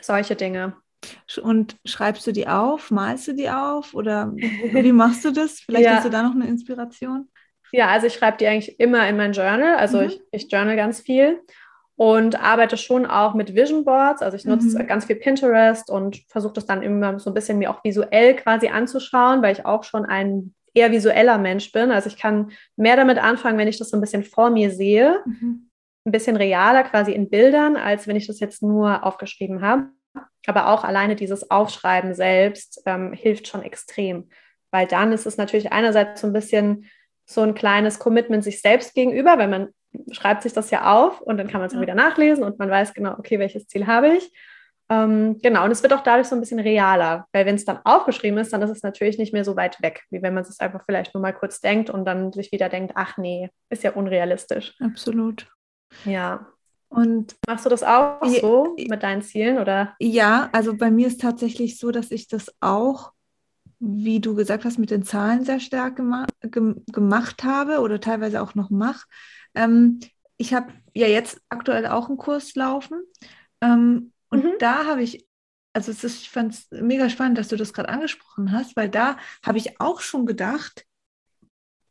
solche 0.00 0.36
Dinge. 0.36 0.76
Und 1.42 1.76
schreibst 1.84 2.26
du 2.26 2.32
die 2.32 2.48
auf, 2.48 2.90
malst 2.90 3.28
du 3.28 3.32
die 3.32 3.50
auf 3.50 3.94
oder 3.94 4.32
wie 4.36 4.92
machst 4.92 5.24
du 5.24 5.30
das? 5.30 5.60
Vielleicht 5.60 5.84
ja. 5.84 5.96
hast 5.96 6.06
du 6.06 6.10
da 6.10 6.22
noch 6.22 6.34
eine 6.34 6.46
Inspiration. 6.46 7.28
Ja, 7.72 7.88
also 7.88 8.06
ich 8.06 8.14
schreibe 8.14 8.38
die 8.38 8.46
eigentlich 8.46 8.78
immer 8.80 9.08
in 9.08 9.16
mein 9.16 9.32
Journal. 9.32 9.76
Also 9.76 9.98
mhm. 9.98 10.04
ich, 10.04 10.20
ich 10.30 10.50
journal 10.50 10.76
ganz 10.76 11.00
viel 11.00 11.40
und 11.96 12.40
arbeite 12.42 12.76
schon 12.76 13.06
auch 13.06 13.34
mit 13.34 13.54
Vision 13.54 13.84
Boards. 13.84 14.22
Also 14.22 14.36
ich 14.36 14.44
nutze 14.44 14.78
mhm. 14.78 14.86
ganz 14.86 15.06
viel 15.06 15.16
Pinterest 15.16 15.90
und 15.90 16.18
versuche 16.28 16.52
das 16.52 16.66
dann 16.66 16.82
immer 16.82 17.18
so 17.18 17.30
ein 17.30 17.34
bisschen 17.34 17.58
mir 17.58 17.70
auch 17.70 17.82
visuell 17.82 18.36
quasi 18.36 18.68
anzuschauen, 18.68 19.42
weil 19.42 19.54
ich 19.54 19.64
auch 19.64 19.82
schon 19.82 20.04
ein 20.04 20.54
eher 20.74 20.92
visueller 20.92 21.38
Mensch 21.38 21.72
bin. 21.72 21.90
Also 21.90 22.08
ich 22.08 22.18
kann 22.18 22.52
mehr 22.76 22.96
damit 22.96 23.18
anfangen, 23.18 23.56
wenn 23.56 23.68
ich 23.68 23.78
das 23.78 23.88
so 23.88 23.96
ein 23.96 24.02
bisschen 24.02 24.24
vor 24.24 24.50
mir 24.50 24.70
sehe, 24.70 25.22
mhm. 25.24 25.70
ein 26.04 26.12
bisschen 26.12 26.36
realer 26.36 26.84
quasi 26.84 27.12
in 27.12 27.30
Bildern, 27.30 27.76
als 27.76 28.06
wenn 28.06 28.16
ich 28.16 28.26
das 28.26 28.40
jetzt 28.40 28.62
nur 28.62 29.04
aufgeschrieben 29.04 29.62
habe. 29.62 29.88
Aber 30.46 30.68
auch 30.68 30.84
alleine 30.84 31.16
dieses 31.16 31.50
Aufschreiben 31.50 32.14
selbst 32.14 32.82
ähm, 32.84 33.14
hilft 33.14 33.48
schon 33.48 33.62
extrem, 33.62 34.28
weil 34.70 34.86
dann 34.86 35.12
ist 35.12 35.26
es 35.26 35.38
natürlich 35.38 35.72
einerseits 35.72 36.20
so 36.20 36.26
ein 36.26 36.32
bisschen 36.34 36.86
so 37.26 37.42
ein 37.42 37.54
kleines 37.54 37.98
Commitment 37.98 38.44
sich 38.44 38.60
selbst 38.60 38.94
gegenüber, 38.94 39.38
wenn 39.38 39.50
man 39.50 39.68
schreibt 40.12 40.42
sich 40.42 40.52
das 40.52 40.70
ja 40.70 40.92
auf 40.92 41.20
und 41.20 41.38
dann 41.38 41.48
kann 41.48 41.60
man 41.60 41.68
es 41.68 41.74
ja. 41.74 41.80
wieder 41.80 41.94
nachlesen 41.94 42.44
und 42.44 42.58
man 42.58 42.70
weiß 42.70 42.94
genau, 42.94 43.14
okay, 43.18 43.38
welches 43.38 43.66
Ziel 43.66 43.86
habe 43.86 44.08
ich. 44.08 44.30
Ähm, 44.88 45.38
genau, 45.42 45.64
und 45.64 45.72
es 45.72 45.82
wird 45.82 45.92
auch 45.92 46.02
dadurch 46.02 46.28
so 46.28 46.36
ein 46.36 46.40
bisschen 46.40 46.60
realer, 46.60 47.26
weil 47.32 47.44
wenn 47.44 47.56
es 47.56 47.64
dann 47.64 47.80
aufgeschrieben 47.84 48.38
ist, 48.38 48.52
dann 48.52 48.62
ist 48.62 48.70
es 48.70 48.82
natürlich 48.82 49.18
nicht 49.18 49.32
mehr 49.32 49.44
so 49.44 49.56
weit 49.56 49.82
weg, 49.82 50.04
wie 50.10 50.22
wenn 50.22 50.34
man 50.34 50.44
es 50.44 50.60
einfach 50.60 50.84
vielleicht 50.86 51.12
nur 51.12 51.22
mal 51.22 51.32
kurz 51.32 51.60
denkt 51.60 51.90
und 51.90 52.04
dann 52.04 52.32
sich 52.32 52.52
wieder 52.52 52.68
denkt, 52.68 52.92
ach 52.94 53.16
nee, 53.16 53.50
ist 53.68 53.82
ja 53.82 53.92
unrealistisch. 53.92 54.74
Absolut. 54.80 55.48
Ja. 56.04 56.46
Und 56.88 57.34
machst 57.48 57.64
du 57.64 57.68
das 57.68 57.82
auch 57.82 58.24
so 58.24 58.76
mit 58.88 59.02
deinen 59.02 59.22
Zielen 59.22 59.58
oder? 59.58 59.96
Ja, 59.98 60.48
also 60.52 60.76
bei 60.76 60.92
mir 60.92 61.08
ist 61.08 61.20
tatsächlich 61.20 61.78
so, 61.78 61.90
dass 61.90 62.12
ich 62.12 62.28
das 62.28 62.54
auch, 62.60 63.10
wie 63.78 64.20
du 64.20 64.34
gesagt 64.34 64.64
hast, 64.64 64.78
mit 64.78 64.90
den 64.90 65.02
Zahlen 65.02 65.44
sehr 65.44 65.60
stark 65.60 65.96
gema 65.96 66.26
gemacht 66.40 67.44
habe 67.44 67.80
oder 67.80 68.00
teilweise 68.00 68.42
auch 68.42 68.54
noch 68.54 68.70
mache. 68.70 69.06
Ähm, 69.54 70.00
ich 70.38 70.54
habe 70.54 70.72
ja 70.94 71.06
jetzt 71.06 71.40
aktuell 71.48 71.86
auch 71.86 72.08
einen 72.08 72.18
Kurs 72.18 72.54
laufen 72.54 73.02
ähm, 73.60 74.12
und 74.28 74.44
mhm. 74.44 74.52
da 74.58 74.86
habe 74.86 75.02
ich, 75.02 75.26
also 75.72 75.90
ist, 75.90 76.04
ich 76.04 76.30
fand 76.30 76.54
es 76.54 76.68
mega 76.70 77.10
spannend, 77.10 77.38
dass 77.38 77.48
du 77.48 77.56
das 77.56 77.72
gerade 77.72 77.88
angesprochen 77.88 78.52
hast, 78.52 78.76
weil 78.76 78.88
da 78.88 79.18
habe 79.44 79.58
ich 79.58 79.80
auch 79.80 80.00
schon 80.00 80.26
gedacht, 80.26 80.86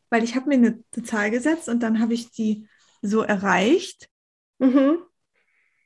weil 0.09 0.23
ich 0.23 0.35
habe 0.35 0.47
mir 0.47 0.55
eine, 0.55 0.83
eine, 0.95 1.03
Zahl 1.03 1.31
gesetzt 1.31 1.69
und 1.69 1.81
dann 1.81 1.99
habe 1.99 2.13
ich 2.13 2.31
die 2.31 2.67
so 3.01 3.21
erreicht. 3.21 4.09
Mhm. 4.59 4.97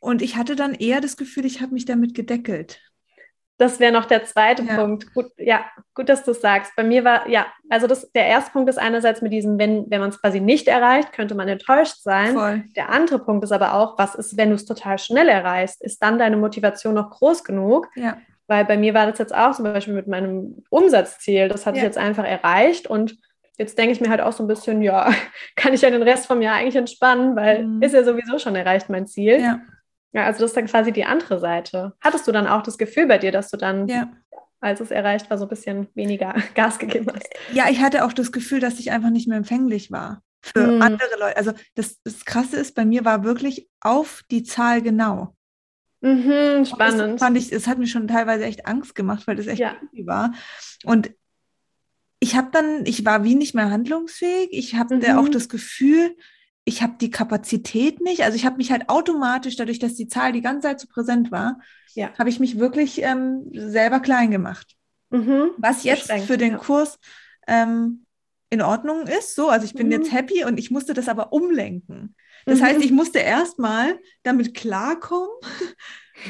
Und 0.02 0.22
ich 0.22 0.38
hatte 0.38 0.56
dann 0.56 0.74
eher 0.74 1.02
das 1.02 1.18
Gefühl, 1.18 1.46
ich 1.46 1.62
habe 1.62 1.74
mich 1.74 1.86
damit 1.86 2.14
gedeckelt. 2.14 2.82
Das 3.60 3.82
wäre 3.82 3.92
noch 3.92 4.06
der 4.06 4.24
zweite 4.24 4.64
ja. 4.64 4.78
Punkt. 4.78 5.14
Gut, 5.14 5.28
ja, 5.38 5.66
gut, 5.94 6.08
dass 6.08 6.24
du 6.24 6.32
es 6.32 6.40
sagst. 6.40 6.74
Bei 6.78 6.84
mir 6.84 7.04
war, 7.04 7.28
ja, 7.28 7.46
also 7.70 7.88
das, 7.88 8.10
der 8.14 8.26
erste 8.26 8.52
Punkt 8.52 8.70
ist 8.70 8.80
einerseits 8.80 9.22
mit 9.22 9.34
diesem, 9.34 9.60
wenn, 9.60 9.86
wenn 9.90 10.00
man 10.00 10.12
es 10.12 10.22
quasi 10.22 10.40
nicht 10.40 10.70
erreicht, 10.70 11.12
könnte 11.12 11.36
man 11.36 11.50
enttäuscht 11.50 11.98
sein. 11.98 12.36
Voll. 12.36 12.64
Der 12.78 12.90
andere 12.90 13.20
Punkt 13.20 13.44
ist 13.44 13.52
aber 13.52 13.74
auch, 13.74 13.98
was 13.98 14.16
ist, 14.16 14.38
wenn 14.38 14.48
du 14.48 14.56
es 14.56 14.66
total 14.66 14.98
schnell 14.98 15.28
erreichst? 15.28 15.84
Ist 15.84 16.02
dann 16.02 16.18
deine 16.18 16.38
Motivation 16.38 16.94
noch 16.94 17.10
groß 17.10 17.44
genug? 17.44 17.90
Ja. 17.96 18.18
Weil 18.48 18.64
bei 18.64 18.78
mir 18.78 18.94
war 18.94 19.08
das 19.08 19.20
jetzt 19.20 19.36
auch 19.36 19.52
zum 19.52 19.66
Beispiel 19.66 19.94
mit 19.94 20.08
meinem 20.08 20.64
Umsatzziel, 20.70 21.50
das 21.50 21.66
hatte 21.66 21.78
ja. 21.78 21.84
ich 21.84 21.88
jetzt 21.88 21.98
einfach 21.98 22.26
erreicht 22.26 22.88
und 22.88 23.18
jetzt 23.58 23.78
denke 23.78 23.92
ich 23.92 24.00
mir 24.00 24.10
halt 24.10 24.22
auch 24.22 24.32
so 24.32 24.42
ein 24.42 24.48
bisschen, 24.48 24.82
ja, 24.82 25.12
kann 25.58 25.74
ich 25.74 25.82
ja 25.82 25.92
den 25.92 26.02
Rest 26.02 26.28
vom 26.28 26.42
Jahr 26.42 26.56
eigentlich 26.56 26.78
entspannen, 26.78 27.36
weil 27.36 27.66
mhm. 27.66 27.82
ist 27.82 27.94
ja 27.94 28.06
sowieso 28.06 28.40
schon 28.40 28.56
erreicht 28.56 28.90
mein 28.90 29.06
Ziel. 29.06 29.42
Ja. 29.42 29.60
Ja, 30.12 30.26
also 30.26 30.40
das 30.40 30.52
ist 30.52 30.58
dann 30.58 30.66
quasi 30.66 30.92
die 30.92 31.06
andere 31.06 31.40
Seite. 31.40 31.94
Hattest 32.02 32.28
du 32.28 32.32
dann 32.32 32.48
auch 32.48 32.64
das 32.64 32.78
Gefühl 32.78 33.08
bei 33.08 33.18
dir, 33.18 33.32
dass 33.32 33.50
du 33.50 33.58
dann, 33.58 33.88
ja. 33.88 34.12
als 34.60 34.80
es 34.80 34.92
erreicht 34.92 35.30
war, 35.30 35.38
so 35.38 35.46
ein 35.46 35.50
bisschen 35.50 35.88
weniger 35.94 36.34
Gas 36.56 36.80
gegeben 36.80 37.08
hast? 37.14 37.28
Ja, 37.54 37.70
ich 37.70 37.82
hatte 37.82 38.06
auch 38.06 38.14
das 38.14 38.32
Gefühl, 38.32 38.60
dass 38.60 38.80
ich 38.80 38.92
einfach 38.92 39.12
nicht 39.12 39.28
mehr 39.28 39.38
empfänglich 39.38 39.92
war 39.92 40.22
für 40.42 40.66
hm. 40.66 40.82
andere 40.82 41.20
Leute. 41.20 41.38
Also 41.38 41.52
das, 41.76 42.00
das 42.04 42.26
Krasse 42.26 42.58
ist, 42.58 42.76
bei 42.76 42.86
mir 42.86 43.06
war 43.06 43.24
wirklich 43.24 43.70
auf 43.82 44.24
die 44.32 44.44
Zahl 44.44 44.82
genau. 44.82 45.36
Mhm, 46.02 46.66
spannend. 46.66 47.16
Das 47.16 47.20
fand 47.20 47.38
ich, 47.38 47.52
es 47.52 47.68
hat 47.68 47.78
mir 47.78 47.88
schon 47.88 48.08
teilweise 48.08 48.46
echt 48.46 48.66
Angst 48.66 48.96
gemacht, 48.96 49.28
weil 49.28 49.36
das 49.36 49.48
echt 49.48 49.60
ja. 49.60 49.76
war. 50.06 50.34
Und 50.86 51.12
ich 52.22 52.36
habe 52.36 52.50
dann, 52.52 52.86
ich 52.86 53.06
war 53.06 53.24
wie 53.24 53.36
nicht 53.36 53.54
mehr 53.54 53.70
handlungsfähig. 53.70 54.50
Ich 54.52 54.76
hatte 54.76 54.96
mhm. 54.96 55.18
auch 55.18 55.30
das 55.30 55.50
Gefühl, 55.50 56.16
ich 56.70 56.84
habe 56.84 56.94
die 57.02 57.10
Kapazität 57.10 58.00
nicht. 58.00 58.24
Also 58.24 58.36
ich 58.36 58.46
habe 58.46 58.58
mich 58.58 58.72
halt 58.72 58.90
automatisch, 58.90 59.56
dadurch, 59.56 59.80
dass 59.80 59.96
die 59.96 60.08
Zahl 60.08 60.32
die 60.32 60.42
ganze 60.42 60.68
Zeit 60.68 60.80
so 60.80 60.88
präsent 60.88 61.32
war, 61.32 61.60
ja. 61.96 62.12
habe 62.18 62.30
ich 62.30 62.40
mich 62.40 62.60
wirklich 62.60 63.02
ähm, 63.02 63.50
selber 63.54 64.00
klein 64.00 64.30
gemacht. 64.30 64.76
Mhm. 65.10 65.50
Was 65.58 65.84
jetzt 65.84 66.12
für 66.12 66.38
den 66.38 66.54
ja. 66.54 66.58
Kurs 66.60 67.00
ähm, 67.48 68.06
in 68.52 68.62
Ordnung 68.62 69.08
ist. 69.08 69.34
So, 69.34 69.50
also 69.50 69.66
ich 69.66 69.74
bin 69.74 69.88
mhm. 69.88 69.94
jetzt 69.94 70.12
happy 70.12 70.46
und 70.46 70.60
ich 70.60 70.70
musste 70.70 70.94
das 70.94 71.10
aber 71.10 71.34
umlenken. 71.34 72.16
Das 72.46 72.60
mhm. 72.60 72.66
heißt, 72.66 72.82
ich 72.82 72.92
musste 72.92 73.18
erstmal 73.18 74.00
damit 74.22 74.54
klarkommen 74.54 75.30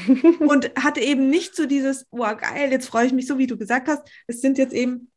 und 0.39 0.71
hatte 0.81 1.01
eben 1.01 1.29
nicht 1.29 1.53
so 1.53 1.65
dieses, 1.65 2.05
oh 2.11 2.19
geil, 2.19 2.71
jetzt 2.71 2.87
freue 2.87 3.07
ich 3.07 3.13
mich 3.13 3.27
so, 3.27 3.37
wie 3.37 3.47
du 3.47 3.57
gesagt 3.57 3.89
hast. 3.89 4.03
Es 4.27 4.39
sind 4.39 4.57
jetzt 4.57 4.73
eben 4.73 5.08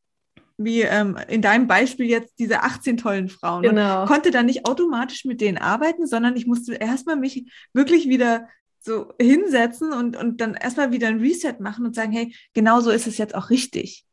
wie 0.64 0.82
ähm, 0.82 1.16
in 1.28 1.42
deinem 1.42 1.66
Beispiel 1.66 2.06
jetzt 2.06 2.34
diese 2.38 2.62
18 2.62 2.96
tollen 2.96 3.28
Frauen. 3.28 3.62
Genau. 3.62 4.02
Und 4.02 4.08
konnte 4.08 4.30
dann 4.30 4.46
nicht 4.46 4.66
automatisch 4.66 5.24
mit 5.24 5.40
denen 5.40 5.58
arbeiten, 5.58 6.06
sondern 6.06 6.36
ich 6.36 6.46
musste 6.46 6.74
erstmal 6.74 7.16
mich 7.16 7.50
wirklich 7.72 8.08
wieder 8.08 8.48
so 8.80 9.12
hinsetzen 9.20 9.92
und, 9.92 10.16
und 10.16 10.40
dann 10.40 10.54
erstmal 10.54 10.90
wieder 10.90 11.08
ein 11.08 11.20
Reset 11.20 11.54
machen 11.60 11.86
und 11.86 11.94
sagen, 11.94 12.12
hey, 12.12 12.34
genau 12.52 12.80
so 12.80 12.90
ist 12.90 13.06
es 13.06 13.18
jetzt 13.18 13.34
auch 13.34 13.50
richtig. 13.50 14.04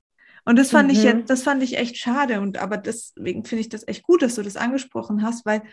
Und 0.46 0.58
das 0.58 0.72
fand 0.72 0.90
mhm. 0.90 0.96
ich 0.96 1.04
jetzt, 1.04 1.30
das 1.30 1.44
fand 1.44 1.62
ich 1.64 1.78
echt 1.78 1.98
schade. 1.98 2.40
Und 2.40 2.58
aber 2.58 2.78
deswegen 2.78 3.46
finde 3.46 3.62
ich 3.62 3.70
das 3.70 3.88
echt 3.88 4.04
gut, 4.04 4.22
dass 4.22 4.36
du 4.36 4.42
das 4.42 4.58
angesprochen 4.58 5.24
hast, 5.24 5.46
weil 5.46 5.64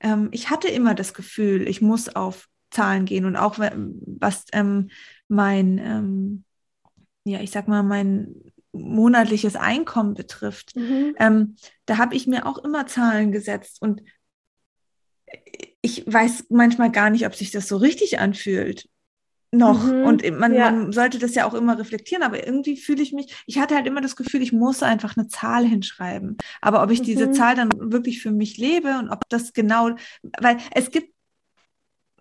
ähm, 0.00 0.28
ich 0.32 0.50
hatte 0.50 0.68
immer 0.68 0.94
das 0.94 1.14
Gefühl, 1.14 1.68
ich 1.68 1.80
muss 1.80 2.08
auf 2.08 2.48
Zahlen 2.70 3.04
gehen 3.04 3.24
und 3.24 3.36
auch 3.36 3.58
was 3.58 4.44
ähm, 4.52 4.90
mein, 5.28 5.78
ähm, 5.78 6.44
ja, 7.24 7.40
ich 7.40 7.50
sag 7.50 7.68
mal, 7.68 7.82
mein 7.82 8.34
monatliches 8.72 9.56
Einkommen 9.56 10.14
betrifft, 10.14 10.76
mhm. 10.76 11.14
ähm, 11.18 11.56
da 11.86 11.98
habe 11.98 12.14
ich 12.14 12.26
mir 12.26 12.46
auch 12.46 12.58
immer 12.58 12.86
Zahlen 12.86 13.32
gesetzt 13.32 13.82
und 13.82 14.02
ich 15.82 16.04
weiß 16.06 16.46
manchmal 16.50 16.90
gar 16.90 17.10
nicht, 17.10 17.26
ob 17.26 17.34
sich 17.34 17.50
das 17.50 17.68
so 17.68 17.76
richtig 17.76 18.18
anfühlt 18.18 18.88
noch. 19.52 19.84
Mhm, 19.84 20.04
und 20.04 20.38
man, 20.38 20.54
ja. 20.54 20.70
man, 20.70 20.92
sollte 20.92 21.18
das 21.18 21.34
ja 21.34 21.44
auch 21.44 21.54
immer 21.54 21.78
reflektieren, 21.78 22.22
aber 22.22 22.46
irgendwie 22.46 22.76
fühle 22.76 23.02
ich 23.02 23.12
mich, 23.12 23.42
ich 23.46 23.58
hatte 23.58 23.74
halt 23.74 23.86
immer 23.86 24.00
das 24.00 24.16
Gefühl, 24.16 24.42
ich 24.42 24.52
muss 24.52 24.82
einfach 24.82 25.16
eine 25.16 25.28
Zahl 25.28 25.64
hinschreiben. 25.64 26.36
Aber 26.60 26.82
ob 26.82 26.90
ich 26.90 27.00
mhm. 27.00 27.04
diese 27.04 27.30
Zahl 27.32 27.56
dann 27.56 27.70
wirklich 27.92 28.22
für 28.22 28.30
mich 28.30 28.58
lebe 28.58 28.98
und 28.98 29.10
ob 29.10 29.28
das 29.28 29.52
genau, 29.52 29.90
weil 30.38 30.58
es 30.72 30.90
gibt, 30.90 31.12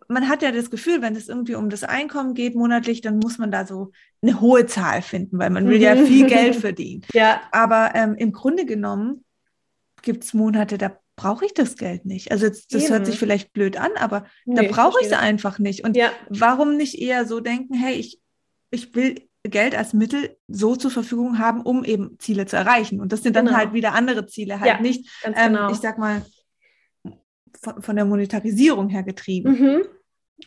man 0.10 0.28
hat 0.28 0.42
ja 0.42 0.52
das 0.52 0.72
Gefühl, 0.72 1.02
wenn 1.02 1.16
es 1.16 1.30
irgendwie 1.30 1.56
um 1.56 1.70
das 1.70 1.84
Einkommen 1.84 2.34
geht 2.34 2.56
monatlich, 2.56 3.02
dann 3.02 3.20
muss 3.20 3.38
man 3.38 3.52
da 3.52 3.66
so 3.66 3.92
eine 4.22 4.42
hohe 4.42 4.66
Zahl 4.66 5.02
finden, 5.02 5.38
weil 5.38 5.52
man 5.52 5.68
will 5.68 5.78
mhm. 5.78 5.84
ja 5.84 5.96
viel 5.96 6.26
Geld 6.26 6.56
verdienen. 6.58 7.06
Ja. 7.14 7.42
Aber 7.52 7.92
ähm, 7.94 8.16
im 8.16 8.32
Grunde 8.32 8.66
genommen 8.66 9.24
gibt 10.02 10.24
es 10.24 10.34
Monate, 10.34 10.78
da 10.78 10.98
brauche 11.16 11.46
ich 11.46 11.54
das 11.54 11.76
Geld 11.76 12.06
nicht. 12.06 12.32
Also 12.32 12.48
jetzt, 12.48 12.74
das 12.74 12.84
Eben. 12.84 12.94
hört 12.94 13.06
sich 13.06 13.20
vielleicht 13.20 13.54
blöd 13.54 13.78
an, 13.78 13.92
aber 13.98 14.26
nee, 14.46 14.56
da 14.56 14.64
brauche 14.64 15.00
ich 15.02 15.08
es 15.08 15.14
einfach 15.14 15.60
nicht. 15.60 15.84
Und 15.84 15.96
ja. 15.96 16.12
warum 16.30 16.76
nicht 16.76 17.00
eher 17.00 17.26
so 17.26 17.40
denken, 17.40 17.76
hey, 17.76 17.94
ich, 17.94 18.20
ich 18.72 18.96
will 18.96 19.16
Geld 19.44 19.76
als 19.76 19.94
Mittel 19.94 20.38
so 20.48 20.76
zur 20.76 20.92
Verfügung 20.92 21.38
haben, 21.38 21.62
um 21.62 21.84
eben 21.84 22.18
Ziele 22.20 22.46
zu 22.46 22.56
erreichen. 22.56 23.00
Und 23.00 23.12
das 23.12 23.22
sind 23.22 23.36
dann 23.36 23.46
genau. 23.46 23.58
halt 23.58 23.74
wieder 23.74 23.94
andere 23.94 24.26
Ziele, 24.26 24.60
halt 24.60 24.70
ja, 24.70 24.82
nicht, 24.82 25.10
ähm, 25.24 25.34
genau. 25.34 25.72
ich 25.72 25.78
sag 25.78 26.00
mal, 26.00 26.26
von, 27.62 27.82
von, 27.82 27.96
der 27.96 28.06
Monetarisierung 28.06 28.90
her 28.90 29.04
getrieben. 29.04 29.52
Mhm. 29.52 29.82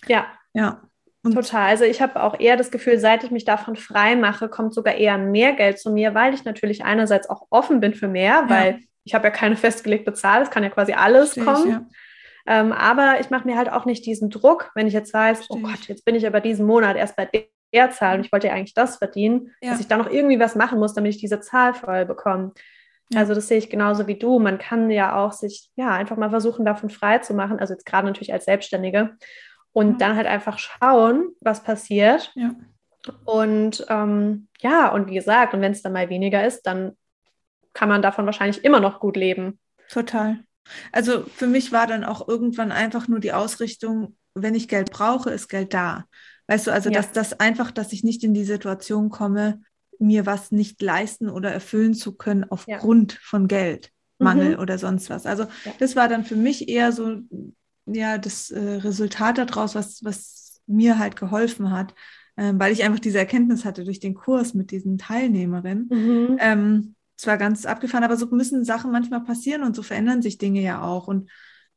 Ja. 0.06 0.26
Ja. 0.52 0.82
Und 1.24 1.34
Total. 1.34 1.68
Also 1.68 1.84
ich 1.84 2.02
habe 2.02 2.22
auch 2.22 2.38
eher 2.38 2.56
das 2.56 2.70
Gefühl, 2.70 2.98
seit 2.98 3.22
ich 3.22 3.30
mich 3.30 3.44
davon 3.44 3.76
frei 3.76 4.16
mache, 4.16 4.48
kommt 4.48 4.74
sogar 4.74 4.94
eher 4.94 5.18
mehr 5.18 5.52
Geld 5.52 5.78
zu 5.78 5.92
mir, 5.92 6.14
weil 6.14 6.34
ich 6.34 6.44
natürlich 6.44 6.84
einerseits 6.84 7.30
auch 7.30 7.46
offen 7.50 7.80
bin 7.80 7.94
für 7.94 8.08
mehr, 8.08 8.44
weil 8.48 8.80
ich 9.04 9.14
habe 9.14 9.24
ja 9.24 9.30
keine 9.30 9.56
festgelegte 9.56 10.12
Zahl, 10.12 10.42
es 10.42 10.50
kann 10.50 10.64
ja 10.64 10.70
quasi 10.70 10.92
alles 10.92 11.34
Verstehe 11.34 11.44
kommen. 11.44 11.68
Ich, 11.68 11.74
ja. 11.74 12.60
Ähm, 12.60 12.72
aber 12.72 13.20
ich 13.20 13.30
mache 13.30 13.46
mir 13.46 13.56
halt 13.56 13.70
auch 13.70 13.84
nicht 13.84 14.04
diesen 14.04 14.30
Druck, 14.30 14.72
wenn 14.74 14.88
ich 14.88 14.94
jetzt 14.94 15.14
weiß, 15.14 15.46
Verstehe 15.46 15.56
oh 15.56 15.60
Gott, 15.60 15.86
jetzt 15.86 16.04
bin 16.04 16.16
ich 16.16 16.26
aber 16.26 16.40
diesen 16.40 16.66
Monat 16.66 16.96
erst 16.96 17.14
bei 17.14 17.28
der 17.72 17.90
Zahl 17.90 18.18
und 18.18 18.26
ich 18.26 18.32
wollte 18.32 18.48
ja 18.48 18.54
eigentlich 18.54 18.74
das 18.74 18.96
verdienen, 18.96 19.52
ja. 19.62 19.70
dass 19.70 19.80
ich 19.80 19.86
da 19.86 19.96
noch 19.96 20.10
irgendwie 20.10 20.40
was 20.40 20.56
machen 20.56 20.80
muss, 20.80 20.94
damit 20.94 21.14
ich 21.14 21.20
diese 21.20 21.40
Zahl 21.40 21.72
voll 21.72 22.04
bekomme. 22.04 22.52
Ja. 23.10 23.20
Also 23.20 23.34
das 23.34 23.46
sehe 23.46 23.58
ich 23.58 23.70
genauso 23.70 24.06
wie 24.08 24.18
du. 24.18 24.40
Man 24.40 24.58
kann 24.58 24.90
ja 24.90 25.16
auch 25.16 25.32
sich 25.32 25.70
ja 25.76 25.90
einfach 25.90 26.16
mal 26.16 26.30
versuchen, 26.30 26.64
davon 26.64 26.90
frei 26.90 27.18
zu 27.18 27.34
machen. 27.34 27.60
Also 27.60 27.74
jetzt 27.74 27.86
gerade 27.86 28.06
natürlich 28.06 28.32
als 28.32 28.46
Selbstständige 28.46 29.16
und 29.72 30.00
dann 30.00 30.16
halt 30.16 30.26
einfach 30.26 30.58
schauen, 30.58 31.30
was 31.40 31.62
passiert. 31.62 32.32
Ja. 32.34 32.54
Und 33.24 33.84
ähm, 33.88 34.48
ja, 34.60 34.88
und 34.92 35.08
wie 35.08 35.14
gesagt, 35.14 35.54
und 35.54 35.60
wenn 35.60 35.72
es 35.72 35.82
dann 35.82 35.92
mal 35.92 36.08
weniger 36.08 36.46
ist, 36.46 36.62
dann 36.62 36.92
kann 37.72 37.88
man 37.88 38.02
davon 38.02 38.26
wahrscheinlich 38.26 38.64
immer 38.64 38.80
noch 38.80 39.00
gut 39.00 39.16
leben. 39.16 39.58
Total. 39.88 40.44
Also 40.92 41.24
für 41.24 41.46
mich 41.46 41.72
war 41.72 41.86
dann 41.86 42.04
auch 42.04 42.28
irgendwann 42.28 42.70
einfach 42.70 43.08
nur 43.08 43.18
die 43.18 43.32
Ausrichtung, 43.32 44.16
wenn 44.34 44.54
ich 44.54 44.68
Geld 44.68 44.92
brauche, 44.92 45.30
ist 45.30 45.48
Geld 45.48 45.74
da. 45.74 46.04
Weißt 46.46 46.66
du, 46.66 46.70
also 46.70 46.90
ja. 46.90 46.96
dass 46.96 47.12
das 47.12 47.40
einfach, 47.40 47.70
dass 47.70 47.92
ich 47.92 48.04
nicht 48.04 48.22
in 48.24 48.34
die 48.34 48.44
Situation 48.44 49.10
komme, 49.10 49.60
mir 49.98 50.26
was 50.26 50.50
nicht 50.50 50.82
leisten 50.82 51.28
oder 51.28 51.50
erfüllen 51.52 51.94
zu 51.94 52.16
können 52.16 52.44
aufgrund 52.44 53.12
ja. 53.12 53.18
von 53.22 53.48
Geldmangel 53.48 54.54
mhm. 54.54 54.60
oder 54.60 54.78
sonst 54.78 55.10
was. 55.10 55.26
Also 55.26 55.44
ja. 55.64 55.72
das 55.78 55.96
war 55.96 56.08
dann 56.08 56.24
für 56.24 56.36
mich 56.36 56.68
eher 56.68 56.92
so 56.92 57.20
ja 57.86 58.18
das 58.18 58.50
äh, 58.50 58.60
Resultat 58.60 59.38
daraus, 59.38 59.74
was, 59.74 60.04
was 60.04 60.60
mir 60.66 60.98
halt 60.98 61.16
geholfen 61.16 61.70
hat, 61.70 61.94
äh, 62.36 62.52
weil 62.54 62.72
ich 62.72 62.84
einfach 62.84 63.00
diese 63.00 63.18
Erkenntnis 63.18 63.64
hatte 63.64 63.84
durch 63.84 64.00
den 64.00 64.14
Kurs 64.14 64.54
mit 64.54 64.70
diesen 64.70 64.98
Teilnehmerinnen. 64.98 65.88
Mhm. 65.90 66.36
Ähm, 66.38 66.94
zwar 67.16 67.38
ganz 67.38 67.66
abgefahren, 67.66 68.04
aber 68.04 68.16
so 68.16 68.26
müssen 68.26 68.64
Sachen 68.64 68.90
manchmal 68.90 69.22
passieren 69.22 69.62
und 69.62 69.76
so 69.76 69.82
verändern 69.82 70.22
sich 70.22 70.38
Dinge 70.38 70.60
ja 70.60 70.82
auch. 70.82 71.06
Und 71.08 71.30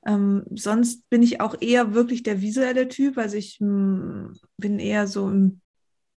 ähm, 0.06 0.44
sonst 0.52 1.10
bin 1.10 1.22
ich 1.22 1.42
auch 1.42 1.56
eher 1.62 1.94
wirklich 1.94 2.24
der 2.24 2.42
visuelle 2.42 2.88
Typ. 2.88 3.18
Also 3.18 3.38
ich 3.38 3.60
m, 3.62 4.32
hm, 4.32 4.40
bin 4.58 4.80
eher 4.80 5.08
so 5.08 5.30
im, 5.30 5.62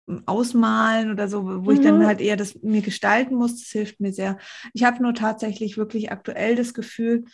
im, 0.07 0.23
Ausmalen 0.27 1.11
oder 1.11 1.29
so, 1.29 1.45
wo 1.45 1.71
mhm. 1.71 1.77
ich 1.77 1.81
dann 1.81 1.99
mhm. 1.99 2.07
halt 2.07 2.21
eher 2.21 2.37
das 2.37 2.63
mir 2.63 2.83
gestalten 2.83 3.35
muss. 3.35 3.57
Das 3.61 3.69
hilft 3.69 4.01
mir 4.01 4.13
sehr. 4.13 4.39
Ich 4.75 4.85
habe 4.85 5.03
nur 5.03 5.15
tatsächlich 5.15 5.77
wirklich 5.77 6.13
aktuell 6.13 6.55
das 6.55 6.75
Gefühl, 6.75 7.25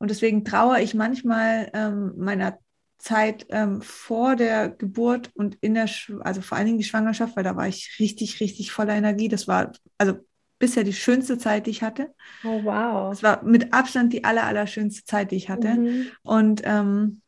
und 0.00 0.10
deswegen 0.10 0.44
trauere 0.44 0.80
ich 0.80 0.94
manchmal 0.94 1.70
ähm, 1.74 2.14
meiner 2.16 2.58
Zeit 2.98 3.46
ähm, 3.50 3.82
vor 3.82 4.34
der 4.34 4.70
Geburt 4.70 5.30
und 5.34 5.56
in 5.60 5.74
der, 5.74 5.88
also 6.20 6.40
vor 6.40 6.56
allen 6.56 6.66
Dingen 6.66 6.78
die 6.78 6.84
Schwangerschaft, 6.84 7.36
weil 7.36 7.44
da 7.44 7.54
war 7.54 7.68
ich 7.68 7.96
richtig, 7.98 8.40
richtig 8.40 8.72
voller 8.72 8.94
Energie. 8.94 9.28
Das 9.28 9.46
war, 9.46 9.72
also 9.98 10.14
bisher 10.58 10.84
die 10.84 10.94
schönste 10.94 11.36
Zeit, 11.36 11.66
die 11.66 11.70
ich 11.70 11.82
hatte. 11.82 12.14
Oh, 12.44 12.64
wow. 12.64 13.12
Es 13.12 13.22
war 13.22 13.44
mit 13.44 13.74
Abstand 13.74 14.12
die 14.14 14.24
aller, 14.24 14.44
aller 14.44 14.66
schönste 14.66 15.04
Zeit, 15.04 15.32
die 15.32 15.36
ich 15.36 15.50
hatte. 15.50 15.74
Mhm. 15.74 16.10
Und 16.22 16.62
ähm, 16.64 17.20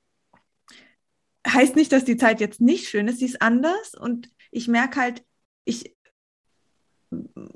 heißt 1.46 1.76
nicht, 1.76 1.92
dass 1.92 2.04
die 2.04 2.16
Zeit 2.16 2.40
jetzt 2.40 2.62
nicht 2.62 2.88
schön 2.88 3.06
ist, 3.06 3.18
sie 3.18 3.26
ist 3.26 3.42
anders. 3.42 3.94
Und 3.94 4.30
ich 4.50 4.66
merke 4.66 4.98
halt, 4.98 5.24
ich 5.64 5.94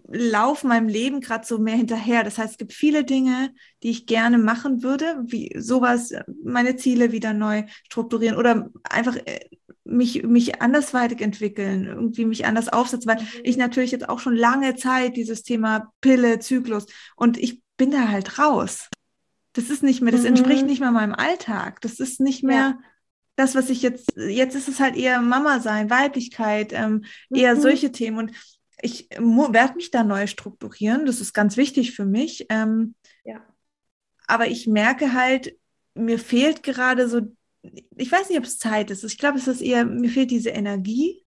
laufe 0.08 0.66
meinem 0.66 0.88
Leben 0.88 1.20
gerade 1.20 1.46
so 1.46 1.58
mehr 1.58 1.76
hinterher. 1.76 2.24
Das 2.24 2.38
heißt, 2.38 2.52
es 2.52 2.58
gibt 2.58 2.72
viele 2.72 3.04
Dinge, 3.04 3.52
die 3.82 3.90
ich 3.90 4.06
gerne 4.06 4.38
machen 4.38 4.82
würde, 4.82 5.22
wie 5.24 5.54
sowas, 5.58 6.12
meine 6.44 6.76
Ziele 6.76 7.12
wieder 7.12 7.32
neu 7.32 7.64
strukturieren 7.84 8.36
oder 8.36 8.70
einfach 8.88 9.16
äh, 9.16 9.40
mich, 9.84 10.22
mich 10.24 10.60
andersweitig 10.60 11.20
entwickeln, 11.20 11.86
irgendwie 11.86 12.24
mich 12.24 12.44
anders 12.44 12.68
aufsetzen, 12.68 13.08
weil 13.08 13.22
mhm. 13.22 13.28
ich 13.44 13.56
natürlich 13.56 13.92
jetzt 13.92 14.08
auch 14.08 14.18
schon 14.18 14.36
lange 14.36 14.76
Zeit 14.76 15.16
dieses 15.16 15.42
Thema 15.42 15.92
Pille, 16.00 16.40
Zyklus 16.40 16.86
und 17.14 17.38
ich 17.38 17.62
bin 17.76 17.90
da 17.90 18.08
halt 18.08 18.38
raus. 18.38 18.88
Das 19.52 19.70
ist 19.70 19.82
nicht 19.82 20.02
mehr, 20.02 20.12
das 20.12 20.22
mhm. 20.22 20.28
entspricht 20.28 20.66
nicht 20.66 20.80
mehr 20.80 20.90
meinem 20.90 21.14
Alltag. 21.14 21.80
Das 21.80 21.98
ist 21.98 22.20
nicht 22.20 22.42
mehr 22.42 22.56
ja. 22.56 22.78
das, 23.36 23.54
was 23.54 23.70
ich 23.70 23.80
jetzt, 23.80 24.12
jetzt 24.16 24.54
ist 24.54 24.68
es 24.68 24.80
halt 24.80 24.96
eher 24.96 25.20
Mama 25.20 25.60
sein, 25.60 25.88
Weiblichkeit, 25.88 26.72
ähm, 26.72 27.04
eher 27.30 27.54
mhm. 27.54 27.60
solche 27.60 27.92
Themen 27.92 28.18
und 28.18 28.32
ich 28.82 29.08
werde 29.10 29.74
mich 29.74 29.90
da 29.90 30.04
neu 30.04 30.26
strukturieren. 30.26 31.06
Das 31.06 31.20
ist 31.20 31.32
ganz 31.32 31.56
wichtig 31.56 31.92
für 31.92 32.04
mich. 32.04 32.46
Ähm, 32.50 32.94
ja. 33.24 33.40
Aber 34.26 34.48
ich 34.48 34.66
merke 34.66 35.12
halt, 35.12 35.56
mir 35.94 36.18
fehlt 36.18 36.62
gerade 36.62 37.08
so 37.08 37.22
ich 37.96 38.10
weiß 38.10 38.28
nicht, 38.28 38.38
ob 38.38 38.44
es 38.44 38.58
Zeit 38.58 38.90
ist. 38.90 39.04
Ich 39.04 39.18
glaube, 39.18 39.38
es 39.38 39.48
ist 39.48 39.60
eher, 39.60 39.84
mir 39.84 40.10
fehlt 40.10 40.30
diese 40.30 40.50
Energie, 40.50 41.24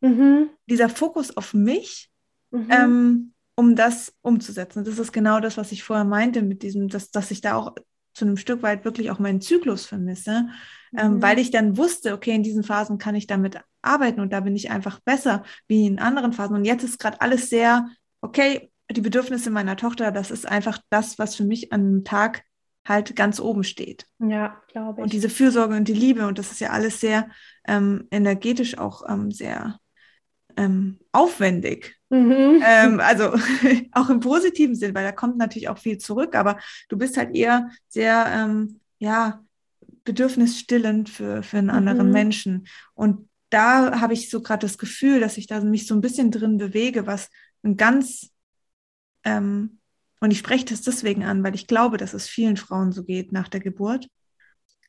mhm. 0.00 0.50
dieser 0.66 0.88
Fokus 0.88 1.36
auf 1.36 1.54
mich, 1.54 2.10
mhm. 2.50 2.68
ähm, 2.70 3.32
um 3.54 3.76
das 3.76 4.14
umzusetzen. 4.22 4.84
Das 4.84 4.98
ist 4.98 5.12
genau 5.12 5.40
das, 5.40 5.56
was 5.56 5.72
ich 5.72 5.82
vorher 5.82 6.04
meinte, 6.04 6.42
mit 6.42 6.62
diesem, 6.62 6.88
dass, 6.88 7.10
dass 7.10 7.30
ich 7.30 7.40
da 7.40 7.54
auch 7.54 7.74
zu 8.14 8.24
einem 8.24 8.36
Stück 8.36 8.62
weit 8.62 8.84
wirklich 8.84 9.10
auch 9.10 9.18
meinen 9.18 9.40
Zyklus 9.40 9.86
vermisse, 9.86 10.48
ähm, 10.96 11.14
mhm. 11.14 11.22
weil 11.22 11.38
ich 11.38 11.50
dann 11.50 11.76
wusste, 11.76 12.12
okay, 12.12 12.34
in 12.34 12.42
diesen 12.42 12.62
Phasen 12.62 12.98
kann 12.98 13.14
ich 13.14 13.26
damit 13.26 13.60
arbeiten 13.82 14.20
und 14.20 14.32
da 14.32 14.40
bin 14.40 14.56
ich 14.56 14.70
einfach 14.70 15.00
besser 15.00 15.42
wie 15.68 15.86
in 15.86 15.98
anderen 15.98 16.32
Phasen. 16.32 16.56
Und 16.56 16.64
jetzt 16.64 16.84
ist 16.84 16.98
gerade 16.98 17.20
alles 17.20 17.48
sehr, 17.48 17.88
okay, 18.20 18.70
die 18.90 19.00
Bedürfnisse 19.00 19.50
meiner 19.50 19.76
Tochter, 19.76 20.10
das 20.10 20.30
ist 20.30 20.46
einfach 20.46 20.78
das, 20.90 21.18
was 21.18 21.36
für 21.36 21.44
mich 21.44 21.72
an 21.72 21.80
einem 21.80 22.04
Tag 22.04 22.42
halt 22.86 23.14
ganz 23.14 23.40
oben 23.40 23.62
steht. 23.62 24.06
Ja, 24.18 24.60
glaube 24.68 25.00
ich. 25.00 25.04
Und 25.04 25.12
diese 25.12 25.30
Fürsorge 25.30 25.76
und 25.76 25.86
die 25.86 25.94
Liebe, 25.94 26.26
und 26.26 26.38
das 26.38 26.50
ist 26.50 26.60
ja 26.60 26.70
alles 26.70 27.00
sehr 27.00 27.28
ähm, 27.66 28.08
energetisch 28.10 28.78
auch 28.78 29.08
ähm, 29.08 29.30
sehr 29.30 29.78
ähm, 30.56 30.98
aufwendig. 31.12 31.96
Mhm. 32.08 32.62
Ähm, 32.64 33.00
also 33.00 33.34
auch 33.92 34.10
im 34.10 34.20
positiven 34.20 34.74
Sinn, 34.74 34.94
weil 34.94 35.04
da 35.04 35.12
kommt 35.12 35.36
natürlich 35.36 35.68
auch 35.68 35.78
viel 35.78 35.98
zurück, 35.98 36.34
aber 36.34 36.58
du 36.88 36.96
bist 36.96 37.16
halt 37.16 37.36
eher 37.36 37.70
sehr, 37.88 38.26
ähm, 38.28 38.80
ja, 38.98 39.44
bedürfnisstillend 40.04 41.08
für, 41.08 41.42
für 41.42 41.58
einen 41.58 41.70
anderen 41.70 42.08
mhm. 42.08 42.12
Menschen. 42.12 42.66
Und 42.94 43.28
da 43.50 44.00
habe 44.00 44.12
ich 44.12 44.30
so 44.30 44.42
gerade 44.42 44.66
das 44.66 44.78
Gefühl, 44.78 45.20
dass 45.20 45.36
ich 45.36 45.46
da 45.46 45.60
mich 45.60 45.86
so 45.86 45.94
ein 45.94 46.00
bisschen 46.00 46.30
drin 46.30 46.58
bewege, 46.58 47.06
was 47.06 47.28
ein 47.62 47.76
ganz 47.76 48.30
ähm, 49.24 49.80
und 50.20 50.30
ich 50.30 50.38
spreche 50.38 50.66
das 50.66 50.82
deswegen 50.82 51.24
an, 51.24 51.42
weil 51.42 51.54
ich 51.54 51.66
glaube, 51.66 51.96
dass 51.96 52.14
es 52.14 52.28
vielen 52.28 52.58
Frauen 52.58 52.92
so 52.92 53.04
geht 53.04 53.32
nach 53.32 53.48
der 53.48 53.60
Geburt, 53.60 54.06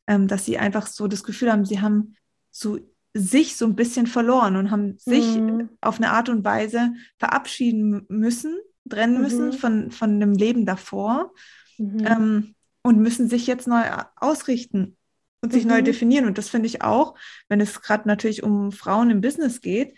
ähm, 0.05 0.27
dass 0.27 0.45
sie 0.45 0.57
einfach 0.57 0.87
so 0.87 1.07
das 1.07 1.23
Gefühl 1.23 1.51
haben, 1.51 1.65
sie 1.65 1.81
haben 1.81 2.15
so 2.51 2.79
sich 3.13 3.57
so 3.57 3.65
ein 3.65 3.75
bisschen 3.75 4.07
verloren 4.07 4.55
und 4.55 4.71
haben 4.71 4.97
sich 4.97 5.35
mhm. 5.35 5.69
auf 5.81 5.97
eine 5.97 6.11
Art 6.11 6.29
und 6.29 6.45
Weise 6.45 6.93
verabschieden 7.17 8.05
müssen, 8.07 8.57
trennen 8.89 9.15
mhm. 9.15 9.21
müssen 9.21 9.53
von, 9.53 9.91
von 9.91 10.19
dem 10.19 10.33
Leben 10.33 10.65
davor 10.65 11.33
mhm. 11.77 12.05
ähm, 12.05 12.55
und 12.83 12.99
müssen 12.99 13.29
sich 13.29 13.47
jetzt 13.47 13.67
neu 13.67 13.83
ausrichten 14.15 14.97
und 15.41 15.51
sich 15.51 15.65
neu 15.65 15.81
mhm. 15.81 15.85
definieren. 15.85 16.25
Und 16.25 16.37
das 16.37 16.49
finde 16.49 16.67
ich 16.67 16.81
auch, 16.81 17.15
wenn 17.49 17.61
es 17.61 17.81
gerade 17.81 18.07
natürlich 18.07 18.43
um 18.43 18.71
Frauen 18.71 19.09
im 19.09 19.21
Business 19.21 19.61
geht, 19.61 19.97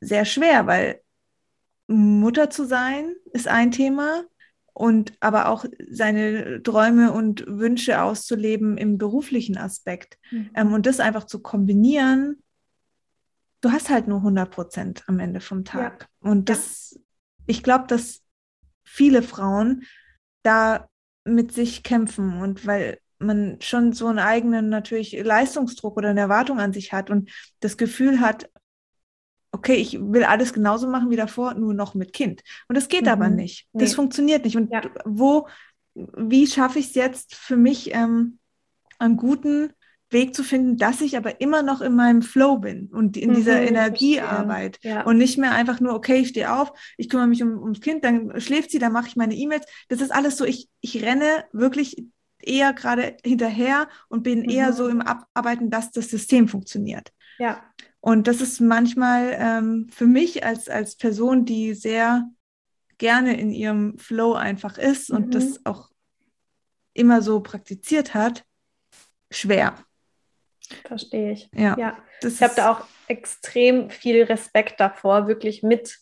sehr 0.00 0.24
schwer, 0.24 0.66
weil 0.66 1.00
Mutter 1.86 2.50
zu 2.50 2.64
sein 2.64 3.14
ist 3.32 3.48
ein 3.48 3.70
Thema, 3.70 4.24
und 4.74 5.12
aber 5.20 5.48
auch 5.48 5.64
seine 5.88 6.62
Träume 6.62 7.12
und 7.12 7.46
Wünsche 7.46 8.02
auszuleben 8.02 8.76
im 8.76 8.98
beruflichen 8.98 9.56
Aspekt. 9.56 10.18
Mhm. 10.30 10.50
Ähm, 10.54 10.72
und 10.72 10.86
das 10.86 11.00
einfach 11.00 11.24
zu 11.24 11.40
kombinieren, 11.40 12.42
du 13.60 13.70
hast 13.70 13.88
halt 13.88 14.08
nur 14.08 14.18
100 14.18 14.50
Prozent 14.50 15.04
am 15.06 15.20
Ende 15.20 15.40
vom 15.40 15.64
Tag. 15.64 16.08
Ja. 16.10 16.30
Und 16.30 16.48
das, 16.48 16.98
ich 17.46 17.62
glaube, 17.62 17.86
dass 17.86 18.22
viele 18.82 19.22
Frauen 19.22 19.84
da 20.42 20.88
mit 21.24 21.52
sich 21.52 21.84
kämpfen 21.84 22.40
und 22.42 22.66
weil 22.66 22.98
man 23.26 23.58
schon 23.60 23.92
so 23.92 24.06
einen 24.06 24.18
eigenen 24.18 24.68
natürlich 24.68 25.12
Leistungsdruck 25.12 25.96
oder 25.96 26.10
eine 26.10 26.20
Erwartung 26.20 26.60
an 26.60 26.72
sich 26.72 26.92
hat 26.92 27.10
und 27.10 27.30
das 27.60 27.76
Gefühl 27.76 28.20
hat, 28.20 28.48
okay, 29.52 29.74
ich 29.74 29.98
will 30.00 30.24
alles 30.24 30.52
genauso 30.52 30.88
machen 30.88 31.10
wie 31.10 31.16
davor, 31.16 31.54
nur 31.54 31.74
noch 31.74 31.94
mit 31.94 32.12
Kind. 32.12 32.42
Und 32.68 32.76
das 32.76 32.88
geht 32.88 33.02
mhm. 33.02 33.08
aber 33.08 33.28
nicht. 33.28 33.68
Das 33.72 33.90
nee. 33.90 33.96
funktioniert 33.96 34.44
nicht. 34.44 34.56
Und 34.56 34.72
ja. 34.72 34.82
wo, 35.04 35.46
wie 35.94 36.46
schaffe 36.46 36.80
ich 36.80 36.88
es 36.88 36.94
jetzt 36.94 37.34
für 37.34 37.56
mich, 37.56 37.94
ähm, 37.94 38.38
einen 38.98 39.16
guten 39.16 39.72
Weg 40.10 40.34
zu 40.34 40.44
finden, 40.44 40.76
dass 40.76 41.00
ich 41.00 41.16
aber 41.16 41.40
immer 41.40 41.62
noch 41.62 41.80
in 41.80 41.94
meinem 41.94 42.22
Flow 42.22 42.58
bin 42.58 42.88
und 42.88 43.16
in 43.16 43.30
mhm, 43.30 43.34
dieser 43.34 43.60
Energiearbeit 43.60 44.78
ja. 44.82 45.02
und 45.02 45.18
nicht 45.18 45.38
mehr 45.38 45.52
einfach 45.52 45.80
nur, 45.80 45.94
okay, 45.94 46.18
ich 46.18 46.28
stehe 46.28 46.52
auf, 46.52 46.72
ich 46.96 47.08
kümmere 47.08 47.26
mich 47.26 47.42
um, 47.42 47.58
ums 47.60 47.80
Kind, 47.80 48.04
dann 48.04 48.40
schläft 48.40 48.70
sie, 48.70 48.78
dann 48.78 48.92
mache 48.92 49.08
ich 49.08 49.16
meine 49.16 49.34
E-Mails. 49.34 49.66
Das 49.88 50.00
ist 50.00 50.12
alles 50.12 50.36
so, 50.36 50.44
ich, 50.44 50.68
ich 50.80 51.02
renne 51.02 51.44
wirklich 51.52 52.04
eher 52.46 52.72
gerade 52.72 53.16
hinterher 53.24 53.88
und 54.08 54.22
bin 54.22 54.40
mhm. 54.40 54.50
eher 54.50 54.72
so 54.72 54.88
im 54.88 55.00
Abarbeiten, 55.00 55.70
dass 55.70 55.90
das 55.90 56.08
System 56.08 56.48
funktioniert. 56.48 57.12
Ja. 57.38 57.62
Und 58.00 58.26
das 58.28 58.40
ist 58.40 58.60
manchmal 58.60 59.36
ähm, 59.38 59.88
für 59.90 60.06
mich 60.06 60.44
als, 60.44 60.68
als 60.68 60.96
Person, 60.96 61.44
die 61.44 61.74
sehr 61.74 62.28
gerne 62.98 63.38
in 63.38 63.50
ihrem 63.50 63.98
Flow 63.98 64.34
einfach 64.34 64.78
ist 64.78 65.10
mhm. 65.10 65.16
und 65.16 65.34
das 65.34 65.64
auch 65.64 65.90
immer 66.92 67.22
so 67.22 67.40
praktiziert 67.40 68.14
hat, 68.14 68.44
schwer. 69.30 69.74
Verstehe 70.84 71.32
ich. 71.32 71.50
Ja. 71.54 71.76
ja. 71.78 71.98
ich 72.22 72.42
habe 72.42 72.54
da 72.56 72.72
auch 72.72 72.86
extrem 73.08 73.90
viel 73.90 74.22
Respekt 74.22 74.80
davor, 74.80 75.26
wirklich 75.26 75.62
mit 75.62 75.98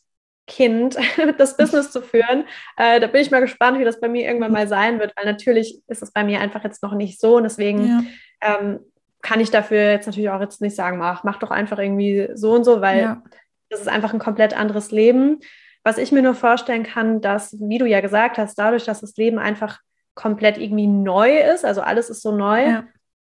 Kind 0.46 0.96
das 1.38 1.56
Business 1.56 1.90
zu 1.90 2.02
führen. 2.02 2.44
Äh, 2.76 3.00
da 3.00 3.06
bin 3.06 3.20
ich 3.20 3.30
mal 3.30 3.40
gespannt, 3.40 3.78
wie 3.78 3.84
das 3.84 4.00
bei 4.00 4.08
mir 4.08 4.26
irgendwann 4.26 4.52
mal 4.52 4.68
sein 4.68 4.98
wird, 4.98 5.12
weil 5.16 5.24
natürlich 5.24 5.80
ist 5.86 6.02
es 6.02 6.12
bei 6.12 6.24
mir 6.24 6.40
einfach 6.40 6.64
jetzt 6.64 6.82
noch 6.82 6.94
nicht 6.94 7.20
so 7.20 7.36
und 7.36 7.44
deswegen 7.44 7.86
ja. 7.86 8.02
ähm, 8.40 8.80
kann 9.22 9.40
ich 9.40 9.50
dafür 9.50 9.90
jetzt 9.90 10.06
natürlich 10.06 10.30
auch 10.30 10.40
jetzt 10.40 10.60
nicht 10.60 10.74
sagen, 10.74 10.98
mach, 10.98 11.22
mach 11.22 11.38
doch 11.38 11.50
einfach 11.50 11.78
irgendwie 11.78 12.30
so 12.34 12.52
und 12.52 12.64
so, 12.64 12.80
weil 12.80 13.00
ja. 13.00 13.22
das 13.70 13.80
ist 13.80 13.88
einfach 13.88 14.12
ein 14.12 14.18
komplett 14.18 14.56
anderes 14.56 14.90
Leben. 14.90 15.38
Was 15.84 15.98
ich 15.98 16.12
mir 16.12 16.22
nur 16.22 16.34
vorstellen 16.34 16.82
kann, 16.82 17.20
dass, 17.20 17.56
wie 17.60 17.78
du 17.78 17.86
ja 17.86 18.00
gesagt 18.00 18.38
hast, 18.38 18.56
dadurch, 18.56 18.84
dass 18.84 19.00
das 19.00 19.16
Leben 19.16 19.38
einfach 19.38 19.80
komplett 20.14 20.58
irgendwie 20.58 20.86
neu 20.86 21.38
ist, 21.38 21.64
also 21.64 21.80
alles 21.80 22.10
ist 22.10 22.22
so 22.22 22.32
neu, 22.32 22.64
ja 22.64 22.84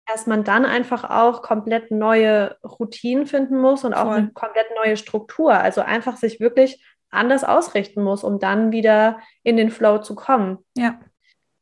dass 0.07 0.27
man 0.27 0.43
dann 0.43 0.65
einfach 0.65 1.09
auch 1.09 1.41
komplett 1.41 1.89
neue 1.89 2.57
Routinen 2.63 3.25
finden 3.25 3.57
muss 3.57 3.83
und 3.83 3.93
auch 3.93 4.05
Voll. 4.05 4.17
eine 4.17 4.31
komplett 4.33 4.67
neue 4.75 4.97
Struktur. 4.97 5.53
Also 5.53 5.81
einfach 5.81 6.17
sich 6.17 6.39
wirklich 6.39 6.83
anders 7.15 7.43
ausrichten 7.43 8.03
muss, 8.03 8.23
um 8.23 8.39
dann 8.39 8.71
wieder 8.71 9.19
in 9.43 9.57
den 9.57 9.69
Flow 9.69 9.99
zu 9.99 10.15
kommen. 10.15 10.59
Ja. 10.75 10.99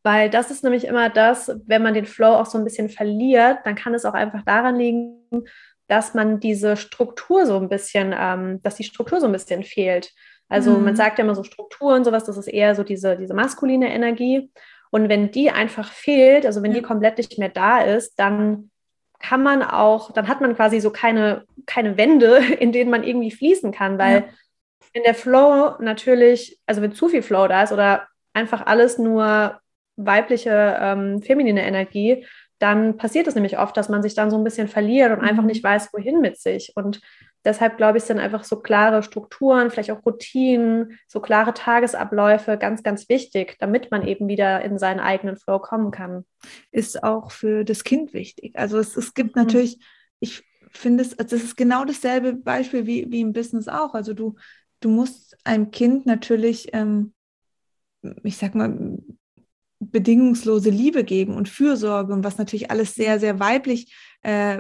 Weil 0.04 0.30
das 0.30 0.52
ist 0.52 0.64
nämlich 0.64 0.86
immer 0.86 1.10
das, 1.10 1.52
wenn 1.66 1.82
man 1.82 1.94
den 1.94 2.06
Flow 2.06 2.34
auch 2.34 2.46
so 2.46 2.58
ein 2.58 2.66
bisschen 2.66 2.90
verliert, 2.90 3.60
dann 3.64 3.76
kann 3.76 3.94
es 3.94 4.06
auch 4.06 4.14
einfach 4.14 4.44
daran 4.44 4.76
liegen, 4.76 5.46
dass 5.88 6.14
man 6.14 6.40
diese 6.40 6.76
Struktur 6.76 7.46
so 7.46 7.58
ein 7.58 7.70
bisschen, 7.70 8.14
ähm, 8.18 8.62
dass 8.64 8.76
die 8.76 8.84
Struktur 8.84 9.22
so 9.22 9.28
ein 9.28 9.32
bisschen 9.32 9.64
fehlt. 9.64 10.12
Also 10.50 10.72
mhm. 10.72 10.86
man 10.86 10.96
sagt 10.96 11.18
ja 11.18 11.24
immer 11.24 11.36
so 11.36 11.44
Strukturen, 11.44 12.04
sowas, 12.04 12.26
das 12.26 12.38
ist 12.38 12.48
eher 12.48 12.76
so 12.76 12.84
diese, 12.84 13.16
diese 13.18 13.34
maskuline 13.34 13.94
Energie. 13.94 14.52
Und 14.92 15.10
wenn 15.10 15.32
die 15.32 15.50
einfach 15.50 15.92
fehlt, 15.92 16.46
also 16.46 16.62
wenn 16.62 16.72
ja. 16.72 16.78
die 16.78 16.84
komplett 16.84 17.18
nicht 17.18 17.40
mehr 17.40 17.50
da 17.50 17.82
ist, 17.82 18.20
dann 18.20 18.70
kann 19.20 19.42
man 19.42 19.64
auch, 19.64 20.12
dann 20.12 20.28
hat 20.28 20.42
man 20.42 20.56
quasi 20.56 20.80
so 20.82 20.92
keine, 20.92 21.46
keine 21.66 21.98
Wände, 21.98 22.38
in 22.60 22.72
denen 22.72 22.92
man 22.92 23.04
irgendwie 23.04 23.32
fließen 23.32 23.72
kann, 23.72 23.98
weil 23.98 24.16
ja. 24.16 24.24
In 24.94 25.04
der 25.04 25.16
Flow 25.16 25.76
natürlich, 25.80 26.60
also 26.66 26.82
wenn 26.82 26.94
zu 26.94 27.10
viel 27.10 27.24
Flow 27.24 27.48
da 27.48 27.64
ist 27.64 27.72
oder 27.72 28.08
einfach 28.34 28.66
alles 28.66 28.98
nur 28.98 29.60
weibliche, 29.96 30.78
ähm, 30.80 31.22
feminine 31.22 31.66
Energie, 31.66 32.26
dann 32.60 32.96
passiert 32.96 33.28
es 33.28 33.36
nämlich 33.36 33.60
oft, 33.60 33.76
dass 33.76 33.90
man 33.90 34.02
sich 34.02 34.16
dann 34.16 34.32
so 34.32 34.38
ein 34.38 34.44
bisschen 34.44 34.68
verliert 34.68 35.12
und 35.12 35.22
mhm. 35.22 35.28
einfach 35.28 35.44
nicht 35.44 35.64
weiß, 35.64 35.90
wohin 35.92 36.22
mit 36.22 36.40
sich. 36.40 36.72
Und 36.76 37.02
deshalb 37.44 37.78
glaube 37.78 37.98
ich, 37.98 38.06
sind 38.06 38.20
einfach 38.20 38.44
so 38.44 38.62
klare 38.62 39.04
Strukturen, 39.04 39.70
vielleicht 39.70 39.92
auch 39.92 40.06
Routinen, 40.06 40.98
so 41.08 41.20
klare 41.20 41.54
Tagesabläufe 41.54 42.58
ganz, 42.58 42.82
ganz 42.82 43.10
wichtig, 43.10 43.58
damit 43.60 43.92
man 43.92 44.08
eben 44.08 44.28
wieder 44.28 44.62
in 44.62 44.78
seinen 44.78 45.02
eigenen 45.02 45.36
Flow 45.38 45.60
kommen 45.60 45.92
kann. 45.92 46.26
Ist 46.72 47.04
auch 47.04 47.32
für 47.32 47.66
das 47.66 47.84
Kind 47.84 48.14
wichtig. 48.14 48.58
Also 48.58 48.80
es, 48.80 48.96
es 48.96 49.14
gibt 49.14 49.36
mhm. 49.36 49.44
natürlich, 49.44 49.80
ich 50.20 50.44
finde 50.72 51.04
es, 51.04 51.20
also 51.20 51.36
es 51.36 51.44
ist 51.44 51.58
genau 51.58 51.84
dasselbe 51.86 52.34
Beispiel 52.34 52.86
wie, 52.86 53.12
wie 53.12 53.22
im 53.22 53.34
Business 53.34 53.68
auch. 53.68 53.94
Also 53.94 54.14
du, 54.14 54.36
du 54.84 54.90
musst 54.90 55.38
einem 55.44 55.72
Kind 55.72 56.06
natürlich, 56.06 56.70
ähm, 56.74 57.14
ich 58.24 58.38
sag 58.38 58.56
mal, 58.56 58.98
bedingungslose 59.80 60.70
Liebe 60.70 61.04
geben 61.04 61.36
und 61.36 61.50
Fürsorge 61.50 62.14
und 62.14 62.24
was 62.24 62.38
natürlich 62.38 62.72
alles 62.72 62.96
sehr, 62.96 63.20
sehr 63.20 63.40
weiblich 63.40 63.94
äh, 64.22 64.60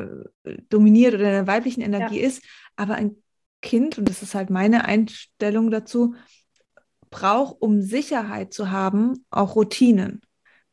dominiert 0.69 1.13
oder 1.13 1.23
in 1.23 1.31
der 1.31 1.47
weiblichen 1.47 1.81
Energie 1.81 2.19
ja. 2.19 2.27
ist. 2.27 2.43
Aber 2.75 2.95
ein 2.95 3.15
Kind, 3.61 3.97
und 3.97 4.09
das 4.09 4.21
ist 4.21 4.35
halt 4.35 4.49
meine 4.49 4.85
Einstellung 4.85 5.71
dazu, 5.71 6.15
braucht, 7.09 7.61
um 7.61 7.81
Sicherheit 7.81 8.53
zu 8.53 8.71
haben, 8.71 9.25
auch 9.29 9.55
Routinen 9.55 10.21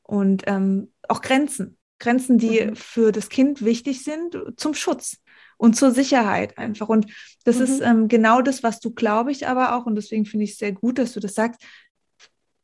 und 0.03 0.45
ähm, 0.47 0.93
auch 1.09 1.21
Grenzen. 1.21 1.77
Grenzen, 1.99 2.39
die 2.39 2.63
mhm. 2.63 2.77
für 2.77 3.13
das 3.13 3.29
Kind 3.29 3.63
wichtig 3.65 4.03
sind, 4.03 4.37
zum 4.57 4.75
Schutz 4.75 5.19
und 5.61 5.77
zur 5.77 5.91
Sicherheit 5.91 6.57
einfach. 6.57 6.89
Und 6.89 7.07
das 7.45 7.57
mhm. 7.57 7.63
ist 7.63 7.81
ähm, 7.83 8.09
genau 8.09 8.41
das, 8.41 8.63
was 8.63 8.81
du, 8.81 8.93
glaube 8.93 9.31
ich, 9.31 9.47
aber 9.47 9.77
auch, 9.77 9.85
und 9.85 9.95
deswegen 9.95 10.25
finde 10.25 10.45
ich 10.45 10.53
es 10.53 10.59
sehr 10.59 10.73
gut, 10.73 10.99
dass 10.99 11.13
du 11.13 11.21
das 11.21 11.35
sagst, 11.35 11.61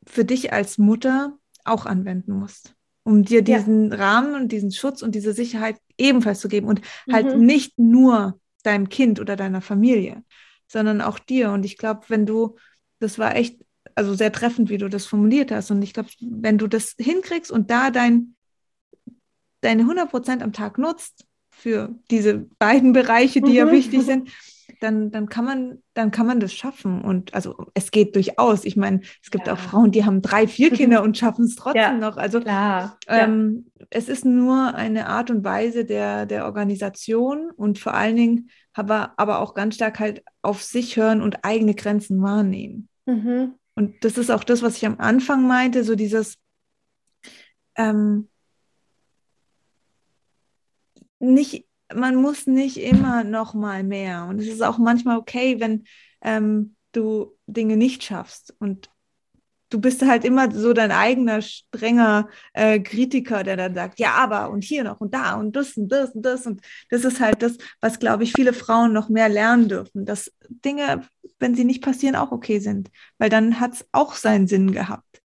für 0.06 0.24
dich 0.24 0.52
als 0.54 0.78
Mutter 0.78 1.36
auch 1.64 1.84
anwenden 1.84 2.32
musst, 2.32 2.74
um 3.04 3.22
dir 3.22 3.42
diesen 3.42 3.90
ja. 3.90 3.98
Rahmen 3.98 4.34
und 4.34 4.50
diesen 4.50 4.72
Schutz 4.72 5.02
und 5.02 5.14
diese 5.14 5.34
Sicherheit 5.34 5.76
ebenfalls 5.98 6.40
zu 6.40 6.48
geben 6.48 6.68
und 6.68 6.80
halt 7.12 7.26
mhm. 7.26 7.30
halt 7.30 7.40
nicht 7.40 7.78
nur 7.78 8.40
deinem 8.62 8.88
Kind 8.88 9.20
oder 9.20 9.36
deiner 9.36 9.60
Familie, 9.60 10.24
sondern 10.66 11.02
auch 11.02 11.18
dir. 11.18 11.50
Und 11.50 11.66
ich 11.66 11.76
glaube, 11.76 12.04
wenn 12.08 12.24
du, 12.24 12.56
das 12.98 13.18
war 13.18 13.36
echt, 13.36 13.60
also 13.94 14.14
sehr 14.14 14.32
treffend, 14.32 14.70
wie 14.70 14.78
du 14.78 14.88
das 14.88 15.04
formuliert 15.04 15.50
hast. 15.50 15.70
Und 15.70 15.82
ich 15.82 15.92
glaube, 15.92 16.08
wenn 16.20 16.56
du 16.56 16.66
das 16.66 16.94
hinkriegst 16.98 17.50
und 17.50 17.70
da 17.70 17.90
dein, 17.90 18.36
deine 19.60 19.82
100 19.82 20.10
Prozent 20.10 20.42
am 20.42 20.54
Tag 20.54 20.78
nutzt 20.78 21.25
für 21.56 21.94
diese 22.10 22.46
beiden 22.58 22.92
Bereiche, 22.92 23.40
die 23.40 23.50
mhm. 23.50 23.56
ja 23.56 23.72
wichtig 23.72 24.02
sind, 24.02 24.30
dann, 24.80 25.10
dann, 25.10 25.28
kann 25.28 25.44
man, 25.46 25.82
dann 25.94 26.10
kann 26.10 26.26
man 26.26 26.38
das 26.38 26.52
schaffen. 26.52 27.00
Und 27.02 27.32
also 27.32 27.56
es 27.72 27.90
geht 27.90 28.14
durchaus. 28.14 28.66
Ich 28.66 28.76
meine, 28.76 29.00
es 29.22 29.30
gibt 29.30 29.46
ja. 29.46 29.54
auch 29.54 29.58
Frauen, 29.58 29.90
die 29.90 30.04
haben 30.04 30.20
drei, 30.20 30.46
vier 30.46 30.70
Kinder 30.72 31.02
und 31.02 31.16
schaffen 31.16 31.46
es 31.46 31.56
trotzdem 31.56 31.80
ja, 31.80 31.92
noch. 31.92 32.18
Also 32.18 32.40
klar. 32.40 32.98
Ähm, 33.08 33.70
es 33.88 34.10
ist 34.10 34.26
nur 34.26 34.74
eine 34.74 35.06
Art 35.06 35.30
und 35.30 35.44
Weise 35.44 35.86
der, 35.86 36.26
der 36.26 36.44
Organisation 36.44 37.50
und 37.50 37.78
vor 37.78 37.94
allen 37.94 38.16
Dingen 38.16 38.50
aber, 38.74 39.14
aber 39.16 39.40
auch 39.40 39.54
ganz 39.54 39.76
stark 39.76 39.98
halt 39.98 40.22
auf 40.42 40.62
sich 40.62 40.98
hören 40.98 41.22
und 41.22 41.42
eigene 41.42 41.74
Grenzen 41.74 42.20
wahrnehmen. 42.20 42.88
Mhm. 43.06 43.54
Und 43.74 44.04
das 44.04 44.18
ist 44.18 44.30
auch 44.30 44.44
das, 44.44 44.62
was 44.62 44.76
ich 44.76 44.84
am 44.84 44.98
Anfang 44.98 45.46
meinte, 45.46 45.84
so 45.84 45.94
dieses 45.94 46.36
ähm, 47.76 48.28
nicht 51.18 51.66
man 51.94 52.16
muss 52.16 52.46
nicht 52.46 52.78
immer 52.78 53.24
noch 53.24 53.54
mal 53.54 53.82
mehr. 53.84 54.26
Und 54.28 54.40
es 54.40 54.48
ist 54.48 54.62
auch 54.62 54.78
manchmal 54.78 55.18
okay, 55.18 55.60
wenn 55.60 55.84
ähm, 56.22 56.76
du 56.92 57.36
Dinge 57.46 57.76
nicht 57.76 58.02
schaffst. 58.02 58.54
Und 58.58 58.90
du 59.70 59.80
bist 59.80 60.02
halt 60.02 60.24
immer 60.24 60.50
so 60.52 60.72
dein 60.72 60.92
eigener 60.92 61.42
strenger 61.42 62.28
äh, 62.54 62.80
Kritiker, 62.80 63.44
der 63.44 63.56
dann 63.56 63.74
sagt, 63.74 63.98
ja, 63.98 64.12
aber 64.14 64.50
und 64.50 64.64
hier 64.64 64.84
noch 64.84 65.00
und 65.00 65.14
da 65.14 65.34
und 65.34 65.54
das 65.54 65.76
und 65.76 65.88
das 65.88 66.10
und 66.10 66.22
das. 66.22 66.46
Und 66.46 66.60
das 66.90 67.04
ist 67.04 67.20
halt 67.20 67.42
das, 67.42 67.56
was, 67.80 67.98
glaube 67.98 68.24
ich, 68.24 68.32
viele 68.32 68.52
Frauen 68.52 68.92
noch 68.92 69.08
mehr 69.08 69.28
lernen 69.28 69.68
dürfen, 69.68 70.06
dass 70.06 70.32
Dinge, 70.48 71.02
wenn 71.38 71.54
sie 71.54 71.64
nicht 71.64 71.82
passieren, 71.82 72.16
auch 72.16 72.32
okay 72.32 72.58
sind. 72.58 72.90
Weil 73.18 73.30
dann 73.30 73.60
hat 73.60 73.74
es 73.74 73.86
auch 73.92 74.14
seinen 74.14 74.46
Sinn 74.46 74.72
gehabt. 74.72 75.22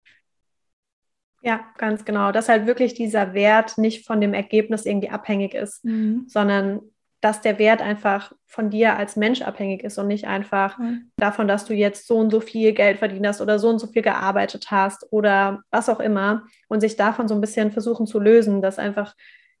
Ja, 1.41 1.61
ganz 1.77 2.05
genau. 2.05 2.31
Dass 2.31 2.49
halt 2.49 2.67
wirklich 2.67 2.93
dieser 2.93 3.33
Wert 3.33 3.77
nicht 3.77 4.05
von 4.05 4.21
dem 4.21 4.33
Ergebnis 4.33 4.85
irgendwie 4.85 5.09
abhängig 5.09 5.53
ist, 5.53 5.83
mhm. 5.83 6.25
sondern 6.27 6.81
dass 7.21 7.39
der 7.41 7.59
Wert 7.59 7.81
einfach 7.81 8.33
von 8.47 8.71
dir 8.71 8.97
als 8.97 9.15
Mensch 9.15 9.43
abhängig 9.43 9.83
ist 9.83 9.97
und 9.99 10.07
nicht 10.07 10.25
einfach 10.25 10.77
mhm. 10.79 11.11
davon, 11.17 11.47
dass 11.47 11.65
du 11.65 11.73
jetzt 11.73 12.07
so 12.07 12.17
und 12.17 12.31
so 12.31 12.41
viel 12.41 12.73
Geld 12.73 12.97
verdient 12.97 13.27
hast 13.27 13.41
oder 13.41 13.59
so 13.59 13.69
und 13.69 13.79
so 13.79 13.87
viel 13.87 14.01
gearbeitet 14.01 14.71
hast 14.71 15.05
oder 15.11 15.61
was 15.69 15.87
auch 15.87 15.99
immer 15.99 16.43
und 16.67 16.81
sich 16.81 16.95
davon 16.95 17.27
so 17.27 17.35
ein 17.35 17.41
bisschen 17.41 17.71
versuchen 17.71 18.07
zu 18.07 18.19
lösen, 18.19 18.61
dass 18.61 18.79
einfach 18.79 19.15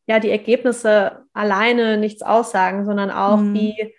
ja 0.07 0.19
die 0.19 0.31
Ergebnisse 0.31 1.23
alleine 1.33 1.97
nichts 1.97 2.23
aussagen, 2.23 2.85
sondern 2.85 3.11
auch 3.11 3.37
mhm. 3.37 3.53
wie, 3.53 3.95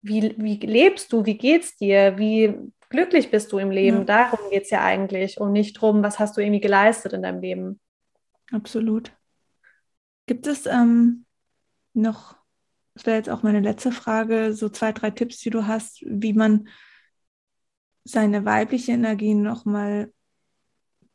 wie, 0.00 0.34
wie 0.38 0.66
lebst 0.66 1.12
du, 1.12 1.26
wie 1.26 1.36
geht's 1.36 1.76
dir, 1.76 2.16
wie 2.16 2.54
glücklich 2.92 3.30
bist 3.30 3.50
du 3.50 3.58
im 3.58 3.70
Leben. 3.70 3.98
Ja. 3.98 4.04
Darum 4.04 4.38
geht 4.50 4.64
es 4.64 4.70
ja 4.70 4.84
eigentlich 4.84 5.40
und 5.40 5.52
nicht 5.52 5.76
darum, 5.76 6.02
was 6.02 6.18
hast 6.18 6.36
du 6.36 6.40
irgendwie 6.40 6.60
geleistet 6.60 7.12
in 7.12 7.22
deinem 7.22 7.40
Leben. 7.40 7.80
Absolut. 8.52 9.12
Gibt 10.26 10.46
es 10.46 10.66
ähm, 10.66 11.24
noch, 11.94 12.36
das 12.94 13.06
wäre 13.06 13.16
jetzt 13.16 13.30
auch 13.30 13.42
meine 13.42 13.60
letzte 13.60 13.90
Frage, 13.90 14.52
so 14.54 14.68
zwei, 14.68 14.92
drei 14.92 15.10
Tipps, 15.10 15.38
die 15.38 15.50
du 15.50 15.66
hast, 15.66 16.02
wie 16.06 16.32
man 16.32 16.68
seine 18.04 18.44
weibliche 18.44 18.92
Energie 18.92 19.34
nochmal 19.34 20.12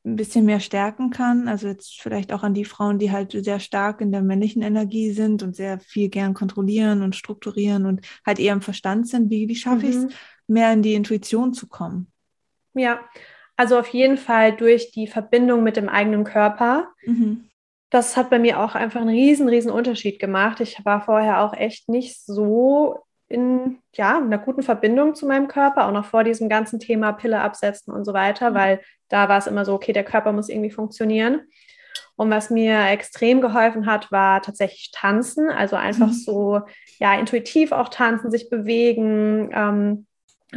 ein 0.06 0.16
bisschen 0.16 0.46
mehr 0.46 0.60
stärken 0.60 1.10
kann. 1.10 1.48
Also 1.48 1.68
jetzt 1.68 2.02
vielleicht 2.02 2.32
auch 2.32 2.44
an 2.44 2.54
die 2.54 2.66
Frauen, 2.66 3.00
die 3.00 3.12
halt 3.12 3.32
sehr 3.32 3.60
stark 3.60 4.02
in 4.02 4.12
der 4.12 4.22
männlichen 4.22 4.62
Energie 4.62 5.12
sind 5.12 5.44
und 5.44 5.56
sehr 5.56 5.80
viel 5.80 6.10
gern 6.10 6.34
kontrollieren 6.34 7.02
und 7.02 7.16
strukturieren 7.16 7.86
und 7.86 8.02
halt 8.26 8.40
eher 8.40 8.54
im 8.54 8.62
Verstand 8.62 9.08
sind. 9.08 9.30
Wie, 9.30 9.48
wie 9.50 9.56
schaffe 9.56 9.86
mhm. 9.86 9.90
ich 9.90 9.96
es, 9.96 10.08
mehr 10.48 10.72
in 10.72 10.82
die 10.82 10.94
Intuition 10.94 11.54
zu 11.54 11.68
kommen? 11.68 12.12
Ja, 12.74 13.02
also 13.58 13.78
auf 13.78 13.90
jeden 13.90 14.18
Fall 14.18 14.56
durch 14.56 14.92
die 14.92 15.08
Verbindung 15.08 15.64
mit 15.64 15.78
dem 15.78 15.90
eigenen 15.90 16.24
Körper. 16.24 16.90
Mhm. 17.04 17.50
Das 17.90 18.18
hat 18.18 18.30
bei 18.30 18.40
mir 18.40 18.60
auch 18.60 18.76
einfach 18.76 19.02
einen 19.02 19.10
riesen, 19.10 19.50
riesen 19.50 19.72
Unterschied 19.72 20.20
gemacht. 20.20 20.60
Ich 20.60 20.84
war 20.86 21.02
vorher 21.02 21.42
auch 21.42 21.54
echt 21.54 21.90
nicht 21.90 22.22
so 22.24 23.00
in 23.30 23.80
ja, 23.94 24.18
einer 24.18 24.38
guten 24.38 24.64
Verbindung 24.64 25.16
zu 25.16 25.26
meinem 25.26 25.48
Körper, 25.48 25.88
auch 25.88 25.92
noch 25.92 26.06
vor 26.06 26.24
diesem 26.24 26.48
ganzen 26.50 26.80
Thema 26.80 27.12
Pille 27.12 27.42
absetzen 27.42 27.94
und 27.94 28.06
so 28.06 28.14
weiter, 28.14 28.52
mhm. 28.52 28.56
weil 28.56 28.82
da 29.10 29.30
war 29.30 29.38
es 29.38 29.48
immer 29.48 29.66
so, 29.66 29.74
okay, 29.74 29.94
der 29.94 30.04
Körper 30.04 30.32
muss 30.32 30.50
irgendwie 30.50 30.72
funktionieren. 30.72 31.42
Und 32.16 32.32
was 32.32 32.50
mir 32.50 32.88
extrem 32.88 33.42
geholfen 33.42 33.86
hat, 33.86 34.12
war 34.12 34.42
tatsächlich 34.42 34.92
tanzen, 34.92 35.50
also 35.50 35.76
einfach 35.76 36.08
mhm. 36.08 36.14
so, 36.14 36.62
ja, 37.00 37.14
intuitiv 37.20 37.72
auch 37.72 37.90
tanzen, 37.90 38.32
sich 38.32 38.50
bewegen. 38.50 39.52
Ähm, 39.54 40.08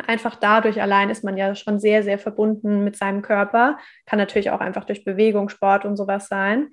einfach 0.06 0.36
dadurch 0.36 0.80
allein 0.80 1.10
ist 1.10 1.24
man 1.24 1.36
ja 1.36 1.54
schon 1.54 1.78
sehr, 1.80 2.02
sehr 2.02 2.18
verbunden 2.18 2.84
mit 2.84 2.96
seinem 2.96 3.20
Körper. 3.20 3.78
Kann 4.06 4.18
natürlich 4.18 4.50
auch 4.50 4.60
einfach 4.60 4.84
durch 4.84 5.04
Bewegung, 5.04 5.48
Sport 5.48 5.84
und 5.84 5.96
sowas 5.96 6.28
sein. 6.28 6.70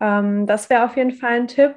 Ähm, 0.00 0.46
das 0.46 0.70
wäre 0.70 0.84
auf 0.84 0.96
jeden 0.96 1.12
Fall 1.12 1.32
ein 1.32 1.48
Tipp. 1.48 1.76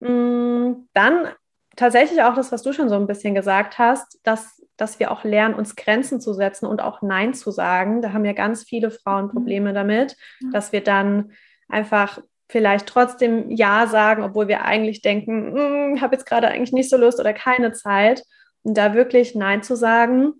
Mm, 0.00 0.86
dann 0.92 1.28
tatsächlich 1.76 2.22
auch 2.22 2.34
das, 2.34 2.52
was 2.52 2.62
du 2.62 2.72
schon 2.72 2.88
so 2.88 2.96
ein 2.96 3.06
bisschen 3.06 3.34
gesagt 3.34 3.78
hast, 3.78 4.20
dass, 4.22 4.62
dass 4.76 4.98
wir 4.98 5.10
auch 5.10 5.24
lernen, 5.24 5.54
uns 5.54 5.76
Grenzen 5.76 6.20
zu 6.20 6.32
setzen 6.32 6.66
und 6.66 6.82
auch 6.82 7.02
Nein 7.02 7.34
zu 7.34 7.50
sagen. 7.50 8.02
Da 8.02 8.12
haben 8.12 8.24
ja 8.24 8.32
ganz 8.32 8.64
viele 8.64 8.90
Frauen 8.90 9.26
mhm. 9.26 9.30
Probleme 9.30 9.72
damit, 9.72 10.16
dass 10.52 10.72
wir 10.72 10.82
dann 10.82 11.32
einfach 11.68 12.20
vielleicht 12.48 12.86
trotzdem 12.86 13.50
Ja 13.50 13.86
sagen, 13.86 14.22
obwohl 14.22 14.48
wir 14.48 14.64
eigentlich 14.64 15.02
denken, 15.02 15.54
hm, 15.54 16.00
habe 16.00 16.14
jetzt 16.14 16.26
gerade 16.26 16.48
eigentlich 16.48 16.72
nicht 16.72 16.90
so 16.90 16.96
Lust 16.96 17.18
oder 17.18 17.32
keine 17.32 17.72
Zeit. 17.72 18.22
Und 18.62 18.76
da 18.76 18.94
wirklich 18.94 19.34
Nein 19.34 19.62
zu 19.62 19.76
sagen, 19.76 20.34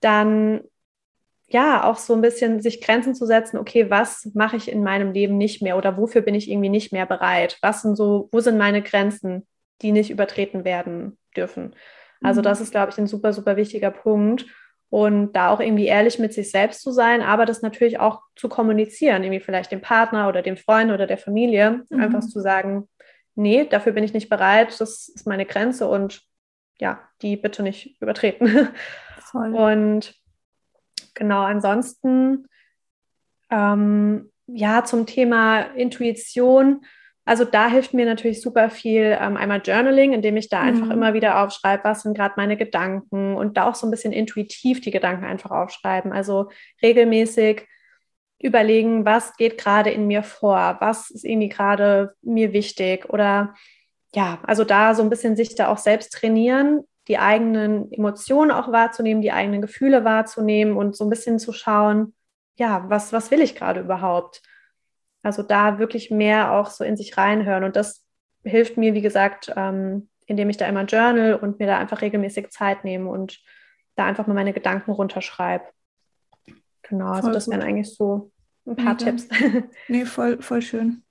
dann 0.00 0.62
ja 1.48 1.84
auch 1.84 1.96
so 1.96 2.14
ein 2.14 2.20
bisschen 2.20 2.60
sich 2.60 2.80
Grenzen 2.80 3.14
zu 3.14 3.26
setzen, 3.26 3.58
okay, 3.58 3.90
was 3.90 4.30
mache 4.34 4.56
ich 4.56 4.70
in 4.70 4.82
meinem 4.82 5.12
Leben 5.12 5.36
nicht 5.36 5.62
mehr 5.62 5.76
oder 5.76 5.96
wofür 5.96 6.22
bin 6.22 6.34
ich 6.34 6.50
irgendwie 6.50 6.68
nicht 6.68 6.92
mehr 6.92 7.06
bereit? 7.06 7.58
Was 7.62 7.82
sind 7.82 7.96
so, 7.96 8.28
wo 8.32 8.40
sind 8.40 8.56
meine 8.56 8.82
Grenzen? 8.82 9.46
Die 9.82 9.92
nicht 9.92 10.10
übertreten 10.10 10.64
werden 10.64 11.18
dürfen. 11.36 11.74
Also 12.22 12.40
mhm. 12.40 12.44
das 12.44 12.60
ist, 12.60 12.70
glaube 12.70 12.92
ich, 12.92 12.98
ein 12.98 13.06
super, 13.06 13.32
super 13.32 13.56
wichtiger 13.56 13.90
Punkt. 13.90 14.46
Und 14.90 15.34
da 15.34 15.50
auch 15.50 15.60
irgendwie 15.60 15.86
ehrlich 15.86 16.18
mit 16.18 16.34
sich 16.34 16.50
selbst 16.50 16.82
zu 16.82 16.90
sein, 16.90 17.22
aber 17.22 17.46
das 17.46 17.62
natürlich 17.62 18.00
auch 18.00 18.22
zu 18.34 18.48
kommunizieren, 18.48 19.22
irgendwie 19.22 19.38
vielleicht 19.38 19.70
dem 19.70 19.80
Partner 19.80 20.28
oder 20.28 20.42
dem 20.42 20.56
Freund 20.56 20.90
oder 20.90 21.06
der 21.06 21.18
Familie, 21.18 21.84
mhm. 21.90 22.00
einfach 22.00 22.20
zu 22.20 22.40
sagen, 22.40 22.88
nee, 23.36 23.64
dafür 23.64 23.92
bin 23.92 24.02
ich 24.02 24.12
nicht 24.12 24.28
bereit, 24.28 24.80
das 24.80 25.08
ist 25.08 25.28
meine 25.28 25.46
Grenze 25.46 25.86
und 25.86 26.22
ja, 26.80 27.00
die 27.22 27.36
bitte 27.36 27.62
nicht 27.62 28.00
übertreten. 28.02 28.68
Voll. 29.30 29.54
Und 29.54 30.14
genau, 31.14 31.42
ansonsten, 31.42 32.48
ähm, 33.48 34.32
ja, 34.46 34.82
zum 34.82 35.06
Thema 35.06 35.60
Intuition, 35.60 36.84
also 37.30 37.44
da 37.44 37.68
hilft 37.68 37.94
mir 37.94 38.06
natürlich 38.06 38.42
super 38.42 38.70
viel 38.70 39.16
ähm, 39.20 39.36
einmal 39.36 39.62
Journaling, 39.64 40.14
indem 40.14 40.36
ich 40.36 40.48
da 40.48 40.62
einfach 40.62 40.86
mhm. 40.86 40.90
immer 40.90 41.14
wieder 41.14 41.40
aufschreibe, 41.40 41.84
was 41.84 42.02
sind 42.02 42.16
gerade 42.16 42.34
meine 42.36 42.56
Gedanken 42.56 43.36
und 43.36 43.56
da 43.56 43.68
auch 43.68 43.76
so 43.76 43.86
ein 43.86 43.92
bisschen 43.92 44.12
intuitiv 44.12 44.80
die 44.80 44.90
Gedanken 44.90 45.24
einfach 45.24 45.52
aufschreiben. 45.52 46.12
Also 46.12 46.50
regelmäßig 46.82 47.68
überlegen, 48.40 49.04
was 49.04 49.36
geht 49.36 49.58
gerade 49.58 49.90
in 49.90 50.08
mir 50.08 50.24
vor, 50.24 50.78
was 50.80 51.10
ist 51.10 51.24
irgendwie 51.24 51.48
gerade 51.48 52.14
mir 52.20 52.52
wichtig 52.52 53.08
oder 53.08 53.54
ja, 54.12 54.40
also 54.42 54.64
da 54.64 54.96
so 54.96 55.04
ein 55.04 55.10
bisschen 55.10 55.36
sich 55.36 55.54
da 55.54 55.68
auch 55.68 55.78
selbst 55.78 56.12
trainieren, 56.12 56.80
die 57.06 57.18
eigenen 57.18 57.92
Emotionen 57.92 58.50
auch 58.50 58.72
wahrzunehmen, 58.72 59.22
die 59.22 59.30
eigenen 59.30 59.62
Gefühle 59.62 60.04
wahrzunehmen 60.04 60.76
und 60.76 60.96
so 60.96 61.04
ein 61.04 61.10
bisschen 61.10 61.38
zu 61.38 61.52
schauen, 61.52 62.12
ja, 62.56 62.86
was, 62.88 63.12
was 63.12 63.30
will 63.30 63.40
ich 63.40 63.54
gerade 63.54 63.78
überhaupt? 63.78 64.42
Also 65.22 65.42
da 65.42 65.78
wirklich 65.78 66.10
mehr 66.10 66.52
auch 66.52 66.70
so 66.70 66.84
in 66.84 66.96
sich 66.96 67.16
reinhören. 67.16 67.64
Und 67.64 67.76
das 67.76 68.06
hilft 68.42 68.76
mir, 68.76 68.94
wie 68.94 69.02
gesagt, 69.02 69.52
ähm, 69.56 70.08
indem 70.26 70.48
ich 70.48 70.56
da 70.56 70.66
immer 70.66 70.84
journal 70.84 71.34
und 71.34 71.58
mir 71.58 71.66
da 71.66 71.78
einfach 71.78 72.02
regelmäßig 72.02 72.50
Zeit 72.50 72.84
nehme 72.84 73.10
und 73.10 73.40
da 73.96 74.06
einfach 74.06 74.26
mal 74.26 74.34
meine 74.34 74.52
Gedanken 74.52 74.92
runterschreibe. 74.92 75.64
Genau, 76.82 77.10
also 77.10 77.22
voll 77.22 77.32
das 77.32 77.48
wären 77.48 77.62
eigentlich 77.62 77.94
so 77.94 78.30
ein 78.66 78.76
paar 78.76 78.94
Mega. 78.94 79.04
Tipps. 79.04 79.28
Nee, 79.88 80.04
voll, 80.04 80.40
voll 80.40 80.62
schön. 80.62 81.02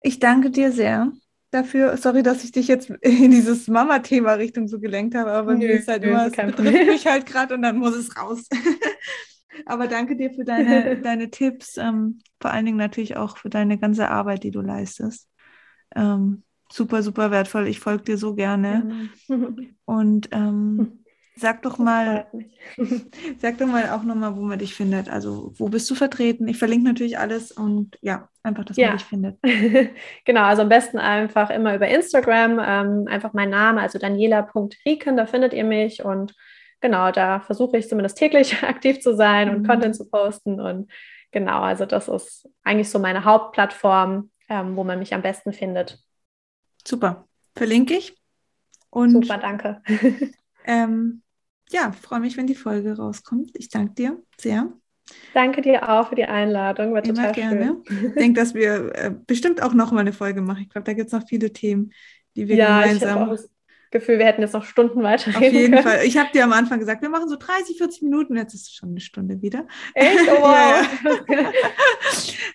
Ich 0.00 0.18
danke 0.18 0.50
dir 0.50 0.72
sehr 0.72 1.12
dafür. 1.50 1.96
Sorry, 1.96 2.22
dass 2.22 2.44
ich 2.44 2.52
dich 2.52 2.68
jetzt 2.68 2.90
in 3.00 3.30
dieses 3.30 3.68
Mama-Thema 3.68 4.34
Richtung 4.34 4.68
so 4.68 4.78
gelenkt 4.78 5.14
habe, 5.14 5.30
aber 5.32 5.52
nö, 5.52 5.58
mir 5.66 5.70
ist 5.72 5.88
halt 5.88 6.02
nö, 6.02 6.08
immer, 6.08 6.26
es 6.26 6.32
betrifft 6.32 6.86
mich 6.86 7.06
halt 7.06 7.26
gerade 7.26 7.54
und 7.54 7.62
dann 7.62 7.78
muss 7.78 7.94
es 7.94 8.16
raus. 8.16 8.46
Aber 9.64 9.88
danke 9.88 10.16
dir 10.16 10.30
für 10.32 10.44
deine, 10.44 10.96
deine 11.02 11.30
Tipps, 11.30 11.76
ähm, 11.76 12.20
vor 12.40 12.50
allen 12.50 12.66
Dingen 12.66 12.78
natürlich 12.78 13.16
auch 13.16 13.38
für 13.38 13.48
deine 13.48 13.78
ganze 13.78 14.10
Arbeit, 14.10 14.42
die 14.42 14.50
du 14.50 14.60
leistest. 14.60 15.28
Ähm, 15.94 16.42
super, 16.70 17.02
super 17.02 17.30
wertvoll. 17.30 17.66
Ich 17.68 17.80
folge 17.80 18.04
dir 18.04 18.18
so 18.18 18.34
gerne. 18.34 19.08
Und 19.84 20.28
ähm, 20.32 21.04
sag 21.36 21.62
doch 21.62 21.78
mal, 21.78 22.26
sag 23.38 23.58
doch 23.58 23.66
mal 23.66 23.90
auch 23.90 24.02
nochmal, 24.02 24.36
wo 24.36 24.40
man 24.40 24.58
dich 24.58 24.74
findet. 24.74 25.08
Also 25.10 25.52
wo 25.56 25.68
bist 25.68 25.88
du 25.90 25.94
vertreten? 25.94 26.48
Ich 26.48 26.58
verlinke 26.58 26.86
natürlich 26.86 27.18
alles 27.18 27.52
und 27.52 27.98
ja, 28.00 28.28
einfach, 28.42 28.64
dass 28.64 28.78
ja. 28.78 28.88
man 28.88 28.96
dich 28.96 29.06
findet. 29.06 29.38
genau, 30.24 30.42
also 30.42 30.62
am 30.62 30.70
besten 30.70 30.98
einfach 30.98 31.50
immer 31.50 31.74
über 31.74 31.88
Instagram, 31.88 32.58
ähm, 32.58 33.04
einfach 33.06 33.34
mein 33.34 33.50
Name, 33.50 33.82
also 33.82 33.98
daniela.rieken, 33.98 35.16
da 35.16 35.26
findet 35.26 35.52
ihr 35.52 35.64
mich 35.64 36.04
und 36.04 36.34
genau, 36.80 37.10
da 37.10 37.40
versuche 37.40 37.76
ich 37.78 37.88
zumindest 37.88 38.18
täglich 38.18 38.62
aktiv 38.62 39.00
zu 39.00 39.14
sein 39.14 39.50
und 39.50 39.62
mhm. 39.62 39.66
Content 39.66 39.96
zu 39.96 40.08
posten. 40.08 40.60
Und 40.60 40.90
genau, 41.30 41.60
also 41.62 41.86
das 41.86 42.08
ist 42.08 42.48
eigentlich 42.62 42.88
so 42.88 42.98
meine 42.98 43.24
Hauptplattform, 43.24 44.30
ähm, 44.48 44.76
wo 44.76 44.84
man 44.84 44.98
mich 44.98 45.14
am 45.14 45.22
besten 45.22 45.52
findet. 45.52 45.98
Super, 46.86 47.26
verlinke 47.54 47.94
ich. 47.94 48.16
Und, 48.90 49.10
Super, 49.10 49.38
danke. 49.38 49.82
ähm, 50.64 51.22
ja, 51.70 51.92
freue 51.92 52.20
mich, 52.20 52.36
wenn 52.36 52.46
die 52.46 52.54
Folge 52.54 52.96
rauskommt. 52.96 53.50
Ich 53.54 53.68
danke 53.68 53.94
dir 53.94 54.22
sehr. 54.38 54.72
Danke 55.34 55.62
dir 55.62 55.88
auch 55.88 56.08
für 56.08 56.14
die 56.14 56.24
Einladung. 56.24 56.94
War 56.94 57.04
Immer 57.04 57.32
gerne. 57.32 57.82
Schön. 57.86 58.06
Ich 58.08 58.14
denke, 58.18 58.40
dass 58.40 58.54
wir 58.54 58.94
äh, 58.94 59.14
bestimmt 59.26 59.62
auch 59.62 59.74
noch 59.74 59.92
mal 59.92 60.00
eine 60.00 60.12
Folge 60.12 60.40
machen. 60.40 60.62
Ich 60.62 60.70
glaube, 60.70 60.84
da 60.84 60.92
gibt 60.94 61.08
es 61.08 61.12
noch 61.12 61.26
viele 61.28 61.52
Themen, 61.52 61.92
die 62.36 62.48
wir 62.48 62.56
ja, 62.56 62.82
gemeinsam 62.82 63.32
ich 63.32 63.40
Gefühl, 63.90 64.18
wir 64.18 64.26
hätten 64.26 64.42
jetzt 64.42 64.54
noch 64.54 64.64
Stunden 64.64 65.02
weiter 65.02 65.30
Auf 65.30 65.40
jeden 65.40 65.72
können. 65.72 65.82
Fall. 65.82 66.04
Ich 66.04 66.16
habe 66.18 66.30
dir 66.32 66.44
am 66.44 66.52
Anfang 66.52 66.78
gesagt, 66.78 67.02
wir 67.02 67.08
machen 67.08 67.28
so 67.28 67.36
30, 67.36 67.78
40 67.78 68.02
Minuten. 68.02 68.36
Jetzt 68.36 68.54
ist 68.54 68.68
es 68.68 68.72
schon 68.72 68.90
eine 68.90 69.00
Stunde 69.00 69.40
wieder. 69.42 69.66
Echt? 69.94 70.28
Oh, 70.28 70.40
wow. 70.42 70.86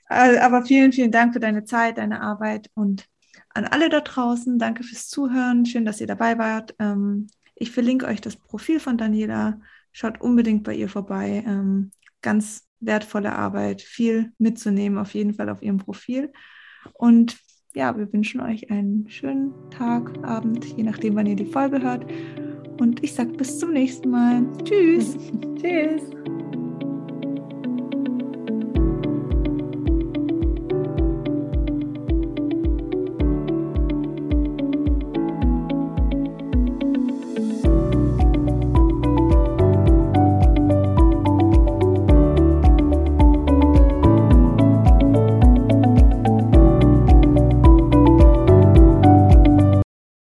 ja. 0.10 0.42
Aber 0.46 0.66
vielen, 0.66 0.92
vielen 0.92 1.12
Dank 1.12 1.34
für 1.34 1.40
deine 1.40 1.64
Zeit, 1.64 1.98
deine 1.98 2.22
Arbeit 2.22 2.70
und 2.74 3.06
an 3.54 3.66
alle 3.66 3.90
da 3.90 4.02
draußen. 4.02 4.60
Danke 4.60 4.84
fürs 4.84 5.08
Zuhören. 5.08 5.66
Schön, 5.66 5.86
dass 5.86 6.02
ihr 6.02 6.08
dabei 6.08 6.38
wart. 6.38 6.76
Ähm, 6.80 7.28
ich 7.56 7.72
verlinke 7.72 8.08
euch 8.08 8.22
das 8.22 8.36
Profil 8.36 8.80
von 8.80 8.98
Daniela. 8.98 9.60
Schaut 9.92 10.22
unbedingt 10.22 10.64
bei 10.64 10.74
ihr 10.74 10.90
vorbei. 10.90 11.44
Ähm, 11.46 11.92
ganz 12.22 12.68
wertvolle 12.80 13.34
Arbeit, 13.34 13.82
viel 13.82 14.32
mitzunehmen, 14.38 14.98
auf 14.98 15.14
jeden 15.14 15.34
Fall 15.34 15.50
auf 15.50 15.62
ihrem 15.62 15.78
Profil. 15.78 16.32
Und 16.94 17.38
ja, 17.74 17.98
wir 17.98 18.12
wünschen 18.12 18.42
euch 18.42 18.70
einen 18.70 19.10
schönen 19.10 19.54
Tag, 19.70 20.12
Abend, 20.24 20.66
je 20.78 20.84
nachdem, 20.84 21.16
wann 21.16 21.26
ihr 21.26 21.36
die 21.36 21.46
Folge 21.46 21.82
hört. 21.82 22.06
Und 22.80 23.04
ich 23.04 23.14
sage 23.14 23.32
bis 23.34 23.60
zum 23.60 23.74
nächsten 23.74 24.10
Mal. 24.10 24.46
Tschüss. 24.64 25.16
Tschüss. 25.62 26.02